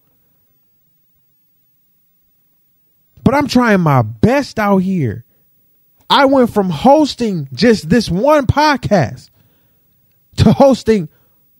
But 3.22 3.34
I'm 3.34 3.48
trying 3.48 3.82
my 3.82 4.00
best 4.00 4.58
out 4.58 4.78
here. 4.78 5.26
I 6.08 6.24
went 6.24 6.54
from 6.54 6.70
hosting 6.70 7.50
just 7.52 7.90
this 7.90 8.08
one 8.08 8.46
podcast 8.46 9.28
to 10.38 10.54
hosting 10.54 11.10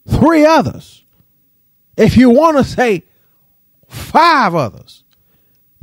three 0.07 0.43
others. 0.43 1.03
If 1.95 2.17
you 2.17 2.31
want 2.31 2.57
to 2.57 2.63
say 2.63 3.03
five 3.87 4.55
others, 4.55 5.03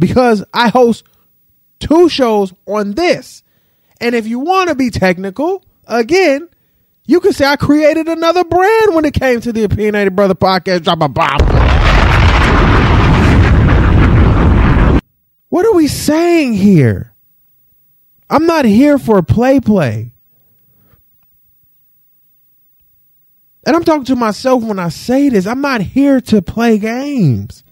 because 0.00 0.42
I 0.52 0.70
host 0.70 1.04
two 1.78 2.08
shows 2.08 2.52
on 2.66 2.94
this 2.94 3.44
and 4.00 4.14
if 4.14 4.26
you 4.26 4.38
want 4.38 4.68
to 4.68 4.74
be 4.74 4.90
technical, 4.90 5.64
again, 5.86 6.48
you 7.06 7.20
can 7.20 7.32
say 7.32 7.46
I 7.46 7.56
created 7.56 8.08
another 8.08 8.44
brand 8.44 8.94
when 8.94 9.04
it 9.04 9.14
came 9.14 9.40
to 9.40 9.52
the 9.52 9.64
Opinionated 9.64 10.14
Brother 10.14 10.34
podcast. 10.34 10.84
Drop 10.84 11.00
a 11.00 11.08
bomb. 11.08 11.40
What 15.48 15.64
are 15.64 15.72
we 15.74 15.88
saying 15.88 16.54
here? 16.54 17.14
I'm 18.30 18.46
not 18.46 18.64
here 18.66 18.98
for 18.98 19.22
play 19.22 19.60
play. 19.60 20.12
And 23.66 23.74
I'm 23.76 23.84
talking 23.84 24.04
to 24.04 24.16
myself 24.16 24.62
when 24.62 24.78
I 24.78 24.88
say 24.88 25.28
this. 25.28 25.46
I'm 25.46 25.60
not 25.60 25.80
here 25.80 26.20
to 26.22 26.40
play 26.40 26.78
games. 26.78 27.64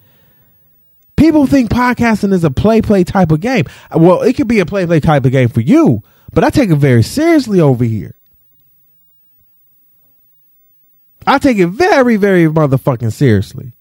People 1.16 1.46
think 1.46 1.70
podcasting 1.70 2.32
is 2.32 2.44
a 2.44 2.50
play 2.50 2.82
play 2.82 3.04
type 3.04 3.30
of 3.32 3.40
game. 3.40 3.64
Well, 3.94 4.22
it 4.22 4.34
could 4.34 4.48
be 4.48 4.60
a 4.60 4.66
play 4.66 4.84
play 4.84 5.00
type 5.00 5.24
of 5.24 5.32
game 5.32 5.48
for 5.48 5.60
you, 5.60 6.02
but 6.32 6.44
I 6.44 6.50
take 6.50 6.70
it 6.70 6.76
very 6.76 7.02
seriously 7.02 7.60
over 7.60 7.84
here. 7.84 8.14
I 11.26 11.38
take 11.38 11.58
it 11.58 11.68
very, 11.68 12.16
very 12.16 12.44
motherfucking 12.44 13.12
seriously. 13.12 13.72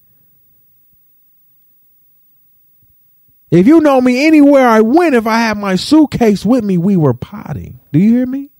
If 3.50 3.66
you 3.66 3.80
know 3.80 4.00
me 4.00 4.26
anywhere 4.26 4.66
I 4.66 4.80
went, 4.80 5.14
if 5.14 5.26
I 5.26 5.38
had 5.38 5.56
my 5.56 5.76
suitcase 5.76 6.44
with 6.44 6.64
me, 6.64 6.76
we 6.78 6.96
were 6.96 7.14
potting. 7.14 7.78
Do 7.92 8.00
you 8.00 8.10
hear 8.10 8.26
me? 8.26 8.50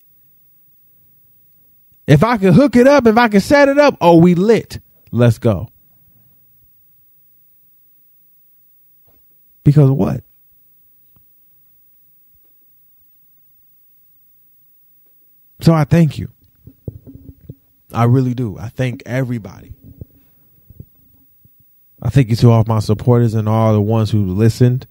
If 2.07 2.23
I 2.23 2.39
could 2.39 2.55
hook 2.55 2.77
it 2.77 2.87
up, 2.87 3.07
if 3.07 3.19
I 3.19 3.29
could 3.29 3.43
set 3.43 3.69
it 3.69 3.79
up, 3.79 3.97
oh, 4.01 4.19
we 4.19 4.37
lit. 4.37 4.79
Let's 5.11 5.39
go. 5.39 5.71
Because 9.65 9.91
what? 9.91 10.23
So 15.61 15.73
I 15.73 15.85
thank 15.85 16.19
you. 16.19 16.31
I 17.93 18.05
really 18.05 18.35
do. 18.35 18.59
I 18.59 18.69
thank 18.69 19.03
everybody. 19.07 19.73
I 22.03 22.11
thank 22.11 22.29
you 22.29 22.37
to 22.37 22.51
all 22.51 22.65
my 22.67 22.81
supporters 22.81 23.35
and 23.35 23.49
all 23.49 23.73
the 23.73 23.81
ones 23.81 24.11
who 24.11 24.27
listened. 24.27 24.87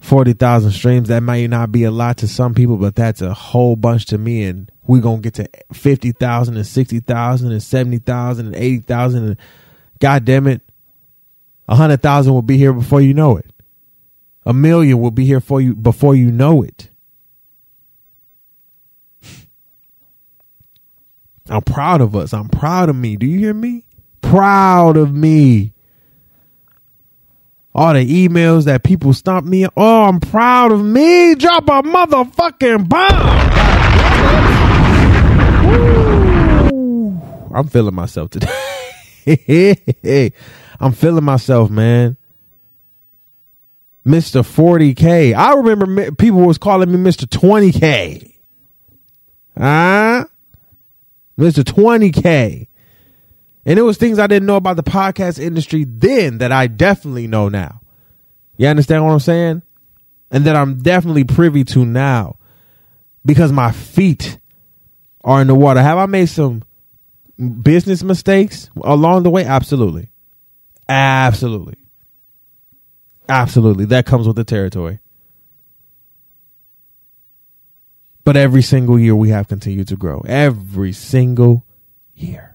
40,000 0.00 0.72
streams, 0.72 1.08
that 1.08 1.22
may 1.22 1.46
not 1.46 1.72
be 1.72 1.84
a 1.84 1.90
lot 1.90 2.18
to 2.18 2.28
some 2.28 2.54
people, 2.54 2.76
but 2.76 2.94
that's 2.94 3.20
a 3.20 3.34
whole 3.34 3.76
bunch 3.76 4.06
to 4.06 4.18
me. 4.18 4.44
And 4.44 4.70
we're 4.86 5.00
going 5.00 5.22
to 5.22 5.30
get 5.30 5.34
to 5.34 5.74
50,000 5.74 6.56
and 6.56 6.66
60,000 6.66 7.52
and 7.52 7.62
70,000 7.62 8.46
and 8.46 8.56
80,000. 8.56 9.24
And 9.24 9.36
God 9.98 10.24
damn 10.24 10.46
it, 10.46 10.62
100,000 11.66 12.32
will 12.32 12.42
be 12.42 12.56
here 12.56 12.72
before 12.72 13.00
you 13.00 13.14
know 13.14 13.36
it. 13.36 13.52
A 14.44 14.52
million 14.52 15.00
will 15.00 15.10
be 15.10 15.24
here 15.24 15.40
for 15.40 15.60
you 15.60 15.74
before 15.74 16.14
you 16.14 16.30
know 16.30 16.62
it. 16.62 16.89
I'm 21.50 21.62
proud 21.62 22.00
of 22.00 22.14
us. 22.14 22.32
I'm 22.32 22.48
proud 22.48 22.88
of 22.88 22.96
me. 22.96 23.16
Do 23.16 23.26
you 23.26 23.38
hear 23.38 23.54
me? 23.54 23.84
Proud 24.22 24.96
of 24.96 25.12
me. 25.12 25.72
all 27.74 27.92
the 27.94 28.28
emails 28.28 28.64
that 28.64 28.82
people 28.84 29.12
stomp 29.12 29.46
me. 29.46 29.66
Oh, 29.76 30.04
I'm 30.04 30.20
proud 30.20 30.72
of 30.72 30.84
me. 30.84 31.34
Drop 31.34 31.64
a 31.64 31.82
motherfucking 31.82 32.88
bomb. 32.88 33.10
I'm 37.52 37.66
feeling 37.68 37.94
myself 37.94 38.30
today. 38.30 38.48
I'm 40.80 40.92
feeling 40.92 41.24
myself, 41.24 41.68
man. 41.70 42.16
Mr. 44.06 44.42
40K. 44.42 45.34
I 45.34 45.54
remember 45.54 46.12
people 46.12 46.40
was 46.40 46.58
calling 46.58 46.90
me 46.90 46.96
Mr. 46.98 47.24
20K. 47.26 48.32
Ah, 49.56 50.24
Mr. 51.38 51.62
20K. 51.62 52.68
And 53.66 53.78
it 53.78 53.82
was 53.82 53.98
things 53.98 54.18
I 54.18 54.26
didn't 54.26 54.46
know 54.46 54.56
about 54.56 54.76
the 54.76 54.82
podcast 54.82 55.38
industry 55.38 55.84
then 55.84 56.38
that 56.38 56.52
I 56.52 56.66
definitely 56.66 57.26
know 57.26 57.48
now. 57.48 57.80
You 58.56 58.68
understand 58.68 59.04
what 59.04 59.12
I'm 59.12 59.20
saying? 59.20 59.62
And 60.30 60.44
that 60.44 60.56
I'm 60.56 60.78
definitely 60.78 61.24
privy 61.24 61.64
to 61.64 61.84
now 61.84 62.36
because 63.24 63.52
my 63.52 63.72
feet 63.72 64.38
are 65.24 65.40
in 65.40 65.46
the 65.46 65.54
water. 65.54 65.82
Have 65.82 65.98
I 65.98 66.06
made 66.06 66.28
some 66.28 66.62
business 67.62 68.02
mistakes 68.02 68.70
along 68.82 69.24
the 69.24 69.30
way? 69.30 69.44
Absolutely. 69.44 70.10
Absolutely. 70.88 71.76
Absolutely. 73.28 73.84
That 73.86 74.06
comes 74.06 74.26
with 74.26 74.36
the 74.36 74.44
territory. 74.44 75.00
But 78.30 78.36
every 78.36 78.62
single 78.62 78.96
year 78.96 79.16
we 79.16 79.30
have 79.30 79.48
continued 79.48 79.88
to 79.88 79.96
grow. 79.96 80.20
Every 80.20 80.92
single 80.92 81.66
year. 82.14 82.54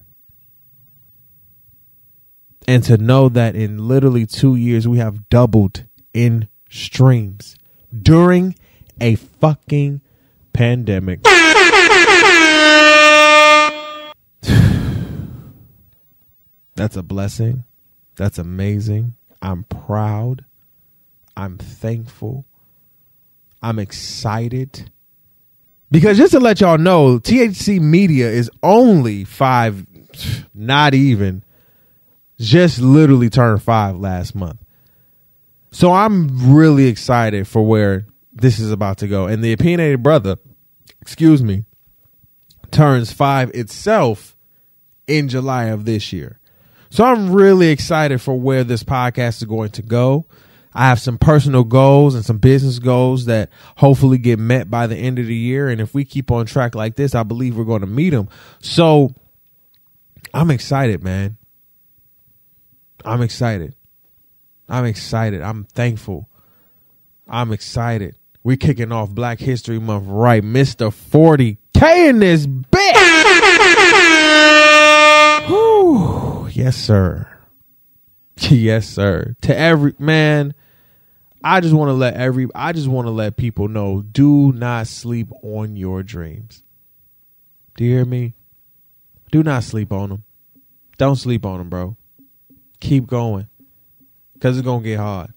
And 2.65 2.81
to 2.85 2.97
know 2.97 3.27
that 3.27 3.57
in 3.57 3.85
literally 3.85 4.25
two 4.25 4.55
years 4.55 4.87
we 4.87 4.99
have 4.99 5.27
doubled 5.27 5.83
in 6.13 6.47
streams 6.69 7.57
during 7.91 8.55
a 9.01 9.15
fucking 9.15 9.99
pandemic. 10.53 11.23
That's 16.75 16.95
a 16.95 17.03
blessing. 17.03 17.65
That's 18.15 18.37
amazing. 18.37 19.15
I'm 19.41 19.65
proud. 19.65 20.45
I'm 21.35 21.57
thankful. 21.57 22.45
I'm 23.61 23.77
excited. 23.77 24.89
Because 25.91 26.17
just 26.17 26.31
to 26.33 26.39
let 26.39 26.61
y'all 26.61 26.77
know, 26.77 27.19
THC 27.19 27.79
Media 27.79 28.29
is 28.29 28.49
only 28.63 29.23
five, 29.23 29.85
not 30.53 30.93
even, 30.93 31.43
just 32.39 32.79
literally 32.79 33.29
turned 33.29 33.61
five 33.61 33.97
last 33.97 34.35
month. 34.35 34.59
So 35.71 35.91
I'm 35.91 36.53
really 36.53 36.87
excited 36.87 37.47
for 37.47 37.65
where 37.65 38.05
this 38.33 38.59
is 38.59 38.71
about 38.71 38.97
to 38.99 39.07
go. 39.07 39.27
And 39.27 39.43
the 39.43 39.53
opinionated 39.53 40.03
brother, 40.03 40.37
excuse 41.01 41.43
me, 41.43 41.65
turns 42.71 43.11
five 43.11 43.51
itself 43.51 44.35
in 45.07 45.29
July 45.29 45.65
of 45.65 45.85
this 45.85 46.11
year. 46.11 46.39
So 46.89 47.03
I'm 47.03 47.31
really 47.31 47.69
excited 47.69 48.21
for 48.21 48.39
where 48.39 48.63
this 48.63 48.83
podcast 48.83 49.37
is 49.37 49.43
going 49.43 49.71
to 49.71 49.81
go. 49.81 50.25
I 50.75 50.89
have 50.89 50.99
some 50.99 51.17
personal 51.17 51.63
goals 51.63 52.15
and 52.15 52.25
some 52.25 52.37
business 52.37 52.79
goals 52.79 53.25
that 53.25 53.49
hopefully 53.77 54.17
get 54.17 54.39
met 54.39 54.69
by 54.69 54.87
the 54.87 54.97
end 54.97 55.19
of 55.19 55.25
the 55.25 55.35
year. 55.35 55.69
And 55.69 55.79
if 55.79 55.93
we 55.93 56.03
keep 56.03 56.29
on 56.31 56.45
track 56.45 56.75
like 56.75 56.97
this, 56.97 57.15
I 57.15 57.23
believe 57.23 57.55
we're 57.55 57.63
going 57.63 57.79
to 57.79 57.87
meet 57.87 58.09
them. 58.09 58.27
So 58.59 59.15
I'm 60.33 60.51
excited, 60.51 61.01
man. 61.01 61.37
I'm 63.05 63.21
excited. 63.21 63.73
I'm 64.67 64.83
excited. 64.83 65.41
I'm 65.41 65.63
thankful. 65.63 66.29
I'm 67.25 67.53
excited. 67.53 68.17
We're 68.43 68.57
kicking 68.57 68.91
off 68.91 69.09
Black 69.09 69.39
History 69.39 69.79
Month 69.79 70.07
right. 70.07 70.43
Mr. 70.43 70.91
40K 70.91 72.09
in 72.09 72.19
this 72.19 72.45
bitch. 72.45 72.91
Whew. 75.47 76.49
Yes, 76.51 76.75
sir. 76.75 77.29
yes, 78.37 78.87
sir. 78.89 79.35
To 79.43 79.57
every 79.57 79.93
man, 79.97 80.53
I 81.47 81.61
just 81.61 81.75
want 81.75 81.89
to 81.89 81.93
let 81.93 82.15
every 82.15 82.47
I 82.55 82.71
just 82.71 82.87
want 82.87 83.05
to 83.05 83.11
let 83.11 83.37
people 83.37 83.67
know 83.67 84.01
do 84.01 84.51
not 84.51 84.87
sleep 84.87 85.27
on 85.43 85.75
your 85.75 86.01
dreams. 86.01 86.63
Do 87.77 87.83
you 87.85 87.97
hear 87.97 88.05
me? 88.05 88.33
Do 89.31 89.43
not 89.43 89.63
sleep 89.63 89.93
on 89.93 90.09
them. 90.09 90.23
Don't 90.97 91.17
sleep 91.17 91.45
on 91.45 91.59
them, 91.59 91.69
bro. 91.69 91.97
Keep 92.79 93.05
going. 93.05 93.47
Cuz 94.39 94.57
it's 94.57 94.65
going 94.65 94.81
to 94.81 94.89
get 94.89 94.97
hard. 94.97 95.33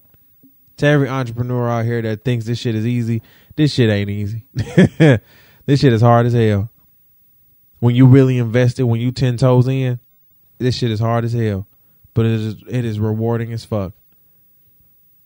To 0.77 0.87
every 0.87 1.07
entrepreneur 1.07 1.69
out 1.69 1.85
here 1.85 2.01
that 2.01 2.23
thinks 2.23 2.45
this 2.45 2.57
shit 2.57 2.73
is 2.73 2.87
easy, 2.87 3.21
this 3.55 3.71
shit 3.71 3.91
ain't 3.91 4.09
easy. 4.09 4.45
this 4.53 5.79
shit 5.79 5.93
is 5.93 6.01
hard 6.01 6.25
as 6.25 6.33
hell. 6.33 6.71
When 7.81 7.93
you 7.93 8.07
really 8.07 8.39
invested, 8.39 8.85
when 8.85 8.99
you 8.99 9.11
10 9.11 9.37
toes 9.37 9.67
in, 9.67 9.99
this 10.57 10.75
shit 10.75 10.89
is 10.89 10.99
hard 10.99 11.23
as 11.23 11.33
hell. 11.33 11.67
But 12.15 12.25
it 12.25 12.31
is 12.31 12.55
it 12.67 12.83
is 12.83 12.99
rewarding 12.99 13.53
as 13.53 13.63
fuck 13.63 13.93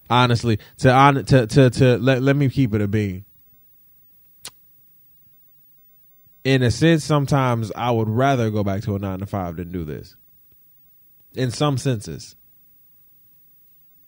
honestly 0.10 0.60
to 0.78 1.24
to 1.26 1.48
to 1.48 1.70
to 1.70 1.98
let 1.98 2.22
let 2.22 2.36
me 2.36 2.50
keep 2.50 2.74
it 2.74 2.82
a 2.82 2.88
being 2.88 3.26
in 6.44 6.62
a 6.62 6.72
sense 6.72 7.04
sometimes 7.04 7.72
i 7.76 7.90
would 7.90 8.10
rather 8.10 8.50
go 8.50 8.64
back 8.64 8.82
to 8.82 8.96
a 8.96 9.00
9 9.00 9.20
to 9.20 9.26
5 9.26 9.56
than 9.56 9.72
do 9.72 9.84
this 9.84 10.16
in 11.36 11.52
some 11.52 11.78
senses 11.78 12.36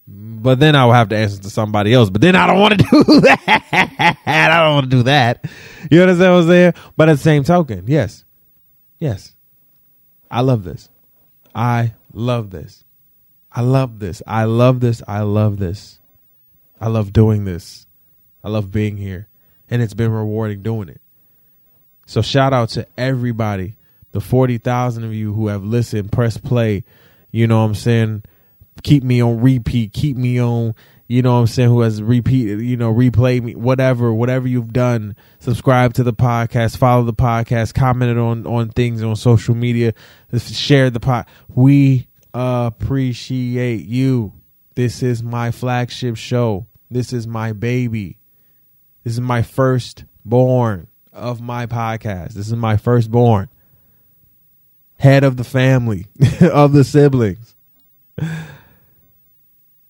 but 0.08 0.60
then 0.60 0.76
I 0.76 0.86
will 0.86 0.94
have 0.94 1.10
to 1.10 1.18
answer 1.18 1.42
to 1.42 1.50
somebody 1.50 1.94
else. 1.94 2.10
But 2.10 2.22
then 2.22 2.36
I 2.36 2.46
don't 2.46 2.60
want 2.60 2.80
to 2.80 2.86
do 2.92 3.22
that. 3.22 4.18
I 4.26 4.48
don't 4.64 4.76
want 4.76 4.92
to 4.92 4.98
do 4.98 5.04
that. 5.04 5.46
You 5.90 6.02
understand 6.02 6.34
what 6.34 6.42
I'm 6.42 6.48
saying? 6.48 6.74
But 6.96 7.10
at 7.10 7.18
the 7.18 7.24
same 7.24 7.44
token, 7.44 7.86
yes, 7.88 8.24
yes, 9.00 9.34
I 10.30 10.42
love 10.42 10.64
this. 10.64 10.90
I 11.56 11.94
love 12.14 12.52
this. 12.52 12.85
I 13.56 13.62
love 13.62 14.00
this. 14.00 14.22
I 14.28 14.44
love 14.44 14.82
this. 14.82 15.02
I 15.08 15.22
love 15.22 15.58
this. 15.60 16.00
I 16.80 16.90
love 16.90 17.14
doing 17.14 17.46
this. 17.46 17.88
I 18.44 18.50
love 18.50 18.70
being 18.70 18.98
here. 18.98 19.30
And 19.70 19.82
it's 19.82 19.94
been 19.94 20.12
rewarding 20.12 20.62
doing 20.62 20.90
it. 20.90 21.00
So 22.06 22.22
shout 22.22 22.52
out 22.52 22.70
to 22.72 22.86
everybody, 22.98 23.78
the 24.12 24.20
40,000 24.20 25.06
of 25.06 25.14
you 25.14 25.34
who 25.34 25.48
have 25.48 25.64
listened, 25.64 26.12
press 26.12 26.38
play. 26.38 26.84
You 27.32 27.48
know 27.48 27.60
what 27.62 27.68
I'm 27.68 27.76
saying? 27.76 28.24
Keep 28.84 29.04
me 29.04 29.22
on 29.22 29.40
repeat, 29.40 29.94
keep 29.94 30.18
me 30.18 30.40
on, 30.40 30.76
you 31.08 31.22
know 31.22 31.36
what 31.36 31.40
I'm 31.40 31.48
saying, 31.48 31.70
who 31.70 31.80
has 31.80 32.04
repeated, 32.04 32.62
you 32.62 32.76
know, 32.76 32.94
replay 32.94 33.42
me, 33.42 33.56
whatever, 33.56 34.14
whatever 34.14 34.48
you've 34.48 34.74
done. 34.74 35.16
Subscribe 35.40 35.94
to 35.94 36.04
the 36.04 36.14
podcast, 36.14 36.78
follow 36.78 37.04
the 37.04 37.14
podcast, 37.14 37.74
commented 37.74 38.18
on 38.18 38.46
on 38.46 38.70
things 38.70 39.02
on 39.02 39.16
social 39.16 39.56
media, 39.56 39.94
share 40.38 40.90
the 40.90 41.00
pod. 41.00 41.26
We 41.48 42.08
appreciate 42.36 43.86
you. 43.86 44.34
This 44.76 45.02
is 45.02 45.24
my 45.24 45.52
flagship 45.52 46.18
show. 46.18 46.68
This 46.92 47.14
is 47.14 47.26
my 47.26 47.54
baby. 47.54 48.18
This 49.04 49.14
is 49.14 49.22
my 49.22 49.42
first 49.42 50.04
born 50.26 50.88
of 51.14 51.40
my 51.40 51.66
podcast. 51.66 52.34
This 52.34 52.48
is 52.48 52.56
my 52.56 52.76
firstborn. 52.76 53.48
Head 55.00 55.24
of 55.24 55.38
the 55.38 55.44
family, 55.46 56.08
of 56.42 56.74
the 56.74 56.84
siblings. 56.84 57.56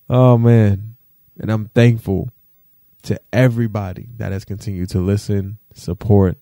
Oh 0.07 0.37
man. 0.37 0.97
And 1.39 1.51
I'm 1.51 1.65
thankful 1.69 2.29
to 3.03 3.19
everybody 3.33 4.09
that 4.17 4.31
has 4.31 4.45
continued 4.45 4.89
to 4.89 4.99
listen, 4.99 5.57
support, 5.73 6.37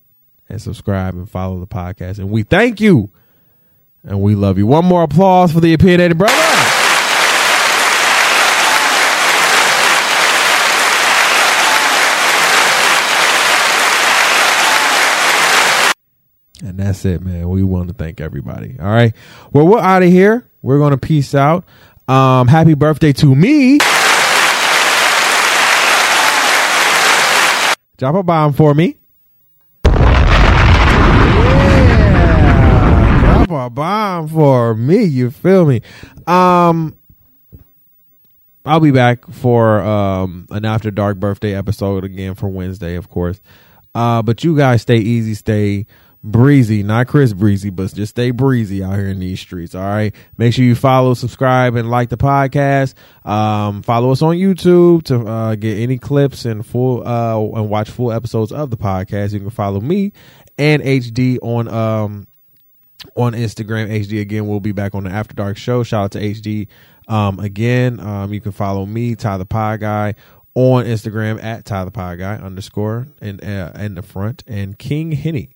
and 0.50 0.62
subscribe 0.62 1.16
and 1.16 1.30
follow 1.30 1.60
the 1.60 1.68
podcast. 1.68 2.20
And 2.20 2.30
we 2.30 2.44
thank 2.44 2.82
you 2.82 3.12
and 4.04 4.22
we 4.22 4.36
love 4.36 4.58
you. 4.58 4.68
One 4.68 4.86
more 4.86 5.04
applause 5.04 5.52
for 5.52 5.60
the 5.60 5.74
opinionated 5.74 6.18
brother. 6.18 6.36
And 16.64 16.80
that's 16.80 17.04
it, 17.04 17.22
man. 17.22 17.50
We 17.50 17.62
want 17.62 17.90
to 17.90 17.94
thank 17.94 18.22
everybody. 18.22 18.78
All 18.80 18.88
right. 18.88 19.14
Well, 19.52 19.68
we're 19.68 19.80
out 19.80 20.02
of 20.02 20.10
here. 20.10 20.50
We're 20.62 20.78
going 20.78 20.92
to 20.92 20.98
peace 20.98 21.36
out. 21.36 21.66
Um, 22.08 22.48
happy 22.48 22.74
birthday 22.74 23.12
to 23.14 23.36
me. 23.36 23.80
Drop 27.98 28.16
a 28.16 28.24
bomb 28.24 28.54
for 28.54 28.74
me. 28.74 28.98
A 33.54 33.70
bomb 33.70 34.28
for 34.28 34.76
me. 34.76 35.04
You 35.04 35.32
feel 35.32 35.66
me? 35.66 35.82
Um, 36.28 36.98
I'll 38.66 38.80
be 38.80 38.92
back 38.92 39.30
for 39.30 39.82
um 39.82 40.48
an 40.52 40.66
after 40.66 40.92
dark 40.92 41.18
birthday 41.18 41.56
episode 41.56 42.04
again 42.04 42.36
for 42.36 42.48
Wednesday, 42.48 42.96
of 42.96 43.10
course. 43.10 43.40
Uh, 43.96 44.22
but 44.22 44.44
you 44.44 44.56
guys 44.56 44.82
stay 44.82 44.98
easy, 44.98 45.34
stay 45.36 45.86
breezy, 46.24 46.82
not 46.84 47.08
Chris 47.08 47.34
Breezy, 47.34 47.70
but 47.70 47.94
just 47.94 48.12
stay 48.12 48.32
breezy 48.32 48.82
out 48.82 48.96
here 48.96 49.10
in 49.10 49.20
these 49.20 49.40
streets. 49.40 49.76
All 49.76 49.82
right. 49.82 50.16
Make 50.38 50.54
sure 50.54 50.64
you 50.64 50.76
follow, 50.76 51.14
subscribe, 51.14 51.76
and 51.76 51.90
like 51.90 52.10
the 52.10 52.18
podcast. 52.18 52.94
Um, 53.28 53.84
follow 53.84 54.12
us 54.12 54.22
on 54.22 54.36
YouTube 54.36 55.04
to 55.04 55.20
uh, 55.28 55.56
get 55.56 55.78
any 55.78 55.98
clips 55.98 56.46
and 56.46 56.66
full 56.66 57.06
uh, 57.06 57.40
and 57.60 57.70
watch 57.70 57.90
full 57.90 58.12
episodes 58.12 58.52
of 58.52 58.70
the 58.70 58.78
podcast. 58.78 59.34
You 59.34 59.42
can 59.42 59.50
follow 59.50 59.82
me 59.82 60.14
and 60.58 60.82
HD 60.82 61.38
on 61.42 61.68
um 61.68 62.28
on 63.16 63.34
Instagram. 63.34 63.90
HD 63.90 64.22
again. 64.22 64.48
We'll 64.48 64.60
be 64.60 64.72
back 64.72 64.96
on 64.96 65.04
the 65.04 65.10
After 65.10 65.34
Dark 65.34 65.58
show. 65.58 65.84
Shout 65.84 66.06
out 66.06 66.12
to 66.12 66.20
HD. 66.20 66.68
Um, 67.08 67.40
again, 67.40 68.00
um, 68.00 68.34
you 68.34 68.42
can 68.42 68.52
follow 68.52 68.86
me, 68.86 69.16
Ty 69.16 69.38
the 69.38 69.46
Pod 69.46 69.82
Guy, 69.82 70.16
on 70.56 70.86
Instagram 70.86 71.44
at 71.44 71.66
Ty 71.66 71.86
the 71.86 71.92
Pod 71.92 72.20
Guy 72.20 72.36
underscore 72.36 73.08
and 73.22 73.44
uh, 73.44 73.72
in 73.76 73.96
the 73.96 74.02
front 74.02 74.44
and 74.48 74.78
King 74.78 75.12
Henny 75.12 75.50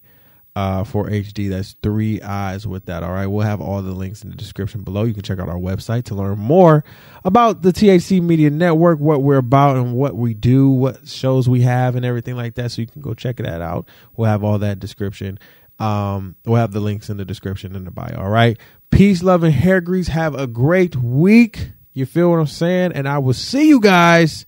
uh, 0.58 0.84
for 0.84 1.08
HD. 1.08 1.52
That's 1.52 1.76
three 1.84 2.20
eyes 2.22 2.66
with 2.66 2.88
that. 2.88 3.04
All 3.04 3.12
right. 3.12 3.28
We'll 3.28 3.46
have 3.46 3.62
all 3.62 3.84
the 3.84 3.92
links 3.92 4.24
in 4.24 4.32
the 4.32 4.36
description 4.36 4.82
below. 4.82 5.04
You 5.04 5.14
can 5.14 5.22
check 5.22 5.38
out 5.38 5.50
our 5.50 5.60
website 5.60 6.06
to 6.06 6.16
learn 6.16 6.40
more 6.40 6.84
about 7.24 7.62
the 7.62 7.72
THC 7.72 8.24
Media 8.24 8.50
Network, 8.50 9.00
what 9.00 9.22
we're 9.22 9.38
about 9.38 9.78
and 9.78 9.94
what 9.94 10.16
we 10.16 10.34
do, 10.34 10.68
what 10.68 11.08
shows 11.08 11.48
we 11.48 11.62
have, 11.62 11.96
and 11.96 12.04
everything 12.04 12.36
like 12.36 12.56
that. 12.56 12.72
So 12.72 12.82
you 12.82 12.88
can 12.88 13.04
go 13.04 13.14
check 13.14 13.38
that 13.38 13.62
out. 13.62 13.88
We'll 14.16 14.32
have 14.32 14.44
all 14.44 14.58
that 14.58 14.80
description. 14.80 15.38
Um, 15.80 16.36
we'll 16.46 16.60
have 16.60 16.72
the 16.72 16.80
links 16.80 17.10
in 17.10 17.18
the 17.18 17.26
description 17.26 17.76
in 17.76 17.86
the 17.86 17.92
bio. 17.92 18.18
All 18.18 18.30
right. 18.30 18.58
Peace, 18.90 19.22
love, 19.22 19.44
and 19.44 19.54
hair 19.54 19.82
grease. 19.82 20.08
Have 20.08 20.36
a 20.36 20.48
great 20.48 20.96
week. 20.96 21.72
You 21.94 22.06
feel 22.06 22.32
what 22.32 22.40
I'm 22.40 22.48
saying? 22.48 22.94
And 22.94 23.08
I 23.08 23.20
will 23.20 23.34
see 23.34 23.68
you 23.68 23.80
guys 23.80 24.46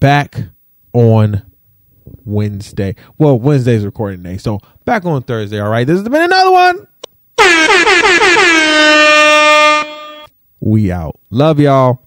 back 0.00 0.36
on 0.92 1.42
Wednesday. 2.24 2.96
Well, 3.18 3.38
Wednesday's 3.38 3.84
recording 3.84 4.22
day. 4.22 4.38
So 4.38 4.60
back 4.84 5.04
on 5.04 5.22
Thursday. 5.22 5.60
All 5.60 5.70
right. 5.70 5.86
This 5.86 5.98
has 5.98 6.08
been 6.08 6.22
another 6.22 6.52
one. 6.52 6.86
We 10.60 10.92
out. 10.92 11.18
Love 11.30 11.58
y'all. 11.58 12.06